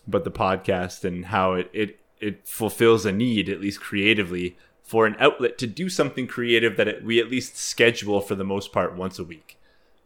about 0.05 0.25
the 0.25 0.31
podcast 0.31 1.05
and 1.05 1.27
how 1.27 1.53
it 1.53 1.69
it 1.71 1.99
it 2.19 2.45
fulfills 2.45 3.05
a 3.05 3.13
need, 3.13 3.47
at 3.47 3.61
least 3.61 3.79
creatively, 3.79 4.57
for 4.83 5.05
an 5.05 5.15
outlet 5.19 5.57
to 5.59 5.67
do 5.67 5.89
something 5.89 6.27
creative 6.27 6.77
that 6.77 6.87
it, 6.87 7.03
we 7.03 7.19
at 7.19 7.29
least 7.29 7.57
schedule 7.57 8.21
for 8.21 8.35
the 8.35 8.43
most 8.43 8.71
part 8.71 8.95
once 8.95 9.19
a 9.19 9.23
week. 9.23 9.57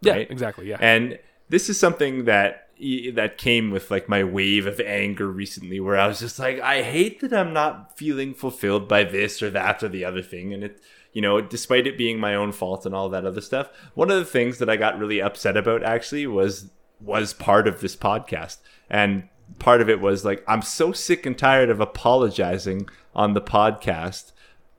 Right? 0.04 0.22
Yeah, 0.22 0.26
exactly. 0.30 0.70
Yeah. 0.70 0.78
And 0.80 1.18
this 1.50 1.70
is 1.70 1.80
something 1.80 2.26
that 2.26 2.66
that 3.14 3.38
came 3.38 3.72
with 3.72 3.90
like 3.90 4.10
my 4.10 4.24
wave 4.24 4.68
of 4.68 4.82
anger 4.82 5.32
recently 5.32 5.80
where 5.80 5.98
I 5.98 6.08
was 6.08 6.20
just 6.20 6.38
like 6.38 6.60
I 6.60 6.84
hate 6.84 7.22
that 7.22 7.34
I'm 7.34 7.54
not 7.54 7.98
feeling 7.98 8.34
fulfilled 8.34 8.90
by 8.90 9.06
this 9.06 9.42
or 9.42 9.50
that 9.52 9.82
or 9.82 9.88
the 9.88 10.04
other 10.04 10.22
thing 10.22 10.54
and 10.54 10.62
it 10.62 10.82
you 11.14 11.22
know 11.22 11.40
despite 11.40 11.88
it 11.88 11.98
being 11.98 12.20
my 12.20 12.36
own 12.36 12.52
fault 12.52 12.86
and 12.86 12.94
all 12.94 13.08
that 13.10 13.26
other 13.26 13.40
stuff 13.40 13.70
one 13.94 14.12
of 14.12 14.18
the 14.18 14.26
things 14.26 14.58
that 14.58 14.70
I 14.70 14.76
got 14.76 15.00
really 15.00 15.22
upset 15.22 15.56
about 15.56 15.84
actually 15.84 16.28
was 16.28 16.70
was 17.00 17.34
part 17.34 17.66
of 17.66 17.80
this 17.80 17.96
podcast 17.96 18.58
and 18.90 19.30
part 19.58 19.80
of 19.80 19.90
it 19.90 20.02
was 20.02 20.26
like 20.26 20.44
I'm 20.46 20.62
so 20.62 20.92
sick 20.92 21.26
and 21.26 21.38
tired 21.38 21.70
of 21.70 21.80
apologizing 21.80 22.90
on 23.16 23.36
the 23.36 23.42
podcast 23.42 24.34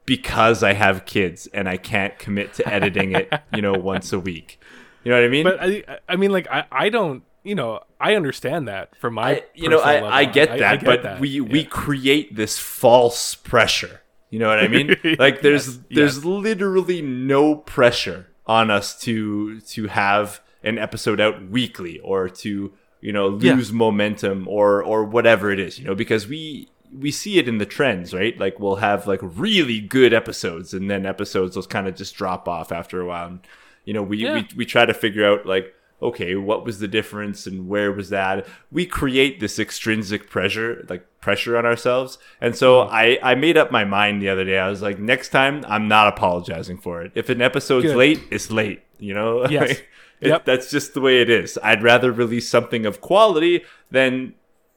because 0.06 0.62
I 0.62 0.72
have 0.72 1.04
kids 1.04 1.48
and 1.48 1.68
I 1.68 1.76
can't 1.76 2.18
commit 2.18 2.54
to 2.54 2.68
editing 2.72 3.12
it, 3.12 3.32
you 3.52 3.60
know, 3.60 3.72
once 3.78 4.12
a 4.12 4.20
week. 4.20 4.60
You 5.04 5.10
know 5.10 5.18
what 5.18 5.24
I 5.24 5.28
mean? 5.28 5.44
But 5.44 5.58
I, 5.60 5.98
I 6.08 6.16
mean, 6.16 6.32
like 6.32 6.48
I, 6.48 6.64
I 6.70 6.88
don't, 6.88 7.22
you 7.42 7.54
know, 7.54 7.80
I 8.00 8.14
understand 8.14 8.68
that 8.68 8.96
from 8.96 9.14
my, 9.14 9.30
I, 9.30 9.44
you 9.54 9.68
know, 9.68 9.78
I, 9.78 10.20
I 10.20 10.24
get 10.24 10.48
that, 10.50 10.62
I, 10.62 10.76
get 10.76 10.84
but 10.84 11.02
that. 11.02 11.20
we 11.20 11.28
yeah. 11.28 11.42
we 11.42 11.64
create 11.64 12.34
this 12.34 12.58
false 12.58 13.34
pressure. 13.34 14.02
You 14.30 14.40
know 14.40 14.48
what 14.48 14.58
I 14.58 14.68
mean? 14.68 14.96
Like 15.18 15.42
there's 15.42 15.68
yes, 15.68 15.78
there's 15.90 16.16
yes. 16.16 16.24
literally 16.24 17.02
no 17.02 17.54
pressure 17.54 18.26
on 18.46 18.70
us 18.70 18.98
to 19.02 19.60
to 19.60 19.86
have 19.86 20.40
an 20.62 20.78
episode 20.78 21.20
out 21.20 21.48
weekly 21.48 22.00
or 22.00 22.28
to 22.28 22.72
you 23.00 23.12
know 23.12 23.28
lose 23.28 23.70
yeah. 23.70 23.76
momentum 23.76 24.48
or 24.48 24.82
or 24.82 25.04
whatever 25.04 25.50
it 25.52 25.60
is. 25.60 25.78
You 25.78 25.84
know, 25.84 25.94
because 25.94 26.26
we 26.26 26.68
we 26.92 27.11
see 27.11 27.38
it 27.38 27.49
in 27.49 27.59
the 27.59 27.66
trends, 27.66 28.12
right? 28.12 28.38
Like 28.38 28.59
we'll 28.61 28.77
have 28.77 29.07
like 29.07 29.20
really 29.22 29.81
good 29.81 30.12
episodes, 30.12 30.75
and 30.75 30.90
then 30.90 31.07
episodes 31.07 31.57
will 31.57 31.64
kind 31.64 31.88
of 31.88 31.94
just 31.94 32.14
drop 32.14 32.49
off 32.49 32.72
after 32.72 33.01
a 33.01 33.07
while. 33.07 33.29
And, 33.29 33.40
you 33.85 33.94
know, 33.94 34.03
we, 34.03 34.18
yeah. 34.18 34.35
we 34.35 34.49
we 34.57 34.64
try 34.64 34.85
to 34.85 34.94
figure 34.94 35.27
out 35.27 35.46
like, 35.46 35.75
okay, 36.03 36.35
what 36.35 36.64
was 36.64 36.79
the 36.79 36.88
difference 36.88 37.46
and 37.46 37.68
where 37.68 37.92
was 37.92 38.11
that? 38.11 38.46
We 38.70 38.87
create 38.87 39.40
this 39.40 39.59
extrinsic 39.59 40.29
pressure, 40.29 40.85
like 40.88 41.07
pressure 41.20 41.57
on 41.57 41.64
ourselves. 41.64 42.18
And 42.40 42.55
so 42.57 42.85
mm. 42.85 42.88
I 42.90 43.18
I 43.22 43.35
made 43.35 43.57
up 43.57 43.70
my 43.70 43.85
mind 43.85 44.22
the 44.22 44.29
other 44.29 44.44
day. 44.44 44.59
I 44.59 44.68
was 44.68 44.83
like, 44.83 44.99
next 44.99 45.31
time 45.31 45.64
I'm 45.68 45.88
not 45.88 46.09
apologizing 46.09 46.79
for 46.79 47.03
it. 47.03 47.12
If 47.14 47.29
an 47.29 47.40
episode's 47.40 47.87
good. 47.87 47.96
late, 47.96 48.20
it's 48.31 48.51
late. 48.51 48.83
You 48.99 49.14
know. 49.14 49.46
Yes. 49.51 49.79
it, 50.20 50.29
yep. 50.29 50.44
That's 50.46 50.70
just 50.70 50.94
the 50.94 51.01
way 51.03 51.20
it 51.20 51.29
is. 51.29 51.59
I'd 51.62 51.83
rather 51.83 52.11
release 52.11 52.49
something 52.49 52.87
of 52.87 53.03
quality 53.03 53.64
than 53.90 54.35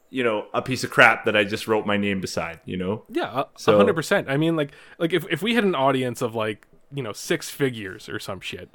you 0.10 0.24
know 0.24 0.48
a 0.54 0.62
piece 0.62 0.84
of 0.84 0.90
crap 0.90 1.26
that 1.26 1.36
I 1.36 1.44
just 1.44 1.68
wrote 1.68 1.86
my 1.86 1.98
name 1.98 2.22
beside. 2.22 2.60
You 2.66 2.78
know. 2.78 3.04
Yeah, 3.10 3.44
a 3.68 3.72
hundred 3.72 3.96
percent. 3.96 4.30
I 4.30 4.38
mean, 4.38 4.56
like 4.56 4.72
like 4.98 5.14
if 5.14 5.26
if 5.30 5.42
we 5.42 5.56
had 5.56 5.64
an 5.64 5.76
audience 5.76 6.22
of 6.22 6.36
like 6.36 6.68
you 6.94 7.04
know 7.04 7.14
six 7.14 7.50
figures 7.50 8.10
or 8.10 8.20
some 8.20 8.42
shit. 8.42 8.70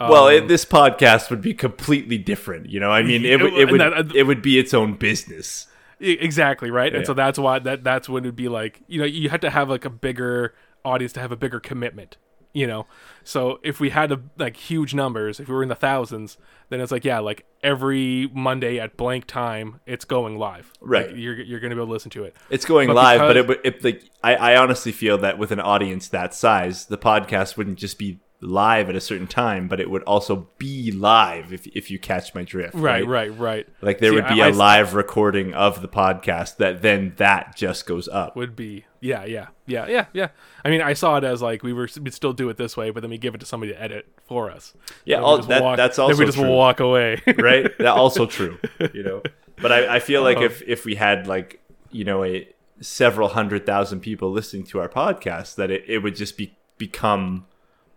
well, 0.00 0.28
it, 0.28 0.42
um, 0.42 0.48
this 0.48 0.64
podcast 0.64 1.30
would 1.30 1.42
be 1.42 1.54
completely 1.54 2.18
different. 2.18 2.68
You 2.68 2.80
know, 2.80 2.90
I 2.90 3.02
mean, 3.02 3.24
it, 3.24 3.40
it, 3.42 3.52
it 3.54 3.70
would 3.70 3.80
that, 3.80 3.92
uh, 3.92 4.04
it 4.14 4.24
would 4.24 4.42
be 4.42 4.58
its 4.58 4.72
own 4.72 4.94
business. 4.94 5.66
Exactly 6.00 6.70
right, 6.70 6.92
yeah. 6.92 6.98
and 6.98 7.06
so 7.06 7.14
that's 7.14 7.38
why 7.38 7.58
that 7.58 7.82
that's 7.82 8.08
when 8.08 8.24
it'd 8.24 8.36
be 8.36 8.48
like 8.48 8.82
you 8.86 9.00
know 9.00 9.06
you 9.06 9.30
had 9.30 9.40
to 9.40 9.50
have 9.50 9.68
like 9.68 9.84
a 9.84 9.90
bigger 9.90 10.54
audience 10.84 11.12
to 11.14 11.20
have 11.20 11.32
a 11.32 11.36
bigger 11.36 11.58
commitment 11.58 12.16
you 12.52 12.66
know? 12.66 12.86
So 13.24 13.60
if 13.62 13.80
we 13.80 13.90
had 13.90 14.12
a, 14.12 14.20
like 14.38 14.56
huge 14.56 14.94
numbers 14.94 15.40
if 15.40 15.48
we 15.48 15.54
were 15.54 15.62
in 15.62 15.68
the 15.68 15.74
thousands 15.74 16.38
then 16.70 16.80
it's 16.80 16.92
like 16.92 17.04
yeah 17.04 17.18
like 17.18 17.46
every 17.62 18.30
monday 18.32 18.78
at 18.78 18.96
blank 18.96 19.26
time 19.26 19.80
it's 19.86 20.04
going 20.04 20.38
live. 20.38 20.72
Right. 20.80 21.08
like, 21.08 21.16
you're, 21.16 21.40
you're 21.40 21.60
gonna 21.60 21.74
be 21.74 21.80
able 21.80 21.86
to 21.86 21.92
listen 21.92 22.10
to 22.12 22.24
it. 22.24 22.36
It's 22.50 22.64
going 22.64 22.88
but 22.88 22.96
live 22.96 23.34
because, 23.34 23.46
but 23.46 23.66
it, 23.66 23.74
it 23.74 23.84
like 23.84 24.10
I, 24.22 24.34
I 24.34 24.56
honestly 24.56 24.92
feel 24.92 25.18
that 25.18 25.38
with 25.38 25.50
an 25.50 25.60
audience 25.60 26.08
that 26.08 26.34
size 26.34 26.86
the 26.86 26.98
podcast 26.98 27.56
wouldn't 27.56 27.78
just 27.78 27.98
be 27.98 28.20
live 28.40 28.88
at 28.88 28.94
a 28.94 29.00
certain 29.00 29.26
time, 29.26 29.66
but 29.66 29.80
it 29.80 29.90
would 29.90 30.02
also 30.04 30.48
be 30.58 30.92
live 30.92 31.52
if, 31.52 31.66
if 31.68 31.90
you 31.90 31.98
catch 31.98 32.34
my 32.34 32.44
drift. 32.44 32.74
Right, 32.74 33.04
right, 33.06 33.30
right. 33.30 33.38
right. 33.38 33.68
Like 33.80 33.98
there 33.98 34.10
See, 34.10 34.16
would 34.16 34.28
be 34.28 34.42
I, 34.42 34.48
a 34.48 34.50
I, 34.50 34.52
live 34.52 34.94
recording 34.94 35.54
of 35.54 35.82
the 35.82 35.88
podcast 35.88 36.58
that 36.58 36.82
then 36.82 37.14
that 37.16 37.56
just 37.56 37.86
goes 37.86 38.06
up. 38.06 38.36
Would 38.36 38.54
be 38.54 38.84
yeah, 39.00 39.24
yeah, 39.24 39.48
yeah, 39.66 39.88
yeah, 39.88 40.06
yeah. 40.12 40.28
I 40.64 40.70
mean, 40.70 40.82
I 40.82 40.92
saw 40.92 41.16
it 41.16 41.24
as 41.24 41.42
like 41.42 41.62
we 41.62 41.72
were 41.72 41.88
we'd 42.00 42.14
still 42.14 42.32
do 42.32 42.48
it 42.48 42.56
this 42.56 42.76
way, 42.76 42.90
but 42.90 43.00
then 43.00 43.10
we 43.10 43.18
give 43.18 43.34
it 43.34 43.38
to 43.38 43.46
somebody 43.46 43.72
to 43.72 43.80
edit 43.80 44.06
for 44.26 44.50
us. 44.50 44.74
Yeah, 45.04 45.20
all, 45.20 45.38
that, 45.38 45.62
walk, 45.62 45.76
that's 45.76 45.98
also 45.98 46.14
then 46.14 46.20
we 46.20 46.26
just 46.26 46.38
true. 46.38 46.48
walk 46.48 46.80
away. 46.80 47.20
right, 47.38 47.76
that 47.78 47.86
also 47.86 48.26
true. 48.26 48.58
You 48.92 49.02
know, 49.02 49.22
but 49.60 49.72
I, 49.72 49.96
I 49.96 49.98
feel 50.00 50.22
like 50.22 50.36
uh-huh. 50.36 50.46
if 50.46 50.62
if 50.62 50.84
we 50.84 50.94
had 50.94 51.26
like 51.26 51.60
you 51.90 52.04
know 52.04 52.24
a 52.24 52.48
several 52.80 53.30
hundred 53.30 53.66
thousand 53.66 54.00
people 54.00 54.30
listening 54.30 54.64
to 54.64 54.80
our 54.80 54.88
podcast, 54.88 55.56
that 55.56 55.70
it, 55.70 55.84
it 55.88 55.98
would 55.98 56.14
just 56.14 56.36
be 56.36 56.56
become 56.76 57.46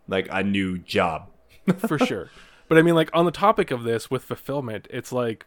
like 0.07 0.27
a 0.31 0.43
new 0.43 0.77
job. 0.77 1.29
for 1.87 1.99
sure. 1.99 2.29
But 2.67 2.77
I 2.77 2.81
mean, 2.81 2.95
like 2.95 3.09
on 3.13 3.25
the 3.25 3.31
topic 3.31 3.71
of 3.71 3.83
this 3.83 4.09
with 4.09 4.23
fulfillment, 4.23 4.87
it's 4.89 5.11
like 5.11 5.45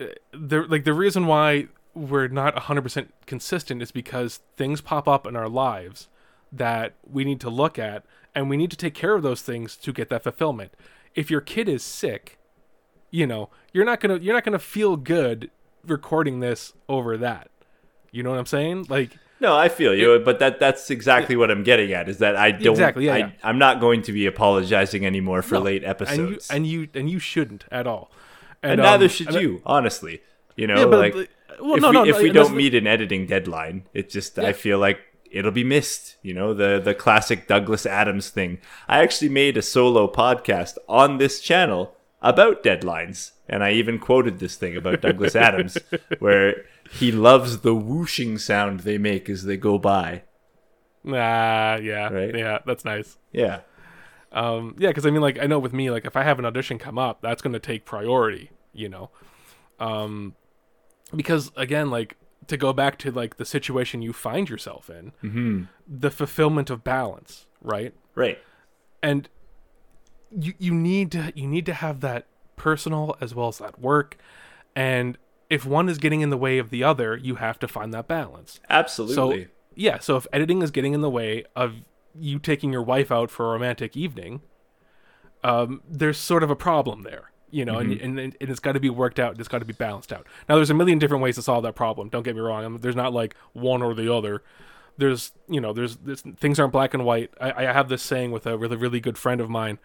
uh, 0.00 0.06
the 0.32 0.62
like 0.62 0.84
the 0.84 0.92
reason 0.92 1.26
why 1.26 1.68
we're 1.94 2.28
not 2.28 2.54
100% 2.54 3.08
consistent 3.26 3.82
is 3.82 3.90
because 3.90 4.40
things 4.56 4.80
pop 4.80 5.08
up 5.08 5.26
in 5.26 5.34
our 5.34 5.48
lives 5.48 6.08
that 6.52 6.94
we 7.10 7.24
need 7.24 7.40
to 7.40 7.50
look 7.50 7.78
at 7.78 8.04
and 8.34 8.48
we 8.48 8.56
need 8.56 8.70
to 8.70 8.76
take 8.76 8.94
care 8.94 9.14
of 9.14 9.22
those 9.22 9.42
things 9.42 9.76
to 9.76 9.92
get 9.92 10.08
that 10.10 10.22
fulfillment. 10.22 10.72
If 11.14 11.30
your 11.30 11.40
kid 11.40 11.68
is 11.68 11.82
sick, 11.82 12.38
you 13.10 13.26
know, 13.26 13.50
you're 13.72 13.84
not 13.84 14.00
going 14.00 14.18
to 14.18 14.24
you're 14.24 14.34
not 14.34 14.44
going 14.44 14.52
to 14.52 14.58
feel 14.58 14.96
good 14.96 15.50
recording 15.84 16.40
this 16.40 16.72
over 16.88 17.16
that. 17.16 17.50
You 18.10 18.22
know 18.22 18.30
what 18.30 18.38
I'm 18.38 18.46
saying? 18.46 18.86
Like 18.88 19.16
no, 19.40 19.56
I 19.56 19.68
feel 19.68 19.94
you, 19.94 20.14
it, 20.14 20.24
but 20.24 20.38
that 20.40 20.58
that's 20.58 20.90
exactly 20.90 21.36
what 21.36 21.50
I'm 21.50 21.62
getting 21.62 21.92
at 21.92 22.08
is 22.08 22.18
that 22.18 22.36
I 22.36 22.50
don't 22.50 22.72
exactly, 22.72 23.06
yeah. 23.06 23.30
I, 23.42 23.50
am 23.50 23.58
not 23.58 23.80
going 23.80 24.02
to 24.02 24.12
be 24.12 24.26
apologizing 24.26 25.06
anymore 25.06 25.42
for 25.42 25.54
no, 25.54 25.60
late 25.62 25.84
episodes. 25.84 26.48
And 26.50 26.66
you, 26.66 26.80
and 26.80 26.92
you 26.94 27.00
and 27.00 27.10
you 27.10 27.18
shouldn't 27.18 27.64
at 27.70 27.86
all. 27.86 28.10
And, 28.62 28.72
and 28.72 28.82
neither 28.82 29.04
um, 29.04 29.10
should 29.10 29.34
you, 29.34 29.62
honestly. 29.64 30.22
You 30.56 30.66
know, 30.66 30.78
yeah, 30.78 30.86
but, 30.86 30.98
like 30.98 31.30
well, 31.60 31.76
if, 31.76 31.82
no, 31.82 31.88
we, 31.90 31.94
no, 31.94 32.04
if 32.04 32.18
we 32.20 32.30
don't 32.30 32.56
meet 32.56 32.74
an 32.74 32.86
editing 32.86 33.26
deadline, 33.26 33.84
it 33.94 34.10
just 34.10 34.38
I 34.38 34.52
feel 34.52 34.78
like 34.78 34.98
it'll 35.30 35.52
be 35.52 35.64
missed. 35.64 36.16
You 36.22 36.34
know, 36.34 36.54
the 36.54 36.80
the 36.82 36.94
classic 36.94 37.46
Douglas 37.46 37.86
Adams 37.86 38.30
thing. 38.30 38.58
I 38.88 39.00
actually 39.00 39.28
made 39.28 39.56
a 39.56 39.62
solo 39.62 40.10
podcast 40.10 40.76
on 40.88 41.18
this 41.18 41.40
channel 41.40 41.94
about 42.20 42.62
deadlines, 42.62 43.32
and 43.48 43.62
I 43.62 43.72
even 43.72 43.98
quoted 43.98 44.38
this 44.38 44.56
thing 44.56 44.76
about 44.76 45.00
Douglas 45.00 45.36
Adams, 45.36 45.78
where 46.18 46.64
he 46.90 47.12
loves 47.12 47.58
the 47.58 47.74
whooshing 47.74 48.38
sound 48.38 48.80
they 48.80 48.98
make 48.98 49.28
as 49.28 49.44
they 49.44 49.56
go 49.56 49.78
by. 49.78 50.22
Ah, 51.06 51.76
yeah, 51.76 52.08
right? 52.08 52.36
yeah, 52.36 52.58
that's 52.66 52.84
nice. 52.84 53.18
Yeah, 53.32 53.60
um, 54.32 54.74
yeah, 54.78 54.88
because 54.88 55.06
I 55.06 55.10
mean, 55.10 55.22
like, 55.22 55.38
I 55.38 55.46
know 55.46 55.58
with 55.58 55.72
me, 55.72 55.90
like, 55.90 56.04
if 56.04 56.16
I 56.16 56.22
have 56.22 56.38
an 56.38 56.44
audition 56.44 56.78
come 56.78 56.98
up, 56.98 57.20
that's 57.22 57.42
going 57.42 57.54
to 57.54 57.58
take 57.58 57.84
priority, 57.84 58.50
you 58.72 58.88
know, 58.88 59.10
um, 59.80 60.34
because 61.14 61.50
again, 61.56 61.90
like, 61.90 62.16
to 62.46 62.56
go 62.56 62.72
back 62.72 62.98
to 62.98 63.10
like 63.10 63.36
the 63.36 63.44
situation 63.44 64.00
you 64.00 64.12
find 64.12 64.48
yourself 64.48 64.88
in, 64.88 65.12
mm-hmm. 65.22 65.62
the 65.86 66.10
fulfillment 66.10 66.70
of 66.70 66.82
balance, 66.82 67.46
right? 67.60 67.94
Right. 68.14 68.38
And 69.02 69.28
you 70.30 70.54
you 70.58 70.74
need 70.74 71.12
to 71.12 71.32
you 71.34 71.46
need 71.46 71.66
to 71.66 71.74
have 71.74 72.00
that 72.00 72.26
personal 72.56 73.16
as 73.20 73.34
well 73.34 73.48
as 73.48 73.58
that 73.58 73.80
work, 73.80 74.16
and 74.74 75.18
if 75.50 75.64
one 75.64 75.88
is 75.88 75.98
getting 75.98 76.20
in 76.20 76.30
the 76.30 76.36
way 76.36 76.58
of 76.58 76.70
the 76.70 76.84
other, 76.84 77.16
you 77.16 77.36
have 77.36 77.58
to 77.58 77.68
find 77.68 77.94
that 77.94 78.06
balance. 78.06 78.60
Absolutely. 78.68 79.44
So 79.44 79.50
yeah, 79.74 79.98
so 79.98 80.16
if 80.16 80.26
editing 80.32 80.62
is 80.62 80.70
getting 80.70 80.92
in 80.92 81.00
the 81.00 81.10
way 81.10 81.44
of 81.54 81.76
you 82.14 82.38
taking 82.38 82.72
your 82.72 82.82
wife 82.82 83.12
out 83.12 83.30
for 83.30 83.46
a 83.46 83.52
romantic 83.52 83.96
evening, 83.96 84.40
um, 85.44 85.82
there's 85.88 86.18
sort 86.18 86.42
of 86.42 86.50
a 86.50 86.56
problem 86.56 87.02
there, 87.02 87.30
you 87.50 87.64
know, 87.64 87.76
mm-hmm. 87.76 88.04
and, 88.04 88.18
and, 88.18 88.36
and 88.40 88.50
it's 88.50 88.58
got 88.58 88.72
to 88.72 88.80
be 88.80 88.90
worked 88.90 89.20
out. 89.20 89.38
It's 89.38 89.48
got 89.48 89.60
to 89.60 89.64
be 89.64 89.72
balanced 89.72 90.12
out. 90.12 90.26
Now, 90.48 90.56
there's 90.56 90.70
a 90.70 90.74
million 90.74 90.98
different 90.98 91.22
ways 91.22 91.36
to 91.36 91.42
solve 91.42 91.62
that 91.62 91.76
problem. 91.76 92.08
Don't 92.08 92.24
get 92.24 92.34
me 92.34 92.40
wrong. 92.40 92.64
I 92.64 92.68
mean, 92.68 92.80
there's 92.80 92.96
not 92.96 93.12
like 93.12 93.36
one 93.52 93.82
or 93.82 93.94
the 93.94 94.12
other. 94.12 94.42
There's, 94.96 95.30
you 95.48 95.60
know, 95.60 95.72
there's, 95.72 95.96
there's 95.98 96.22
things 96.22 96.58
aren't 96.58 96.72
black 96.72 96.92
and 96.92 97.04
white. 97.04 97.32
I, 97.40 97.66
I 97.66 97.72
have 97.72 97.88
this 97.88 98.02
saying 98.02 98.32
with 98.32 98.46
a 98.46 98.58
really, 98.58 98.76
really 98.76 98.98
good 98.98 99.16
friend 99.16 99.40
of 99.40 99.48
mine. 99.48 99.78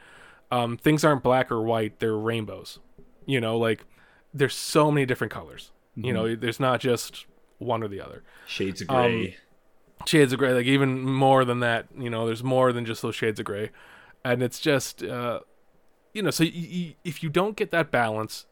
Um, 0.54 0.78
things 0.78 1.04
aren't 1.04 1.24
black 1.24 1.51
or 1.51 1.62
white. 1.62 1.99
They're 1.99 2.18
rainbows. 2.18 2.80
You 3.26 3.41
know, 3.41 3.58
like 3.58 3.86
there's 4.34 4.56
so 4.56 4.91
many 4.91 5.06
different 5.06 5.32
colors. 5.32 5.72
Mm-hmm. 5.97 6.08
You 6.08 6.14
know, 6.14 6.36
there's 6.36 6.60
not 6.60 6.80
just 6.80 7.26
one 7.58 7.84
or 7.84 7.88
the 7.88 8.01
other. 8.01 8.24
Shades 8.45 8.82
of 8.82 8.88
gray. 8.88 9.28
Um, 9.28 9.34
shades 10.06 10.34
of 10.34 10.39
gray 10.39 10.54
like 10.54 10.66
even 10.66 11.01
more 11.01 11.45
than 11.45 11.60
that 11.60 11.88
you 11.97 12.10
know 12.10 12.26
there's 12.26 12.43
more 12.43 12.74
than 12.74 12.86
just 12.86 13.01
those 13.01 13.16
shades 13.16 13.39
of 13.39 13.45
gray 13.45 13.70
and 14.26 14.43
it's 14.43 14.60
just 14.60 15.04
uh 15.04 15.39
you 16.14 16.22
know 16.22 16.30
so 16.30 16.43
y- 16.43 16.51
y- 16.54 16.95
if 17.04 17.24
you 17.24 17.30
don't 17.30 17.56
get 17.56 17.72
that 17.72 17.91
balance 17.91 18.45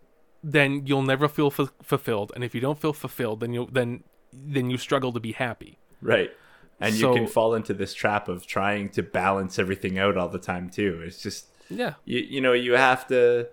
then 0.43 0.85
you'll 0.85 1.01
never 1.01 1.27
feel 1.27 1.47
f- 1.47 1.73
fulfilled 1.81 2.31
and 2.35 2.43
if 2.43 2.55
you 2.55 2.61
don't 2.61 2.79
feel 2.79 2.93
fulfilled 2.93 3.39
then 3.39 3.53
you 3.53 3.67
then 3.71 4.03
then 4.31 4.69
you 4.69 4.77
struggle 4.77 5.11
to 5.11 5.19
be 5.19 5.33
happy 5.33 5.77
right 6.01 6.31
and 6.79 6.95
so, 6.95 7.09
you 7.09 7.15
can 7.15 7.27
fall 7.27 7.53
into 7.53 7.73
this 7.73 7.93
trap 7.93 8.27
of 8.27 8.47
trying 8.47 8.89
to 8.89 9.03
balance 9.03 9.59
everything 9.59 9.99
out 9.99 10.17
all 10.17 10.29
the 10.29 10.39
time 10.39 10.69
too 10.69 11.01
it's 11.05 11.21
just 11.21 11.47
yeah 11.71 11.93
you, 12.05 12.19
you 12.19 12.41
know 12.41 12.53
you 12.53 12.73
have 12.73 13.07
to 13.07 13.47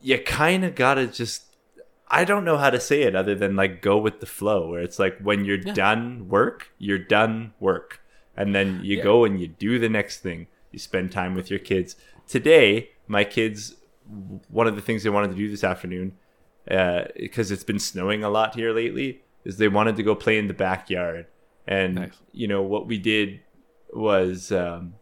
you 0.00 0.18
kind 0.18 0.64
of 0.64 0.74
gotta 0.74 1.06
just 1.06 1.50
I 2.10 2.24
don't 2.24 2.44
know 2.44 2.56
how 2.56 2.70
to 2.70 2.80
say 2.80 3.02
it 3.02 3.14
other 3.14 3.36
than 3.36 3.54
like 3.54 3.80
go 3.80 3.96
with 3.96 4.18
the 4.18 4.26
flow 4.26 4.68
where 4.68 4.82
it's 4.82 4.98
like 4.98 5.18
when 5.20 5.44
you're 5.44 5.60
yeah. 5.60 5.72
done 5.72 6.28
work, 6.28 6.72
you're 6.76 6.98
done 6.98 7.54
work. 7.60 8.00
And 8.36 8.54
then 8.54 8.80
you 8.82 8.96
yeah. 8.96 9.04
go 9.04 9.24
and 9.24 9.40
you 9.40 9.46
do 9.46 9.78
the 9.78 9.88
next 9.88 10.18
thing. 10.20 10.48
You 10.72 10.78
spend 10.78 11.12
time 11.12 11.34
with 11.34 11.50
your 11.50 11.60
kids. 11.60 11.94
Today, 12.26 12.90
my 13.06 13.22
kids, 13.22 13.76
one 14.48 14.66
of 14.66 14.74
the 14.74 14.82
things 14.82 15.04
they 15.04 15.10
wanted 15.10 15.30
to 15.30 15.36
do 15.36 15.48
this 15.48 15.62
afternoon, 15.62 16.16
because 16.64 17.50
uh, 17.50 17.54
it's 17.54 17.64
been 17.64 17.78
snowing 17.78 18.24
a 18.24 18.30
lot 18.30 18.56
here 18.56 18.72
lately, 18.72 19.22
is 19.44 19.58
they 19.58 19.68
wanted 19.68 19.96
to 19.96 20.02
go 20.02 20.14
play 20.14 20.38
in 20.38 20.48
the 20.48 20.54
backyard. 20.54 21.26
And, 21.66 21.94
nice. 21.94 22.12
you 22.32 22.48
know, 22.48 22.62
what 22.62 22.86
we 22.86 22.98
did 22.98 23.40
was 23.92 24.50
um, 24.50 24.94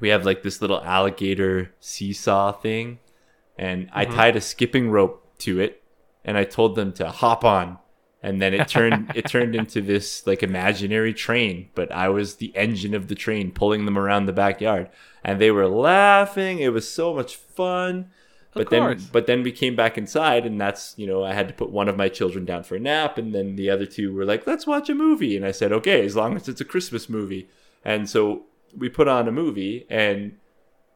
we 0.00 0.08
have 0.10 0.24
like 0.24 0.42
this 0.42 0.60
little 0.60 0.82
alligator 0.82 1.72
seesaw 1.80 2.52
thing. 2.52 2.98
And 3.56 3.86
mm-hmm. 3.86 3.98
I 3.98 4.04
tied 4.04 4.36
a 4.36 4.40
skipping 4.40 4.90
rope 4.90 5.26
to 5.38 5.60
it 5.60 5.82
and 6.24 6.36
I 6.36 6.44
told 6.44 6.74
them 6.74 6.92
to 6.94 7.10
hop 7.10 7.44
on 7.44 7.78
and 8.24 8.40
then 8.40 8.54
it 8.54 8.66
turned 8.66 9.12
it 9.14 9.28
turned 9.28 9.54
into 9.54 9.80
this 9.80 10.26
like 10.26 10.42
imaginary 10.42 11.14
train 11.14 11.68
but 11.74 11.92
i 11.92 12.08
was 12.08 12.36
the 12.36 12.56
engine 12.56 12.94
of 12.94 13.06
the 13.06 13.14
train 13.14 13.52
pulling 13.52 13.84
them 13.84 13.98
around 13.98 14.26
the 14.26 14.32
backyard 14.32 14.88
and 15.22 15.40
they 15.40 15.50
were 15.50 15.68
laughing 15.68 16.58
it 16.58 16.72
was 16.72 16.90
so 16.90 17.14
much 17.14 17.36
fun 17.36 18.10
of 18.54 18.54
but 18.54 18.70
then 18.70 19.00
but 19.12 19.26
then 19.26 19.42
we 19.42 19.52
came 19.52 19.76
back 19.76 19.98
inside 19.98 20.46
and 20.46 20.60
that's 20.60 20.94
you 20.96 21.06
know 21.06 21.22
i 21.22 21.34
had 21.34 21.46
to 21.46 21.54
put 21.54 21.70
one 21.70 21.88
of 21.88 21.96
my 21.96 22.08
children 22.08 22.44
down 22.44 22.64
for 22.64 22.76
a 22.76 22.80
nap 22.80 23.18
and 23.18 23.34
then 23.34 23.56
the 23.56 23.70
other 23.70 23.86
two 23.86 24.12
were 24.12 24.24
like 24.24 24.46
let's 24.46 24.66
watch 24.66 24.88
a 24.88 24.94
movie 24.94 25.36
and 25.36 25.44
i 25.44 25.50
said 25.50 25.70
okay 25.70 26.04
as 26.04 26.16
long 26.16 26.34
as 26.34 26.48
it's 26.48 26.60
a 26.60 26.64
christmas 26.64 27.08
movie 27.08 27.48
and 27.84 28.08
so 28.08 28.44
we 28.76 28.88
put 28.88 29.08
on 29.08 29.28
a 29.28 29.32
movie 29.32 29.86
and 29.90 30.36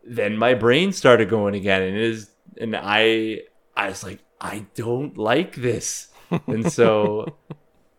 then 0.05 0.37
my 0.37 0.55
brain 0.55 0.93
started 0.93 1.29
going 1.29 1.55
again 1.55 1.83
and 1.83 1.97
it 1.97 2.03
is 2.03 2.31
and 2.61 2.77
i 2.77 3.41
i 3.77 3.89
was 3.89 4.03
like 4.03 4.21
I 4.41 4.67
don't 4.75 5.17
like 5.17 5.57
this. 5.57 6.09
And 6.47 6.71
so 6.71 7.39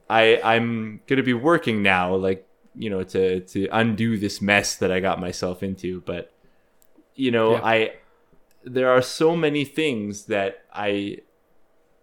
I 0.08 0.40
I'm 0.44 1.02
going 1.08 1.18
to 1.18 1.24
be 1.24 1.34
working 1.34 1.82
now 1.82 2.14
like, 2.14 2.48
you 2.76 2.88
know, 2.88 3.02
to 3.02 3.40
to 3.40 3.68
undo 3.72 4.18
this 4.18 4.40
mess 4.40 4.76
that 4.76 4.92
I 4.92 5.00
got 5.00 5.20
myself 5.20 5.64
into, 5.64 6.02
but 6.02 6.32
you 7.16 7.32
know, 7.32 7.54
yeah. 7.54 7.62
I 7.64 7.94
there 8.64 8.92
are 8.92 9.02
so 9.02 9.36
many 9.36 9.66
things 9.66 10.26
that 10.26 10.64
I 10.72 11.22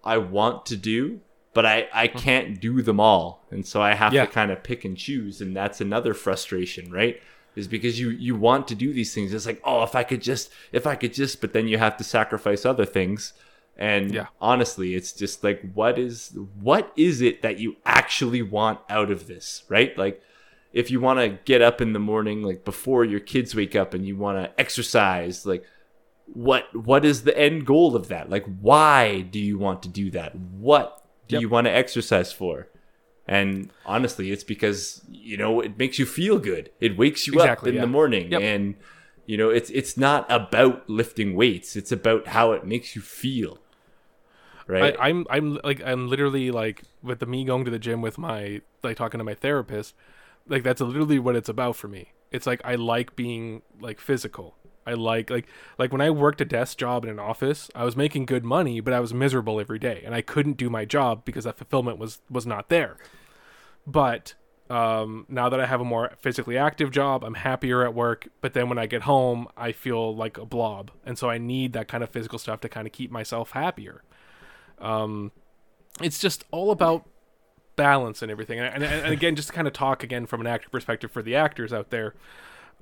I 0.02 0.18
want 0.18 0.66
to 0.66 0.76
do, 0.76 1.20
but 1.54 1.64
I 1.64 1.86
I 1.94 2.08
mm-hmm. 2.08 2.18
can't 2.18 2.60
do 2.60 2.82
them 2.82 2.98
all. 2.98 3.46
And 3.52 3.64
so 3.64 3.80
I 3.80 3.94
have 3.94 4.12
yeah. 4.12 4.26
to 4.26 4.32
kind 4.32 4.50
of 4.50 4.64
pick 4.64 4.84
and 4.84 4.96
choose 4.96 5.40
and 5.40 5.56
that's 5.56 5.80
another 5.80 6.12
frustration, 6.12 6.90
right? 6.90 7.22
Is 7.56 7.66
because 7.66 7.98
you 7.98 8.10
you 8.10 8.36
want 8.36 8.68
to 8.68 8.74
do 8.74 8.92
these 8.92 9.14
things. 9.14 9.32
It's 9.32 9.46
like, 9.46 9.60
oh, 9.64 9.82
if 9.82 9.94
I 9.94 10.04
could 10.04 10.22
just, 10.22 10.50
if 10.72 10.86
I 10.86 10.94
could 10.94 11.14
just, 11.14 11.40
but 11.40 11.52
then 11.52 11.66
you 11.66 11.78
have 11.78 11.96
to 11.96 12.04
sacrifice 12.04 12.64
other 12.64 12.84
things. 12.84 13.32
And 13.78 14.14
yeah. 14.14 14.26
honestly, 14.40 14.94
it's 14.94 15.12
just 15.12 15.42
like 15.42 15.72
what 15.74 15.98
is 15.98 16.36
what 16.60 16.92
is 16.96 17.20
it 17.20 17.42
that 17.42 17.58
you 17.58 17.76
actually 17.84 18.42
want 18.42 18.80
out 18.88 19.10
of 19.10 19.26
this, 19.26 19.64
right? 19.68 19.96
Like 19.98 20.22
if 20.72 20.90
you 20.90 21.00
want 21.00 21.18
to 21.20 21.38
get 21.44 21.62
up 21.62 21.80
in 21.80 21.92
the 21.92 21.98
morning 21.98 22.42
like 22.42 22.64
before 22.64 23.04
your 23.04 23.20
kids 23.20 23.54
wake 23.54 23.74
up 23.74 23.94
and 23.94 24.06
you 24.06 24.16
want 24.16 24.38
to 24.38 24.60
exercise, 24.60 25.44
like 25.44 25.64
what 26.26 26.74
what 26.74 27.04
is 27.04 27.24
the 27.24 27.36
end 27.38 27.66
goal 27.66 27.96
of 27.96 28.08
that? 28.08 28.30
Like 28.30 28.46
why 28.60 29.22
do 29.22 29.38
you 29.38 29.58
want 29.58 29.82
to 29.82 29.88
do 29.88 30.10
that? 30.10 30.34
What 30.34 31.02
do 31.28 31.36
yep. 31.36 31.42
you 31.42 31.48
want 31.48 31.66
to 31.66 31.70
exercise 31.72 32.32
for? 32.32 32.68
And 33.28 33.70
honestly, 33.84 34.30
it's 34.30 34.44
because 34.44 35.02
you 35.10 35.36
know 35.36 35.60
it 35.60 35.78
makes 35.78 35.98
you 35.98 36.06
feel 36.06 36.38
good. 36.38 36.70
It 36.80 36.96
wakes 36.96 37.26
you 37.26 37.34
exactly, 37.34 37.70
up 37.70 37.72
in 37.72 37.74
yeah. 37.74 37.80
the 37.80 37.86
morning, 37.88 38.32
yep. 38.32 38.40
and 38.40 38.76
you 39.26 39.36
know 39.36 39.50
it's 39.50 39.70
it's 39.70 39.96
not 39.96 40.30
about 40.30 40.88
lifting 40.88 41.34
weights. 41.34 41.74
It's 41.74 41.90
about 41.90 42.28
how 42.28 42.52
it 42.52 42.64
makes 42.64 42.94
you 42.94 43.02
feel 43.02 43.58
right? 44.66 44.96
I, 44.98 45.08
am 45.08 45.26
I'm, 45.30 45.54
I'm 45.54 45.60
like 45.64 45.82
I'm 45.84 46.08
literally 46.08 46.50
like 46.50 46.82
with 47.02 47.20
the 47.20 47.26
me 47.26 47.44
going 47.44 47.64
to 47.64 47.70
the 47.70 47.78
gym 47.78 48.02
with 48.02 48.18
my 48.18 48.60
like 48.82 48.96
talking 48.96 49.18
to 49.18 49.24
my 49.24 49.34
therapist, 49.34 49.94
like 50.48 50.62
that's 50.62 50.80
literally 50.80 51.18
what 51.18 51.36
it's 51.36 51.48
about 51.48 51.76
for 51.76 51.88
me. 51.88 52.12
It's 52.30 52.46
like 52.46 52.60
I 52.64 52.74
like 52.74 53.16
being 53.16 53.62
like 53.80 54.00
physical. 54.00 54.56
I 54.86 54.94
like 54.94 55.30
like 55.30 55.46
like 55.78 55.92
when 55.92 56.00
I 56.00 56.10
worked 56.10 56.40
a 56.40 56.44
desk 56.44 56.78
job 56.78 57.04
in 57.04 57.10
an 57.10 57.18
office, 57.18 57.70
I 57.74 57.84
was 57.84 57.96
making 57.96 58.26
good 58.26 58.44
money, 58.44 58.80
but 58.80 58.92
I 58.92 59.00
was 59.00 59.12
miserable 59.12 59.60
every 59.60 59.78
day, 59.78 60.02
and 60.04 60.14
I 60.14 60.22
couldn't 60.22 60.56
do 60.56 60.70
my 60.70 60.84
job 60.84 61.24
because 61.24 61.44
that 61.44 61.58
fulfillment 61.58 61.98
was 61.98 62.20
was 62.30 62.46
not 62.46 62.68
there. 62.68 62.96
But 63.86 64.34
um, 64.68 65.26
now 65.28 65.48
that 65.48 65.60
I 65.60 65.66
have 65.66 65.80
a 65.80 65.84
more 65.84 66.12
physically 66.18 66.58
active 66.58 66.90
job, 66.90 67.24
I'm 67.24 67.34
happier 67.34 67.84
at 67.84 67.94
work. 67.94 68.28
But 68.40 68.54
then 68.54 68.68
when 68.68 68.78
I 68.78 68.86
get 68.86 69.02
home, 69.02 69.48
I 69.56 69.72
feel 69.72 70.14
like 70.14 70.38
a 70.38 70.44
blob, 70.44 70.90
and 71.04 71.18
so 71.18 71.28
I 71.28 71.38
need 71.38 71.72
that 71.72 71.88
kind 71.88 72.02
of 72.04 72.10
physical 72.10 72.38
stuff 72.38 72.60
to 72.62 72.68
kind 72.68 72.86
of 72.86 72.92
keep 72.92 73.10
myself 73.10 73.52
happier. 73.52 74.02
Um, 74.78 75.32
it's 76.02 76.18
just 76.18 76.44
all 76.50 76.70
about 76.70 77.08
balance 77.76 78.22
and 78.22 78.30
everything. 78.30 78.58
And, 78.58 78.82
and, 78.82 78.84
and 78.84 79.12
again, 79.12 79.36
just 79.36 79.48
to 79.48 79.54
kind 79.54 79.66
of 79.66 79.72
talk 79.72 80.02
again 80.02 80.26
from 80.26 80.40
an 80.40 80.46
actor 80.46 80.68
perspective 80.68 81.10
for 81.10 81.22
the 81.22 81.36
actors 81.36 81.72
out 81.72 81.90
there. 81.90 82.14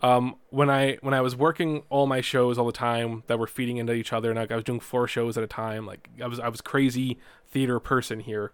Um, 0.02 0.36
when 0.50 0.68
I 0.68 0.98
when 1.00 1.14
I 1.14 1.20
was 1.20 1.34
working 1.34 1.84
all 1.88 2.06
my 2.06 2.20
shows 2.20 2.58
all 2.58 2.66
the 2.66 2.72
time 2.72 3.22
that 3.26 3.38
were 3.38 3.46
feeding 3.46 3.78
into 3.78 3.94
each 3.94 4.12
other, 4.12 4.30
and 4.30 4.38
like 4.38 4.50
I 4.50 4.56
was 4.56 4.64
doing 4.64 4.80
four 4.80 5.08
shows 5.08 5.38
at 5.38 5.44
a 5.44 5.46
time, 5.46 5.86
like 5.86 6.08
I 6.22 6.26
was 6.26 6.38
I 6.40 6.48
was 6.48 6.60
crazy 6.60 7.18
theater 7.48 7.80
person 7.80 8.20
here. 8.20 8.52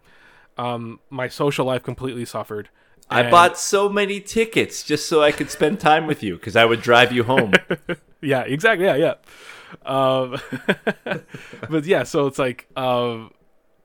Um, 0.57 1.01
my 1.09 1.29
social 1.29 1.67
life 1.67 1.83
completely 1.83 2.25
suffered. 2.25 2.69
I 3.11 3.29
bought 3.29 3.59
so 3.59 3.89
many 3.89 4.21
tickets 4.21 4.85
just 4.85 5.09
so 5.09 5.23
I 5.23 5.33
could 5.33 5.51
spend 5.51 5.81
time 5.81 6.07
with 6.07 6.23
you 6.23 6.37
because 6.37 6.55
I 6.55 6.65
would 6.65 6.81
drive 6.81 7.11
you 7.11 7.25
home. 7.25 7.53
yeah, 8.21 8.43
exactly. 8.43 8.87
Yeah, 8.87 8.97
yeah. 8.97 9.15
Um, 9.85 10.41
but 11.69 11.85
yeah, 11.87 12.05
so 12.05 12.27
it's 12.27 12.39
like, 12.39 12.69
um, 12.77 13.33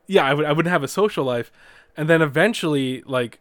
yeah, 0.06 0.24
I 0.24 0.34
would 0.34 0.46
I 0.46 0.52
wouldn't 0.52 0.72
have 0.72 0.84
a 0.84 0.88
social 0.88 1.24
life, 1.24 1.50
and 1.96 2.08
then 2.08 2.22
eventually, 2.22 3.02
like, 3.06 3.40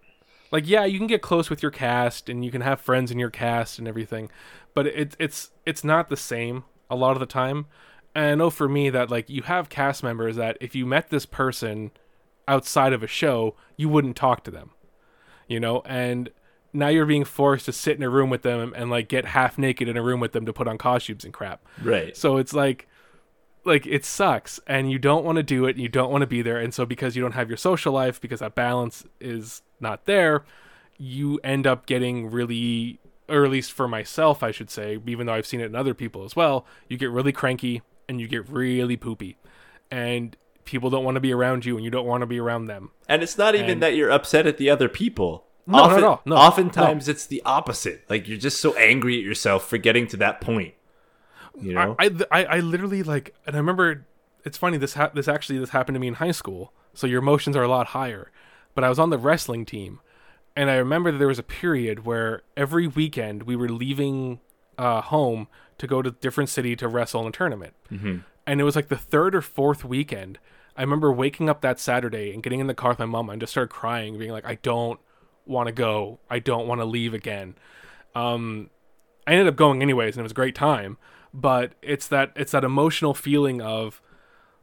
like 0.51 0.67
yeah, 0.67 0.85
you 0.85 0.97
can 0.97 1.07
get 1.07 1.21
close 1.21 1.49
with 1.49 1.61
your 1.61 1.71
cast 1.71 2.29
and 2.29 2.43
you 2.43 2.51
can 2.51 2.61
have 2.61 2.79
friends 2.79 3.11
in 3.11 3.19
your 3.19 3.29
cast 3.29 3.79
and 3.79 3.87
everything, 3.87 4.29
but 4.73 4.87
it, 4.87 5.15
it's 5.19 5.51
it's 5.65 5.83
not 5.83 6.09
the 6.09 6.17
same 6.17 6.63
a 6.89 6.95
lot 6.95 7.11
of 7.11 7.19
the 7.19 7.25
time. 7.25 7.65
And 8.13 8.25
I 8.25 8.35
know 8.35 8.49
for 8.49 8.69
me 8.69 8.89
that 8.89 9.09
like 9.09 9.29
you 9.29 9.43
have 9.43 9.69
cast 9.69 10.03
members 10.03 10.35
that 10.37 10.57
if 10.61 10.75
you 10.75 10.85
met 10.85 11.09
this 11.09 11.25
person 11.25 11.91
outside 12.47 12.93
of 12.93 13.03
a 13.03 13.07
show, 13.07 13.55
you 13.75 13.89
wouldn't 13.89 14.15
talk 14.15 14.43
to 14.45 14.51
them, 14.51 14.71
you 15.47 15.59
know, 15.59 15.81
and 15.85 16.29
now 16.71 16.87
you're 16.87 17.05
being 17.05 17.25
forced 17.25 17.65
to 17.65 17.71
sit 17.71 17.97
in 17.97 18.03
a 18.03 18.09
room 18.09 18.29
with 18.29 18.41
them 18.41 18.59
and, 18.59 18.75
and, 18.75 18.91
like 18.91 19.07
get 19.07 19.25
half 19.25 19.57
naked 19.57 19.87
in 19.87 19.95
a 19.95 20.01
room 20.01 20.19
with 20.19 20.33
them 20.33 20.45
to 20.45 20.53
put 20.53 20.67
on 20.67 20.77
costumes 20.77 21.23
and 21.23 21.33
crap. 21.33 21.65
Right. 21.81 22.15
So 22.15 22.37
it's 22.37 22.53
like 22.53 22.87
like 23.65 23.87
it 23.87 24.05
sucks 24.05 24.59
and 24.67 24.91
you 24.91 24.99
don't 24.99 25.25
want 25.25 25.37
to 25.37 25.43
do 25.43 25.65
it 25.65 25.71
and 25.71 25.81
you 25.81 25.89
don't 25.89 26.11
want 26.11 26.21
to 26.21 26.27
be 26.27 26.43
there 26.43 26.59
and 26.59 26.71
so 26.71 26.85
because 26.85 27.15
you 27.15 27.21
don't 27.23 27.31
have 27.31 27.49
your 27.49 27.57
social 27.57 27.91
life 27.91 28.21
because 28.21 28.39
that 28.39 28.53
balance 28.53 29.03
is 29.19 29.63
not 29.79 30.05
there, 30.05 30.43
you 30.97 31.39
end 31.43 31.67
up 31.67 31.85
getting 31.85 32.29
really 32.29 32.99
or 33.27 33.43
at 33.43 33.51
least 33.51 33.71
for 33.71 33.87
myself 33.87 34.43
I 34.43 34.51
should 34.51 34.69
say, 34.69 34.99
even 35.05 35.25
though 35.25 35.33
I've 35.33 35.47
seen 35.47 35.61
it 35.61 35.65
in 35.65 35.75
other 35.75 35.93
people 35.93 36.23
as 36.23 36.35
well, 36.35 36.65
you 36.87 36.97
get 36.97 37.09
really 37.09 37.31
cranky 37.31 37.81
and 38.07 38.21
you 38.21 38.27
get 38.27 38.47
really 38.49 38.97
poopy. 38.97 39.37
And 39.89 40.35
people 40.63 40.89
don't 40.89 41.03
want 41.03 41.15
to 41.15 41.21
be 41.21 41.33
around 41.33 41.65
you 41.65 41.75
and 41.75 41.83
you 41.83 41.91
don't 41.91 42.05
want 42.05 42.21
to 42.21 42.27
be 42.27 42.39
around 42.39 42.65
them. 42.65 42.91
And 43.07 43.23
it's 43.23 43.37
not 43.37 43.55
even 43.55 43.69
And- 43.69 43.83
that 43.83 43.95
you're 43.95 44.11
upset 44.11 44.45
at 44.47 44.57
the 44.57 44.69
other 44.69 44.89
people. 44.89 45.45
No, 45.67 45.77
not 45.79 45.97
at 45.97 46.03
all. 46.03 46.21
No, 46.25 46.35
oftentimes 46.35 47.09
it's 47.09 47.25
the 47.25 47.41
opposite. 47.43 48.03
Like 48.07 48.27
you're 48.27 48.37
just 48.37 48.59
so 48.59 48.75
angry 48.75 49.17
at 49.17 49.23
yourself 49.23 49.67
for 49.67 49.79
getting 49.79 50.05
to 50.09 50.17
that 50.17 50.39
point. 50.39 50.75
You 51.59 51.73
know? 51.73 51.95
I, 51.97 52.11
I, 52.29 52.45
I 52.45 52.59
literally 52.59 53.01
like, 53.01 53.33
and 53.47 53.55
I 53.55 53.59
remember 53.59 54.05
it's 54.43 54.57
funny. 54.59 54.77
This 54.77 54.93
ha- 54.93 55.09
this 55.13 55.27
actually 55.27 55.57
this 55.57 55.71
happened 55.71 55.95
to 55.95 55.99
me 55.99 56.07
in 56.07 56.15
high 56.15 56.31
school. 56.31 56.71
So 56.93 57.07
your 57.07 57.19
emotions 57.19 57.55
are 57.55 57.63
a 57.63 57.67
lot 57.67 57.87
higher. 57.87 58.31
But 58.75 58.83
I 58.83 58.89
was 58.89 58.99
on 58.99 59.09
the 59.09 59.17
wrestling 59.17 59.65
team, 59.65 60.01
and 60.55 60.69
I 60.69 60.75
remember 60.75 61.11
that 61.11 61.17
there 61.17 61.27
was 61.27 61.39
a 61.39 61.43
period 61.43 62.05
where 62.05 62.43
every 62.55 62.87
weekend 62.87 63.43
we 63.43 63.55
were 63.55 63.69
leaving 63.69 64.39
uh, 64.77 65.01
home 65.01 65.47
to 65.77 65.87
go 65.87 66.01
to 66.01 66.09
a 66.09 66.13
different 66.13 66.49
city 66.49 66.75
to 66.75 66.87
wrestle 66.87 67.21
in 67.21 67.27
a 67.27 67.31
tournament. 67.31 67.73
Mm-hmm. 67.91 68.17
And 68.47 68.61
it 68.61 68.63
was 68.63 68.75
like 68.75 68.89
the 68.89 68.97
third 68.97 69.35
or 69.35 69.41
fourth 69.41 69.83
weekend. 69.83 70.39
I 70.77 70.81
remember 70.81 71.11
waking 71.11 71.49
up 71.49 71.61
that 71.61 71.79
Saturday 71.79 72.33
and 72.33 72.43
getting 72.43 72.59
in 72.59 72.67
the 72.67 72.73
car 72.73 72.91
with 72.91 72.99
my 72.99 73.05
mom 73.05 73.29
and 73.29 73.39
just 73.39 73.51
started 73.51 73.69
crying, 73.69 74.17
being 74.17 74.31
like, 74.31 74.45
"I 74.45 74.55
don't 74.55 74.99
want 75.45 75.67
to 75.67 75.73
go. 75.73 76.19
I 76.29 76.39
don't 76.39 76.67
want 76.67 76.81
to 76.81 76.85
leave 76.85 77.13
again." 77.13 77.55
Um, 78.13 78.69
I 79.25 79.31
ended 79.31 79.47
up 79.47 79.55
going 79.55 79.81
anyways, 79.81 80.15
and 80.15 80.21
it 80.21 80.23
was 80.23 80.31
a 80.31 80.35
great 80.35 80.55
time. 80.55 80.97
But 81.33 81.73
it's 81.81 82.07
that 82.09 82.31
it's 82.35 82.51
that 82.51 82.63
emotional 82.63 83.13
feeling 83.13 83.61
of 83.61 84.01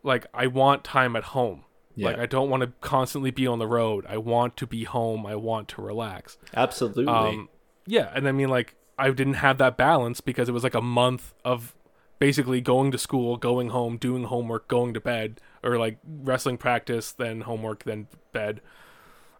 like 0.03 0.27
I 0.33 0.47
want 0.47 0.85
time 0.85 1.17
at 1.17 1.25
home. 1.25 1.65
Like 1.97 2.19
I 2.19 2.27
don't 2.27 2.49
want 2.49 2.63
to 2.63 2.73
constantly 2.81 3.31
be 3.31 3.47
on 3.47 3.59
the 3.59 3.67
road. 3.67 4.07
I 4.09 4.17
want 4.17 4.57
to 4.59 4.67
be 4.67 4.85
home. 4.85 5.27
I 5.27 5.37
want 5.37 5.69
to 5.69 5.83
relax. 5.83 6.39
Absolutely. 6.55 7.07
Um, 7.07 7.49
yeah, 7.87 8.11
and 8.15 8.27
I 8.29 8.33
mean 8.33 8.49
like 8.49 8.75
I 8.99 9.11
didn't 9.11 9.35
have 9.35 9.59
that 9.59 9.77
balance 9.77 10.21
because 10.21 10.49
it 10.49 10.53
was 10.53 10.63
like 10.63 10.75
a 10.75 10.81
month 10.83 11.35
of 11.45 11.75
basically 12.19 12.61
going 12.61 12.93
to 12.93 12.99
school, 12.99 13.37
going 13.37 13.71
home, 13.71 13.97
doing 13.97 14.25
homework, 14.25 14.69
going 14.69 14.95
to 14.95 15.01
bed, 15.01 15.41
or 15.63 15.77
like 15.77 15.99
wrestling 16.07 16.57
practice, 16.57 17.13
then 17.13 17.43
homework, 17.43 17.85
then 17.85 18.07
bed. 18.33 18.61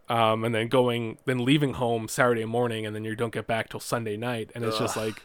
Um, 0.09 0.45
and 0.45 0.53
then 0.55 0.67
going, 0.69 1.19
then 1.25 1.45
leaving 1.45 1.75
home 1.75 2.09
Saturday 2.09 2.45
morning, 2.45 2.85
and 2.85 2.95
then 2.95 3.05
you 3.05 3.15
don't 3.15 3.33
get 3.33 3.47
back 3.47 3.71
till 3.71 3.81
Sunday 3.81 4.17
night, 4.17 4.51
and 4.55 4.65
it's 4.65 4.77
just 4.77 4.97
like, 4.97 5.23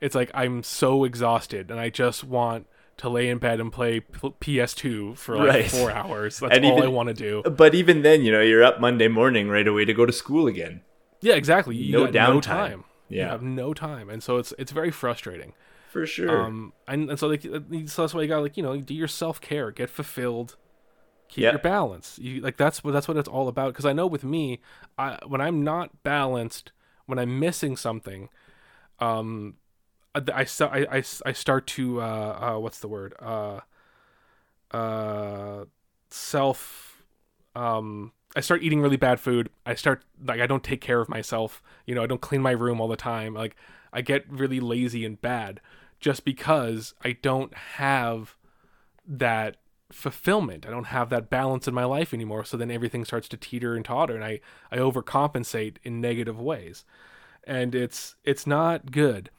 it's 0.00 0.14
like 0.14 0.30
I'm 0.32 0.62
so 0.62 1.04
exhausted, 1.04 1.70
and 1.70 1.80
I 1.80 1.90
just 1.90 2.22
want 2.22 2.66
to 3.02 3.08
lay 3.08 3.28
in 3.28 3.38
bed 3.38 3.60
and 3.60 3.70
play 3.72 4.00
PS2 4.00 5.16
for 5.16 5.36
like 5.36 5.48
Right. 5.48 5.70
four 5.70 5.90
hours. 5.90 6.38
That's 6.40 6.56
And 6.56 6.64
all 6.64 6.72
even- 6.78 6.84
I 6.84 6.88
want 6.88 7.08
to 7.08 7.14
do. 7.14 7.42
but 7.50 7.74
even 7.74 8.02
then, 8.02 8.22
you 8.22 8.32
know, 8.32 8.40
you're 8.40 8.64
up 8.64 8.80
Monday 8.80 9.08
morning 9.08 9.48
right 9.48 9.66
away 9.68 9.84
to 9.84 9.92
go 9.94 10.06
to 10.06 10.12
school 10.12 10.46
again. 10.46 10.82
Yeah, 11.20 11.34
exactly. 11.34 11.76
You 11.76 11.92
No 11.92 12.04
got 12.06 12.14
no 12.14 12.38
downtime. 12.40 12.42
time. 12.42 12.84
You 13.08 13.20
have 13.22 13.42
no 13.42 13.74
time, 13.74 14.08
and 14.08 14.22
so 14.22 14.38
it's 14.38 14.54
it's 14.58 14.72
very 14.72 14.90
frustrating. 14.90 15.52
For 15.90 16.06
sure. 16.06 16.40
Um, 16.44 16.72
and, 16.88 17.10
and 17.10 17.18
so 17.18 17.28
like 17.28 17.44
uh, 17.44 17.60
so 17.86 18.02
that's 18.02 18.14
why 18.14 18.22
you 18.22 18.28
got 18.28 18.36
to 18.36 18.40
like 18.42 18.56
you 18.56 18.62
know 18.62 18.74
do 18.80 18.94
your 18.94 19.06
self 19.08 19.38
care, 19.40 19.70
get 19.70 19.90
fulfilled, 19.90 20.56
keep 21.28 21.42
Yeah. 21.42 21.50
your 21.50 21.58
balance. 21.58 22.18
You 22.18 22.40
like 22.40 22.56
that's 22.56 22.82
what 22.82 22.92
that's 22.92 23.08
what 23.08 23.18
it's 23.18 23.28
all 23.28 23.48
about. 23.48 23.72
Because 23.74 23.84
I 23.84 23.92
know 23.92 24.06
with 24.06 24.24
me, 24.24 24.60
I 24.96 25.18
when 25.26 25.42
I'm 25.42 25.62
not 25.62 26.02
balanced, 26.02 26.72
when 27.04 27.18
I'm 27.18 27.38
missing 27.38 27.76
something, 27.76 28.30
um, 28.98 29.56
I 30.14 30.20
I 30.34 30.46
I, 30.60 30.86
I, 30.98 31.02
I 31.26 31.32
start 31.32 31.66
to 31.68 32.00
uh, 32.00 32.54
uh 32.54 32.58
what's 32.58 32.80
the 32.80 32.88
word 32.88 33.14
uh 33.20 33.60
uh 34.70 35.64
self 36.10 37.02
um 37.54 38.12
I 38.34 38.40
start 38.40 38.62
eating 38.62 38.80
really 38.80 38.96
bad 38.96 39.20
food. 39.20 39.50
I 39.66 39.74
start 39.74 40.04
like 40.24 40.40
I 40.40 40.46
don't 40.46 40.64
take 40.64 40.80
care 40.80 41.00
of 41.00 41.08
myself. 41.08 41.62
You 41.86 41.94
know, 41.94 42.02
I 42.02 42.06
don't 42.06 42.20
clean 42.20 42.40
my 42.40 42.52
room 42.52 42.80
all 42.80 42.88
the 42.88 42.96
time. 42.96 43.34
Like 43.34 43.56
I 43.92 44.00
get 44.00 44.24
really 44.30 44.60
lazy 44.60 45.04
and 45.04 45.20
bad 45.20 45.60
just 46.00 46.24
because 46.24 46.94
I 47.04 47.12
don't 47.12 47.54
have 47.54 48.36
that 49.06 49.56
fulfillment. 49.90 50.66
I 50.66 50.70
don't 50.70 50.84
have 50.84 51.10
that 51.10 51.28
balance 51.28 51.68
in 51.68 51.74
my 51.74 51.84
life 51.84 52.14
anymore. 52.14 52.44
So 52.44 52.56
then 52.56 52.70
everything 52.70 53.04
starts 53.04 53.28
to 53.28 53.36
teeter 53.36 53.76
and 53.76 53.84
totter 53.84 54.14
and 54.14 54.24
I 54.24 54.40
I 54.70 54.78
overcompensate 54.78 55.76
in 55.82 56.00
negative 56.00 56.40
ways. 56.40 56.84
And 57.44 57.74
it's 57.74 58.16
it's 58.24 58.46
not 58.46 58.92
good. 58.92 59.30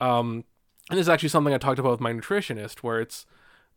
Um 0.00 0.44
and 0.90 0.98
this 0.98 1.04
is 1.04 1.08
actually 1.08 1.28
something 1.28 1.52
I 1.52 1.58
talked 1.58 1.78
about 1.78 1.90
with 1.92 2.00
my 2.00 2.12
nutritionist 2.12 2.78
where 2.78 3.00
it's 3.00 3.26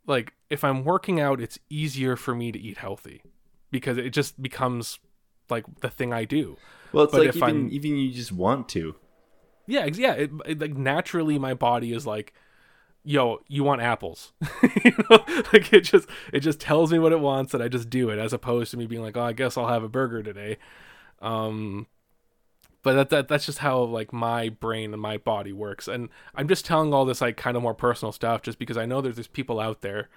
like 0.08 0.34
if 0.50 0.64
I'm 0.64 0.84
working 0.84 1.20
out, 1.20 1.42
it's 1.42 1.60
easier 1.70 2.16
for 2.16 2.34
me 2.36 2.52
to 2.52 2.60
eat 2.60 2.78
healthy 2.78 3.22
because 3.70 3.98
it 3.98 4.12
just 4.12 4.42
becomes 4.42 5.00
like 5.50 5.66
the 5.82 5.90
thing 5.90 6.14
I 6.14 6.26
do. 6.26 6.58
well, 6.94 7.04
it's 7.04 7.12
but 7.12 7.20
like 7.22 7.30
if 7.30 7.36
even 7.38 7.48
I'm- 7.50 7.70
even 7.72 7.98
you 7.98 8.12
just 8.12 8.32
want 8.32 8.70
to. 8.70 8.96
Yeah, 9.68 9.86
yeah. 9.86 10.14
It, 10.14 10.32
it, 10.46 10.60
like 10.60 10.76
naturally, 10.76 11.38
my 11.38 11.54
body 11.54 11.94
is 11.94 12.06
like, 12.08 12.34
"Yo, 13.04 13.42
you 13.48 13.64
want 13.64 13.82
apples?" 13.82 14.34
you 14.84 14.92
know, 15.10 15.24
like 15.54 15.72
it 15.72 15.82
just 15.82 16.10
it 16.34 16.40
just 16.40 16.60
tells 16.60 16.92
me 16.92 17.00
what 17.00 17.12
it 17.12 17.20
wants, 17.20 17.54
and 17.54 17.62
I 17.62 17.68
just 17.68 17.90
do 17.90 18.10
it, 18.10 18.18
as 18.18 18.34
opposed 18.34 18.72
to 18.72 18.78
me 18.78 18.88
being 18.88 19.02
like, 19.04 19.16
"Oh, 19.16 19.22
I 19.22 19.34
guess 19.34 19.58
I'll 19.58 19.68
have 19.68 19.84
a 19.84 19.88
burger 19.90 20.24
today." 20.24 20.58
Um, 21.22 21.88
but 22.84 22.94
that, 22.94 23.10
that 23.10 23.28
that's 23.28 23.46
just 23.46 23.60
how 23.60 23.80
like 23.82 24.12
my 24.12 24.50
brain 24.50 24.94
and 24.94 25.02
my 25.02 25.18
body 25.18 25.54
works, 25.54 25.88
and 25.88 26.10
I'm 26.36 26.48
just 26.48 26.66
telling 26.66 26.94
all 26.94 27.06
this 27.06 27.22
like 27.22 27.38
kind 27.38 27.56
of 27.56 27.64
more 27.64 27.74
personal 27.74 28.12
stuff, 28.12 28.42
just 28.42 28.60
because 28.60 28.78
I 28.78 28.86
know 28.86 29.02
there's 29.02 29.16
there's 29.16 29.28
people 29.28 29.60
out 29.60 29.82
there, 29.82 30.10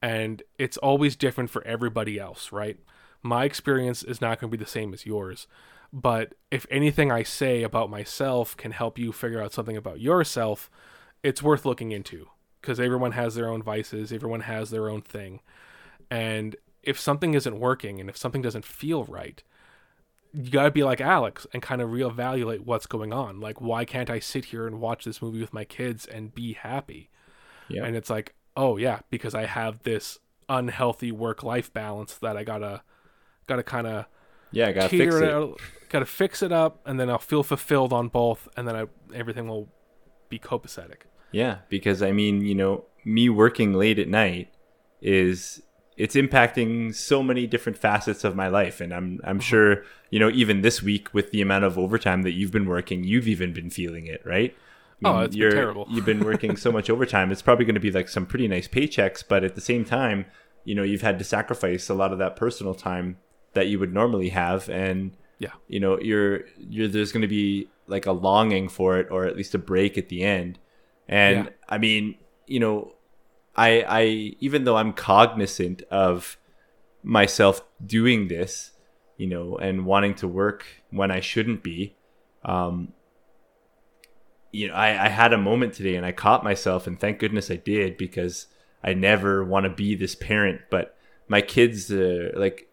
and 0.00 0.42
it's 0.58 0.76
always 0.78 1.16
different 1.16 1.50
for 1.50 1.66
everybody 1.66 2.18
else, 2.18 2.52
right? 2.52 2.78
My 3.22 3.44
experience 3.44 4.02
is 4.02 4.20
not 4.20 4.40
going 4.40 4.50
to 4.50 4.56
be 4.56 4.62
the 4.62 4.70
same 4.70 4.94
as 4.94 5.06
yours. 5.06 5.46
But 5.92 6.34
if 6.50 6.66
anything 6.70 7.10
I 7.10 7.22
say 7.22 7.62
about 7.62 7.90
myself 7.90 8.56
can 8.56 8.72
help 8.72 8.98
you 8.98 9.12
figure 9.12 9.40
out 9.40 9.52
something 9.52 9.76
about 9.76 10.00
yourself, 10.00 10.70
it's 11.22 11.42
worth 11.42 11.64
looking 11.64 11.92
into 11.92 12.28
because 12.60 12.80
everyone 12.80 13.12
has 13.12 13.34
their 13.34 13.48
own 13.48 13.62
vices, 13.62 14.12
everyone 14.12 14.40
has 14.40 14.70
their 14.70 14.88
own 14.88 15.00
thing. 15.00 15.40
And 16.10 16.56
if 16.82 16.98
something 16.98 17.34
isn't 17.34 17.58
working 17.58 18.00
and 18.00 18.08
if 18.08 18.16
something 18.16 18.42
doesn't 18.42 18.64
feel 18.64 19.04
right, 19.04 19.42
you 20.36 20.50
got 20.50 20.64
to 20.64 20.70
be 20.70 20.84
like 20.84 21.00
Alex 21.00 21.46
and 21.54 21.62
kind 21.62 21.80
of 21.80 21.88
reevaluate 21.88 22.60
what's 22.60 22.86
going 22.86 23.10
on. 23.12 23.40
Like, 23.40 23.58
why 23.58 23.86
can't 23.86 24.10
I 24.10 24.18
sit 24.18 24.46
here 24.46 24.66
and 24.66 24.80
watch 24.80 25.04
this 25.06 25.22
movie 25.22 25.40
with 25.40 25.54
my 25.54 25.64
kids 25.64 26.04
and 26.04 26.34
be 26.34 26.52
happy? 26.52 27.08
Yeah. 27.68 27.84
And 27.84 27.96
it's 27.96 28.10
like, 28.10 28.34
oh, 28.54 28.76
yeah, 28.76 29.00
because 29.08 29.34
I 29.34 29.46
have 29.46 29.82
this 29.84 30.18
unhealthy 30.48 31.10
work 31.10 31.42
life 31.42 31.72
balance 31.72 32.14
that 32.18 32.36
I 32.36 32.44
gotta, 32.44 32.82
gotta 33.46 33.62
kind 33.62 33.86
of 33.86 34.06
Yeah, 34.52 34.68
I 34.68 34.72
gotta 34.72 34.88
fix 34.90 35.14
it 35.14 35.22
it. 35.22 35.30
out, 35.32 35.58
gotta 35.88 36.04
fix 36.06 36.42
it 36.42 36.52
up, 36.52 36.82
and 36.84 37.00
then 37.00 37.08
I'll 37.08 37.18
feel 37.18 37.42
fulfilled 37.42 37.94
on 37.94 38.08
both, 38.08 38.46
and 38.58 38.68
then 38.68 38.76
I, 38.76 38.84
everything 39.14 39.48
will 39.48 39.68
be 40.28 40.38
copacetic. 40.38 41.02
Yeah, 41.32 41.58
because 41.70 42.02
I 42.02 42.12
mean, 42.12 42.42
you 42.42 42.54
know, 42.54 42.84
me 43.06 43.30
working 43.30 43.72
late 43.72 43.98
at 43.98 44.08
night 44.08 44.52
is 45.00 45.62
it's 45.96 46.14
impacting 46.14 46.94
so 46.94 47.22
many 47.22 47.46
different 47.46 47.78
facets 47.78 48.22
of 48.24 48.36
my 48.36 48.48
life 48.48 48.80
and 48.80 48.92
I'm 48.92 49.20
I'm 49.24 49.38
uh-huh. 49.38 49.44
sure, 49.46 49.84
you 50.10 50.18
know, 50.18 50.30
even 50.30 50.60
this 50.62 50.82
week 50.82 51.12
with 51.14 51.30
the 51.30 51.40
amount 51.40 51.64
of 51.64 51.78
overtime 51.78 52.22
that 52.22 52.32
you've 52.32 52.50
been 52.52 52.66
working, 52.68 53.04
you've 53.04 53.28
even 53.28 53.52
been 53.52 53.70
feeling 53.70 54.06
it, 54.06 54.20
right? 54.24 54.54
I 55.04 55.08
Oh, 55.08 55.14
mean, 55.14 55.22
it's 55.24 55.34
been 55.34 55.40
you're- 55.42 55.54
terrible. 55.54 55.86
you've 55.90 56.06
been 56.06 56.24
working 56.24 56.56
so 56.56 56.70
much 56.72 56.88
overtime. 56.90 57.30
It's 57.32 57.42
probably 57.42 57.64
going 57.66 57.74
to 57.74 57.80
be 57.80 57.90
like 57.90 58.08
some 58.08 58.24
pretty 58.26 58.48
nice 58.48 58.66
paychecks, 58.68 59.22
but 59.26 59.44
at 59.44 59.54
the 59.54 59.60
same 59.60 59.84
time, 59.84 60.24
you 60.64 60.74
know, 60.74 60.82
you've 60.82 61.02
had 61.02 61.18
to 61.18 61.24
sacrifice 61.24 61.88
a 61.90 61.94
lot 61.94 62.12
of 62.12 62.18
that 62.18 62.34
personal 62.36 62.74
time 62.74 63.18
that 63.52 63.68
you 63.68 63.78
would 63.78 63.92
normally 63.94 64.30
have 64.30 64.68
and 64.68 65.16
Yeah. 65.38 65.52
you 65.68 65.80
know 65.80 65.98
you're 66.00 66.44
you're 66.58 66.88
there's 66.88 67.12
going 67.12 67.22
to 67.22 67.28
be 67.28 67.68
like 67.86 68.04
a 68.06 68.12
longing 68.12 68.68
for 68.68 68.98
it 68.98 69.08
or 69.10 69.24
at 69.26 69.36
least 69.36 69.54
a 69.54 69.58
break 69.58 69.96
at 69.96 70.08
the 70.10 70.22
end 70.22 70.58
and 71.08 71.44
Yeah. 71.46 71.50
i 71.68 71.78
mean 71.78 72.16
you 72.46 72.58
know 72.60 72.92
i 73.56 73.84
i 73.88 74.02
even 74.40 74.64
though 74.64 74.76
i'm 74.76 74.92
cognizant 74.92 75.82
of 75.90 76.36
myself 77.02 77.62
doing 77.84 78.28
this 78.28 78.72
you 79.16 79.26
know 79.26 79.56
and 79.56 79.86
wanting 79.86 80.14
to 80.14 80.28
work 80.28 80.64
when 80.90 81.10
i 81.10 81.20
shouldn't 81.20 81.62
be 81.62 81.96
um 82.44 82.92
you 84.52 84.68
know 84.68 84.74
i 84.74 85.06
i 85.06 85.08
had 85.08 85.32
a 85.32 85.38
moment 85.38 85.74
today 85.74 85.96
and 85.96 86.06
i 86.06 86.12
caught 86.12 86.44
myself 86.44 86.86
and 86.86 87.00
thank 87.00 87.18
goodness 87.18 87.50
i 87.50 87.56
did 87.56 87.96
because 87.96 88.46
i 88.82 88.92
never 88.92 89.44
want 89.44 89.64
to 89.64 89.70
be 89.70 89.94
this 89.94 90.14
parent 90.14 90.60
but 90.70 90.96
my 91.28 91.40
kids 91.40 91.90
uh, 91.90 92.30
like 92.34 92.68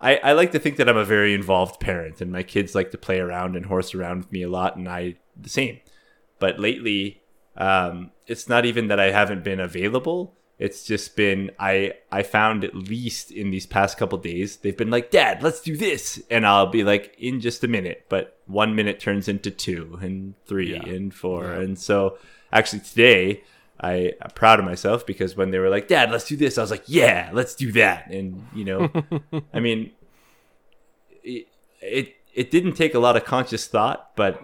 I, 0.00 0.16
I 0.16 0.32
like 0.32 0.52
to 0.52 0.58
think 0.58 0.76
that 0.76 0.88
I'm 0.88 0.96
a 0.96 1.04
very 1.04 1.34
involved 1.34 1.80
parent, 1.80 2.20
and 2.20 2.30
my 2.30 2.42
kids 2.42 2.74
like 2.74 2.92
to 2.92 2.98
play 2.98 3.18
around 3.18 3.56
and 3.56 3.66
horse 3.66 3.94
around 3.94 4.18
with 4.18 4.32
me 4.32 4.42
a 4.42 4.48
lot, 4.48 4.76
and 4.76 4.88
I 4.88 5.16
the 5.36 5.48
same. 5.48 5.80
But 6.38 6.60
lately, 6.60 7.20
um, 7.58 8.12
it's 8.26 8.48
not 8.48 8.64
even 8.64 8.88
that 8.88 8.98
I 9.00 9.10
haven't 9.10 9.44
been 9.44 9.60
available. 9.60 10.34
It's 10.58 10.84
just 10.84 11.14
been 11.14 11.50
I 11.58 11.92
I 12.10 12.22
found 12.24 12.64
at 12.64 12.74
least 12.74 13.30
in 13.30 13.50
these 13.50 13.66
past 13.66 13.96
couple 13.98 14.18
days 14.18 14.56
they've 14.56 14.76
been 14.76 14.90
like, 14.90 15.10
Dad, 15.10 15.42
let's 15.42 15.60
do 15.60 15.76
this, 15.76 16.20
and 16.30 16.46
I'll 16.46 16.66
be 16.66 16.82
like, 16.82 17.14
in 17.18 17.40
just 17.40 17.62
a 17.62 17.68
minute. 17.68 18.06
But 18.08 18.38
one 18.46 18.74
minute 18.74 18.98
turns 18.98 19.28
into 19.28 19.50
two 19.52 19.98
and 20.02 20.34
three 20.46 20.72
Yeah. 20.72 20.84
and 20.88 21.14
four, 21.14 21.44
Yeah. 21.44 21.60
and 21.60 21.78
so 21.78 22.18
actually 22.52 22.80
today 22.80 23.44
I, 23.80 24.14
I'm 24.20 24.30
proud 24.30 24.58
of 24.58 24.64
myself 24.64 25.06
because 25.06 25.36
when 25.36 25.52
they 25.52 25.60
were 25.60 25.68
like, 25.68 25.86
Dad, 25.86 26.10
let's 26.10 26.26
do 26.26 26.36
this, 26.36 26.58
I 26.58 26.62
was 26.62 26.72
like, 26.72 26.84
Yeah, 26.86 27.30
let's 27.32 27.54
do 27.54 27.70
that. 27.72 28.10
And, 28.10 28.44
you 28.52 28.64
know, 28.64 28.90
I 29.54 29.60
mean, 29.60 29.92
it, 31.22 31.46
it, 31.80 32.14
it 32.34 32.50
didn't 32.50 32.72
take 32.72 32.94
a 32.94 32.98
lot 32.98 33.16
of 33.16 33.24
conscious 33.24 33.66
thought, 33.68 34.10
but, 34.16 34.40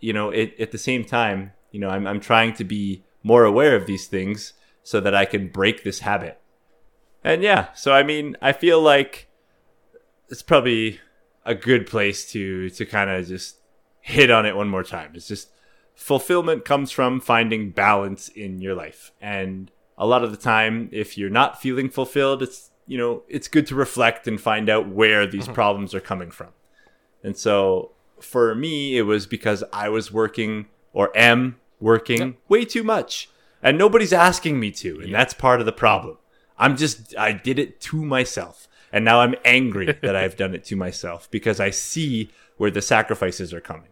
you 0.00 0.14
know, 0.14 0.30
it, 0.30 0.54
at 0.58 0.72
the 0.72 0.78
same 0.78 1.04
time, 1.04 1.52
you 1.70 1.80
know, 1.80 1.88
I'm, 1.88 2.06
I'm 2.06 2.20
trying 2.20 2.54
to 2.54 2.64
be 2.64 3.04
more 3.22 3.44
aware 3.44 3.76
of 3.76 3.86
these 3.86 4.06
things 4.06 4.54
so 4.82 5.00
that 5.00 5.14
I 5.14 5.24
can 5.24 5.48
break 5.48 5.84
this 5.84 6.00
habit. 6.00 6.40
And 7.22 7.42
yeah, 7.42 7.72
so 7.74 7.92
I 7.92 8.02
mean, 8.02 8.36
I 8.40 8.52
feel 8.52 8.80
like 8.80 9.28
it's 10.28 10.42
probably 10.42 11.00
a 11.44 11.54
good 11.54 11.86
place 11.86 12.30
to 12.32 12.70
to 12.70 12.86
kind 12.86 13.10
of 13.10 13.26
just 13.26 13.56
hit 14.00 14.30
on 14.30 14.46
it 14.46 14.56
one 14.56 14.68
more 14.68 14.82
time. 14.82 15.12
It's 15.14 15.28
just 15.28 15.50
fulfillment 15.94 16.64
comes 16.64 16.90
from 16.90 17.20
finding 17.20 17.70
balance 17.70 18.28
in 18.28 18.60
your 18.60 18.74
life. 18.74 19.12
And 19.20 19.70
a 19.98 20.06
lot 20.06 20.24
of 20.24 20.30
the 20.30 20.38
time 20.38 20.88
if 20.92 21.18
you're 21.18 21.30
not 21.30 21.60
feeling 21.60 21.90
fulfilled, 21.90 22.42
it's 22.42 22.70
you 22.86 22.98
know, 22.98 23.22
it's 23.28 23.46
good 23.46 23.66
to 23.68 23.74
reflect 23.74 24.26
and 24.26 24.40
find 24.40 24.68
out 24.68 24.88
where 24.88 25.26
these 25.26 25.44
mm-hmm. 25.44 25.52
problems 25.52 25.94
are 25.94 26.00
coming 26.00 26.30
from. 26.30 26.48
And 27.22 27.36
so 27.36 27.92
for 28.20 28.54
me, 28.54 28.96
it 28.96 29.02
was 29.02 29.26
because 29.26 29.62
I 29.72 29.88
was 29.90 30.10
working 30.10 30.66
or 30.92 31.16
am 31.16 31.59
working 31.80 32.20
yep. 32.20 32.34
way 32.48 32.64
too 32.64 32.84
much 32.84 33.28
and 33.62 33.76
nobody's 33.76 34.12
asking 34.12 34.58
me 34.58 34.70
to. 34.72 35.00
And 35.00 35.08
yep. 35.08 35.18
that's 35.18 35.34
part 35.34 35.60
of 35.60 35.66
the 35.66 35.72
problem. 35.72 36.18
I'm 36.58 36.76
just, 36.76 37.16
I 37.16 37.32
did 37.32 37.58
it 37.58 37.80
to 37.82 38.04
myself. 38.04 38.68
And 38.92 39.04
now 39.04 39.20
I'm 39.20 39.34
angry 39.44 39.92
that 40.02 40.16
I've 40.16 40.36
done 40.36 40.54
it 40.54 40.64
to 40.66 40.76
myself 40.76 41.30
because 41.30 41.60
I 41.60 41.70
see 41.70 42.30
where 42.56 42.70
the 42.70 42.82
sacrifices 42.82 43.52
are 43.52 43.60
coming. 43.60 43.88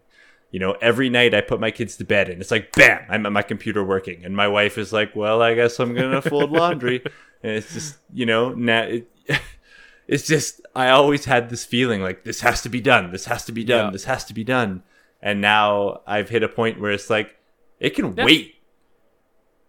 You 0.51 0.61
know, 0.61 0.73
every 0.81 1.11
night 1.11 1.35
I 1.35 1.43
put 1.43 1.61
my 1.61 1.71
kids 1.71 1.97
to 1.97 2.05
bed 2.05 2.31
and 2.31 2.41
it's 2.41 2.51
like, 2.51 2.73
bam, 2.73 3.05
I'm 3.11 3.27
at 3.27 3.33
my 3.33 3.43
computer 3.43 3.85
working. 3.85 4.25
And 4.25 4.35
my 4.35 4.49
wife 4.49 4.79
is 4.79 4.93
like, 4.93 5.15
well, 5.15 5.43
I 5.43 5.55
guess 5.55 5.79
I'm 5.79 5.95
going 5.95 6.13
to 6.13 6.23
fold 6.23 6.51
laundry. 6.51 7.03
And 7.41 7.53
it's 7.53 7.73
just, 7.73 7.99
you 8.13 8.27
know, 8.27 8.53
now 8.53 8.83
it, 8.83 9.09
it's 10.09 10.27
just, 10.27 10.61
I 10.75 10.89
always 10.89 11.25
had 11.25 11.51
this 11.51 11.65
feeling 11.65 12.03
like 12.03 12.25
this 12.25 12.41
has 12.41 12.63
to 12.63 12.69
be 12.69 12.81
done. 12.81 13.13
This 13.13 13.27
has 13.27 13.45
to 13.45 13.53
be 13.53 13.63
done. 13.63 13.85
Yeah. 13.87 13.91
This 13.93 14.07
has 14.07 14.25
to 14.25 14.35
be 14.35 14.43
done. 14.43 14.83
And 15.23 15.41
now 15.41 16.01
I've 16.05 16.31
hit 16.31 16.43
a 16.43 16.49
point 16.49 16.81
where 16.81 16.91
it's 16.91 17.09
like, 17.09 17.38
it 17.81 17.91
can 17.91 18.15
yeah. 18.17 18.25
wait. 18.25 18.55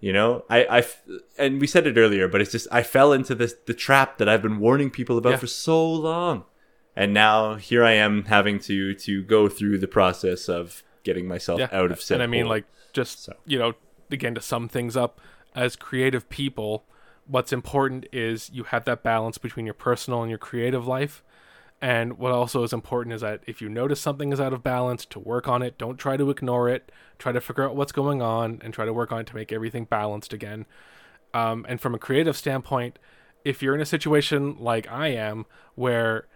You 0.01 0.13
know, 0.13 0.45
I, 0.49 0.79
I, 0.79 0.83
and 1.37 1.59
we 1.59 1.67
said 1.67 1.85
it 1.85 1.97
earlier, 1.97 2.29
but 2.29 2.39
it's 2.39 2.53
just, 2.53 2.69
I 2.71 2.83
fell 2.83 3.11
into 3.11 3.35
this, 3.35 3.53
the 3.65 3.73
trap 3.73 4.17
that 4.19 4.29
I've 4.29 4.41
been 4.41 4.59
warning 4.59 4.89
people 4.91 5.17
about 5.17 5.31
yeah. 5.31 5.37
for 5.37 5.47
so 5.47 5.85
long. 5.91 6.45
And 6.95 7.13
now 7.13 7.55
here 7.55 7.83
I 7.83 7.91
am 7.93 8.23
having 8.25 8.59
to, 8.59 8.93
to 8.93 9.23
go 9.23 9.49
through 9.49 9.79
the 9.79 9.89
process 9.89 10.47
of 10.47 10.83
getting 11.03 11.27
myself 11.27 11.59
out 11.73 11.91
of 11.91 12.01
And 12.11 12.23
I 12.23 12.27
mean, 12.27 12.45
like, 12.45 12.63
just, 12.93 13.25
so. 13.25 13.33
you 13.45 13.59
know, 13.59 13.73
again, 14.09 14.35
to 14.35 14.41
sum 14.41 14.69
things 14.69 14.95
up, 14.95 15.19
as 15.53 15.75
creative 15.75 16.29
people, 16.29 16.85
what's 17.27 17.51
important 17.51 18.05
is 18.13 18.49
you 18.53 18.63
have 18.63 18.85
that 18.85 19.03
balance 19.03 19.37
between 19.37 19.65
your 19.65 19.73
personal 19.73 20.21
and 20.21 20.29
your 20.29 20.39
creative 20.39 20.87
life. 20.87 21.23
And 21.81 22.17
what 22.17 22.33
also 22.33 22.63
is 22.63 22.73
important 22.73 23.13
is 23.15 23.21
that 23.21 23.41
if 23.47 23.61
you 23.61 23.69
notice 23.69 24.01
something 24.01 24.33
is 24.33 24.39
out 24.39 24.51
of 24.51 24.63
balance, 24.63 25.05
to 25.05 25.19
work 25.19 25.47
on 25.47 25.61
it. 25.61 25.77
Don't 25.77 25.97
try 25.97 26.17
to 26.17 26.29
ignore 26.29 26.67
it. 26.67 26.91
Try 27.17 27.31
to 27.31 27.39
figure 27.39 27.63
out 27.63 27.75
what's 27.75 27.93
going 27.93 28.21
on 28.21 28.59
and 28.63 28.73
try 28.73 28.85
to 28.85 28.93
work 28.93 29.11
on 29.11 29.21
it 29.21 29.27
to 29.27 29.35
make 29.35 29.53
everything 29.53 29.85
balanced 29.85 30.33
again. 30.33 30.65
Um, 31.33 31.65
and 31.69 31.79
from 31.79 31.95
a 31.95 31.99
creative 31.99 32.35
standpoint, 32.35 32.99
if 33.45 33.61
you're 33.61 33.75
in 33.75 33.81
a 33.81 33.85
situation 33.85 34.57
like 34.59 34.91
I 34.91 35.09
am, 35.09 35.45
where 35.75 36.27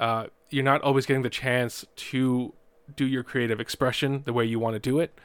uh, 0.00 0.26
you're 0.50 0.64
not 0.64 0.82
always 0.82 1.06
getting 1.06 1.22
the 1.22 1.30
chance 1.30 1.84
to 1.94 2.54
do 2.96 3.06
your 3.06 3.22
creative 3.22 3.60
expression 3.60 4.22
the 4.24 4.32
way 4.32 4.44
you 4.44 4.58
want 4.58 4.74
to 4.74 4.80
do 4.80 4.98
it, 4.98 5.18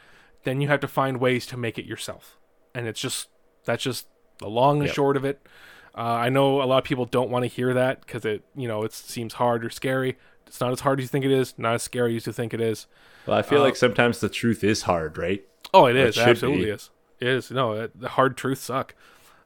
then 0.43 0.61
you 0.61 0.67
have 0.67 0.81
to 0.81 0.87
find 0.87 1.17
ways 1.19 1.45
to 1.47 1.57
make 1.57 1.79
it 1.79 1.85
yourself. 1.85 2.37
And 2.75 2.87
it's 2.87 2.99
just 2.99 3.29
that's 3.65 3.83
just 3.83 4.07
the 4.39 4.49
long 4.49 4.79
and 4.79 4.87
yep. 4.87 4.95
short 4.95 5.17
of 5.17 5.25
it. 5.25 5.47
Uh, 5.95 6.01
I 6.01 6.29
know 6.29 6.61
a 6.61 6.65
lot 6.65 6.79
of 6.79 6.83
people 6.83 7.05
don't 7.05 7.29
want 7.29 7.43
to 7.43 7.47
hear 7.47 7.73
that 7.73 8.01
because 8.01 8.25
it, 8.25 8.43
you 8.55 8.67
know, 8.67 8.83
it 8.83 8.93
seems 8.93 9.33
hard 9.33 9.63
or 9.63 9.69
scary. 9.69 10.17
It's 10.47 10.59
not 10.59 10.71
as 10.71 10.79
hard 10.81 10.99
as 10.99 11.03
you 11.03 11.07
think 11.07 11.25
it 11.25 11.31
is. 11.31 11.53
Not 11.57 11.75
as 11.75 11.83
scary 11.83 12.15
as 12.15 12.25
you 12.25 12.33
think 12.33 12.53
it 12.53 12.61
is. 12.61 12.87
Well, 13.25 13.37
I 13.37 13.41
feel 13.41 13.59
uh, 13.59 13.65
like 13.65 13.75
sometimes 13.75 14.19
the 14.19 14.29
truth 14.29 14.63
is 14.63 14.83
hard, 14.83 15.17
right? 15.17 15.43
Oh, 15.73 15.85
it 15.85 15.95
is. 15.95 16.17
It 16.17 16.27
absolutely 16.27 16.65
be. 16.65 16.71
is. 16.71 16.89
It 17.19 17.27
is. 17.27 17.51
No, 17.51 17.73
it, 17.73 17.99
the 17.99 18.09
hard 18.09 18.37
truths 18.37 18.61
suck. 18.61 18.95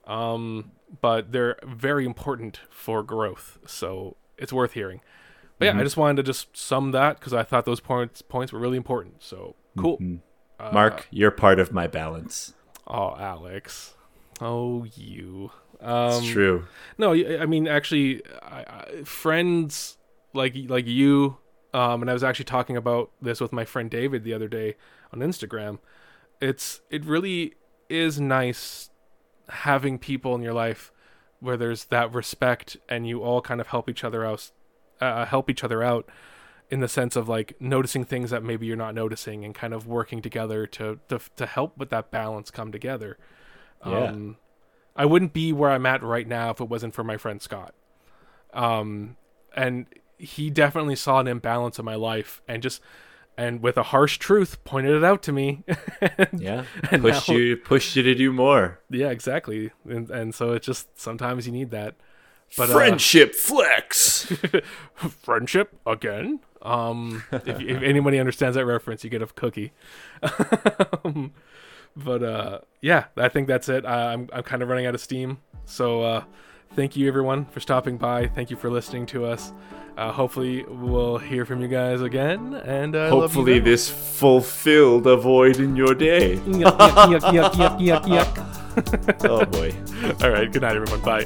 Um, 0.05 0.71
but 1.01 1.31
they're 1.31 1.57
very 1.65 2.05
important 2.05 2.61
for 2.69 3.03
growth, 3.03 3.59
so 3.65 4.15
it's 4.37 4.53
worth 4.53 4.73
hearing. 4.73 5.01
But 5.59 5.65
yeah, 5.65 5.71
mm-hmm. 5.71 5.81
I 5.81 5.83
just 5.83 5.97
wanted 5.97 6.17
to 6.17 6.23
just 6.23 6.55
sum 6.55 6.91
that 6.91 7.19
because 7.19 7.33
I 7.33 7.43
thought 7.43 7.65
those 7.65 7.79
points 7.79 8.21
points 8.21 8.53
were 8.53 8.59
really 8.59 8.77
important. 8.77 9.23
So 9.23 9.55
cool. 9.77 9.97
Mm-hmm. 9.97 10.17
Uh, 10.59 10.71
Mark, 10.71 11.07
you're 11.11 11.31
part 11.31 11.59
of 11.59 11.71
my 11.71 11.87
balance. 11.87 12.53
Oh, 12.87 13.15
Alex. 13.19 13.95
Oh, 14.39 14.85
you. 14.95 15.51
Um, 15.81 16.23
it's 16.23 16.27
true. 16.27 16.67
No, 16.97 17.13
I 17.13 17.45
mean 17.45 17.67
actually, 17.67 18.21
I, 18.41 18.65
I, 18.67 19.03
friends 19.03 19.97
like 20.33 20.55
like 20.67 20.87
you, 20.87 21.37
um, 21.73 22.01
and 22.01 22.09
I 22.09 22.13
was 22.13 22.23
actually 22.23 22.45
talking 22.45 22.77
about 22.77 23.11
this 23.21 23.39
with 23.39 23.53
my 23.53 23.65
friend 23.65 23.89
David 23.89 24.23
the 24.23 24.33
other 24.33 24.47
day 24.47 24.75
on 25.13 25.19
Instagram. 25.19 25.79
It's 26.41 26.81
it 26.89 27.05
really 27.05 27.55
is 27.89 28.19
nice 28.19 28.89
having 29.49 29.97
people 29.97 30.35
in 30.35 30.41
your 30.41 30.53
life 30.53 30.91
where 31.39 31.57
there's 31.57 31.85
that 31.85 32.13
respect 32.13 32.77
and 32.89 33.07
you 33.07 33.23
all 33.23 33.41
kind 33.41 33.61
of 33.61 33.67
help 33.67 33.89
each 33.89 34.03
other 34.03 34.25
out, 34.25 34.51
uh, 34.99 35.25
help 35.25 35.49
each 35.49 35.63
other 35.63 35.83
out 35.83 36.09
in 36.69 36.79
the 36.79 36.87
sense 36.87 37.15
of 37.15 37.29
like 37.29 37.55
noticing 37.59 38.03
things 38.03 38.29
that 38.29 38.43
maybe 38.43 38.65
you're 38.65 38.75
not 38.75 38.93
noticing 38.93 39.45
and 39.45 39.55
kind 39.55 39.73
of 39.73 39.87
working 39.87 40.21
together 40.21 40.67
to 40.67 40.99
to 41.07 41.19
to 41.35 41.45
help 41.45 41.77
with 41.77 41.89
that 41.89 42.11
balance 42.11 42.51
come 42.51 42.71
together. 42.71 43.17
Yeah. 43.85 44.05
Um, 44.05 44.37
I 44.97 45.05
wouldn't 45.05 45.31
be 45.31 45.53
where 45.53 45.69
I'm 45.69 45.85
at 45.85 46.01
right 46.01 46.27
now 46.27 46.49
if 46.49 46.59
it 46.59 46.67
wasn't 46.67 46.93
for 46.93 47.03
my 47.03 47.17
friend 47.17 47.41
Scott. 47.41 47.73
Um, 48.53 49.15
and 49.55 49.85
he 50.17 50.49
definitely 50.49 50.95
saw 50.95 51.19
an 51.19 51.27
imbalance 51.27 51.77
in 51.77 51.85
my 51.85 51.95
life 51.95 52.41
and 52.47 52.63
just 52.63 52.81
and 53.37 53.61
with 53.61 53.77
a 53.77 53.83
harsh 53.83 54.17
truth 54.17 54.63
pointed 54.63 54.95
it 54.95 55.03
out 55.03 55.21
to 55.23 55.31
me. 55.31 55.63
and, 56.01 56.41
yeah, 56.41 56.65
and 56.91 57.03
pushed 57.03 57.29
now, 57.29 57.35
you 57.35 57.55
pushed 57.55 57.95
you 57.95 58.03
to 58.03 58.15
do 58.15 58.33
more. 58.33 58.79
Yeah, 58.89 59.09
exactly. 59.09 59.71
And 59.87 60.09
and 60.09 60.33
so 60.33 60.53
it's 60.53 60.65
just 60.65 60.99
sometimes 60.99 61.45
you 61.45 61.53
need 61.53 61.69
that. 61.71 61.95
But 62.57 62.69
uh, 62.69 62.73
friendship 62.73 63.31
uh, 63.31 63.33
flex. 63.37 64.33
friendship 65.21 65.75
again. 65.85 66.39
Um, 66.61 67.23
if, 67.31 67.59
if 67.61 67.83
anybody 67.83 68.19
understands 68.19 68.55
that 68.55 68.65
reference, 68.65 69.03
you 69.03 69.09
get 69.09 69.21
a 69.21 69.27
cookie. 69.27 69.73
um, 71.03 71.33
but 71.97 72.23
uh, 72.23 72.59
yeah, 72.81 73.05
I 73.17 73.29
think 73.29 73.47
that's 73.47 73.69
it. 73.69 73.85
I, 73.85 74.13
am 74.13 74.29
I'm 74.31 74.43
kind 74.43 74.61
of 74.61 74.69
running 74.69 74.85
out 74.85 74.95
of 74.95 75.01
steam. 75.01 75.39
So 75.65 76.01
uh, 76.01 76.23
thank 76.73 76.95
you 76.95 77.07
everyone 77.07 77.45
for 77.45 77.59
stopping 77.59 77.97
by. 77.97 78.27
Thank 78.27 78.49
you 78.49 78.57
for 78.57 78.69
listening 78.69 79.05
to 79.07 79.25
us. 79.25 79.51
Uh, 79.97 80.11
hopefully 80.11 80.63
we'll 80.67 81.17
hear 81.17 81.43
from 81.43 81.59
you 81.59 81.67
guys 81.67 82.01
again, 82.01 82.53
and 82.53 82.95
uh, 82.95 83.09
hopefully 83.09 83.57
this 83.57 83.89
fulfilled 83.89 85.07
a 85.07 85.17
void 85.17 85.57
in 85.57 85.75
your 85.75 85.95
day. 85.95 86.35
yuck, 86.35 86.77
yuck, 86.77 87.19
yuck, 87.21 87.51
yuck, 87.53 87.79
yuck, 87.79 88.03
yuck. 88.03 88.57
oh 89.27 89.43
boy! 89.45 89.73
All 90.23 90.31
right. 90.31 90.51
Good 90.51 90.61
night, 90.61 90.75
everyone. 90.75 91.01
Bye. 91.01 91.25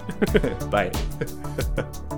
Bye. 2.10 2.18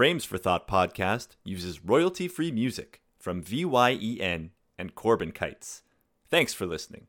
Frames 0.00 0.24
for 0.24 0.38
Thought 0.38 0.66
podcast 0.66 1.36
uses 1.44 1.84
royalty 1.84 2.26
free 2.26 2.50
music 2.50 3.02
from 3.18 3.42
VYEN 3.42 4.48
and 4.78 4.94
Corbyn 4.94 5.34
Kites. 5.34 5.82
Thanks 6.26 6.54
for 6.54 6.64
listening. 6.64 7.08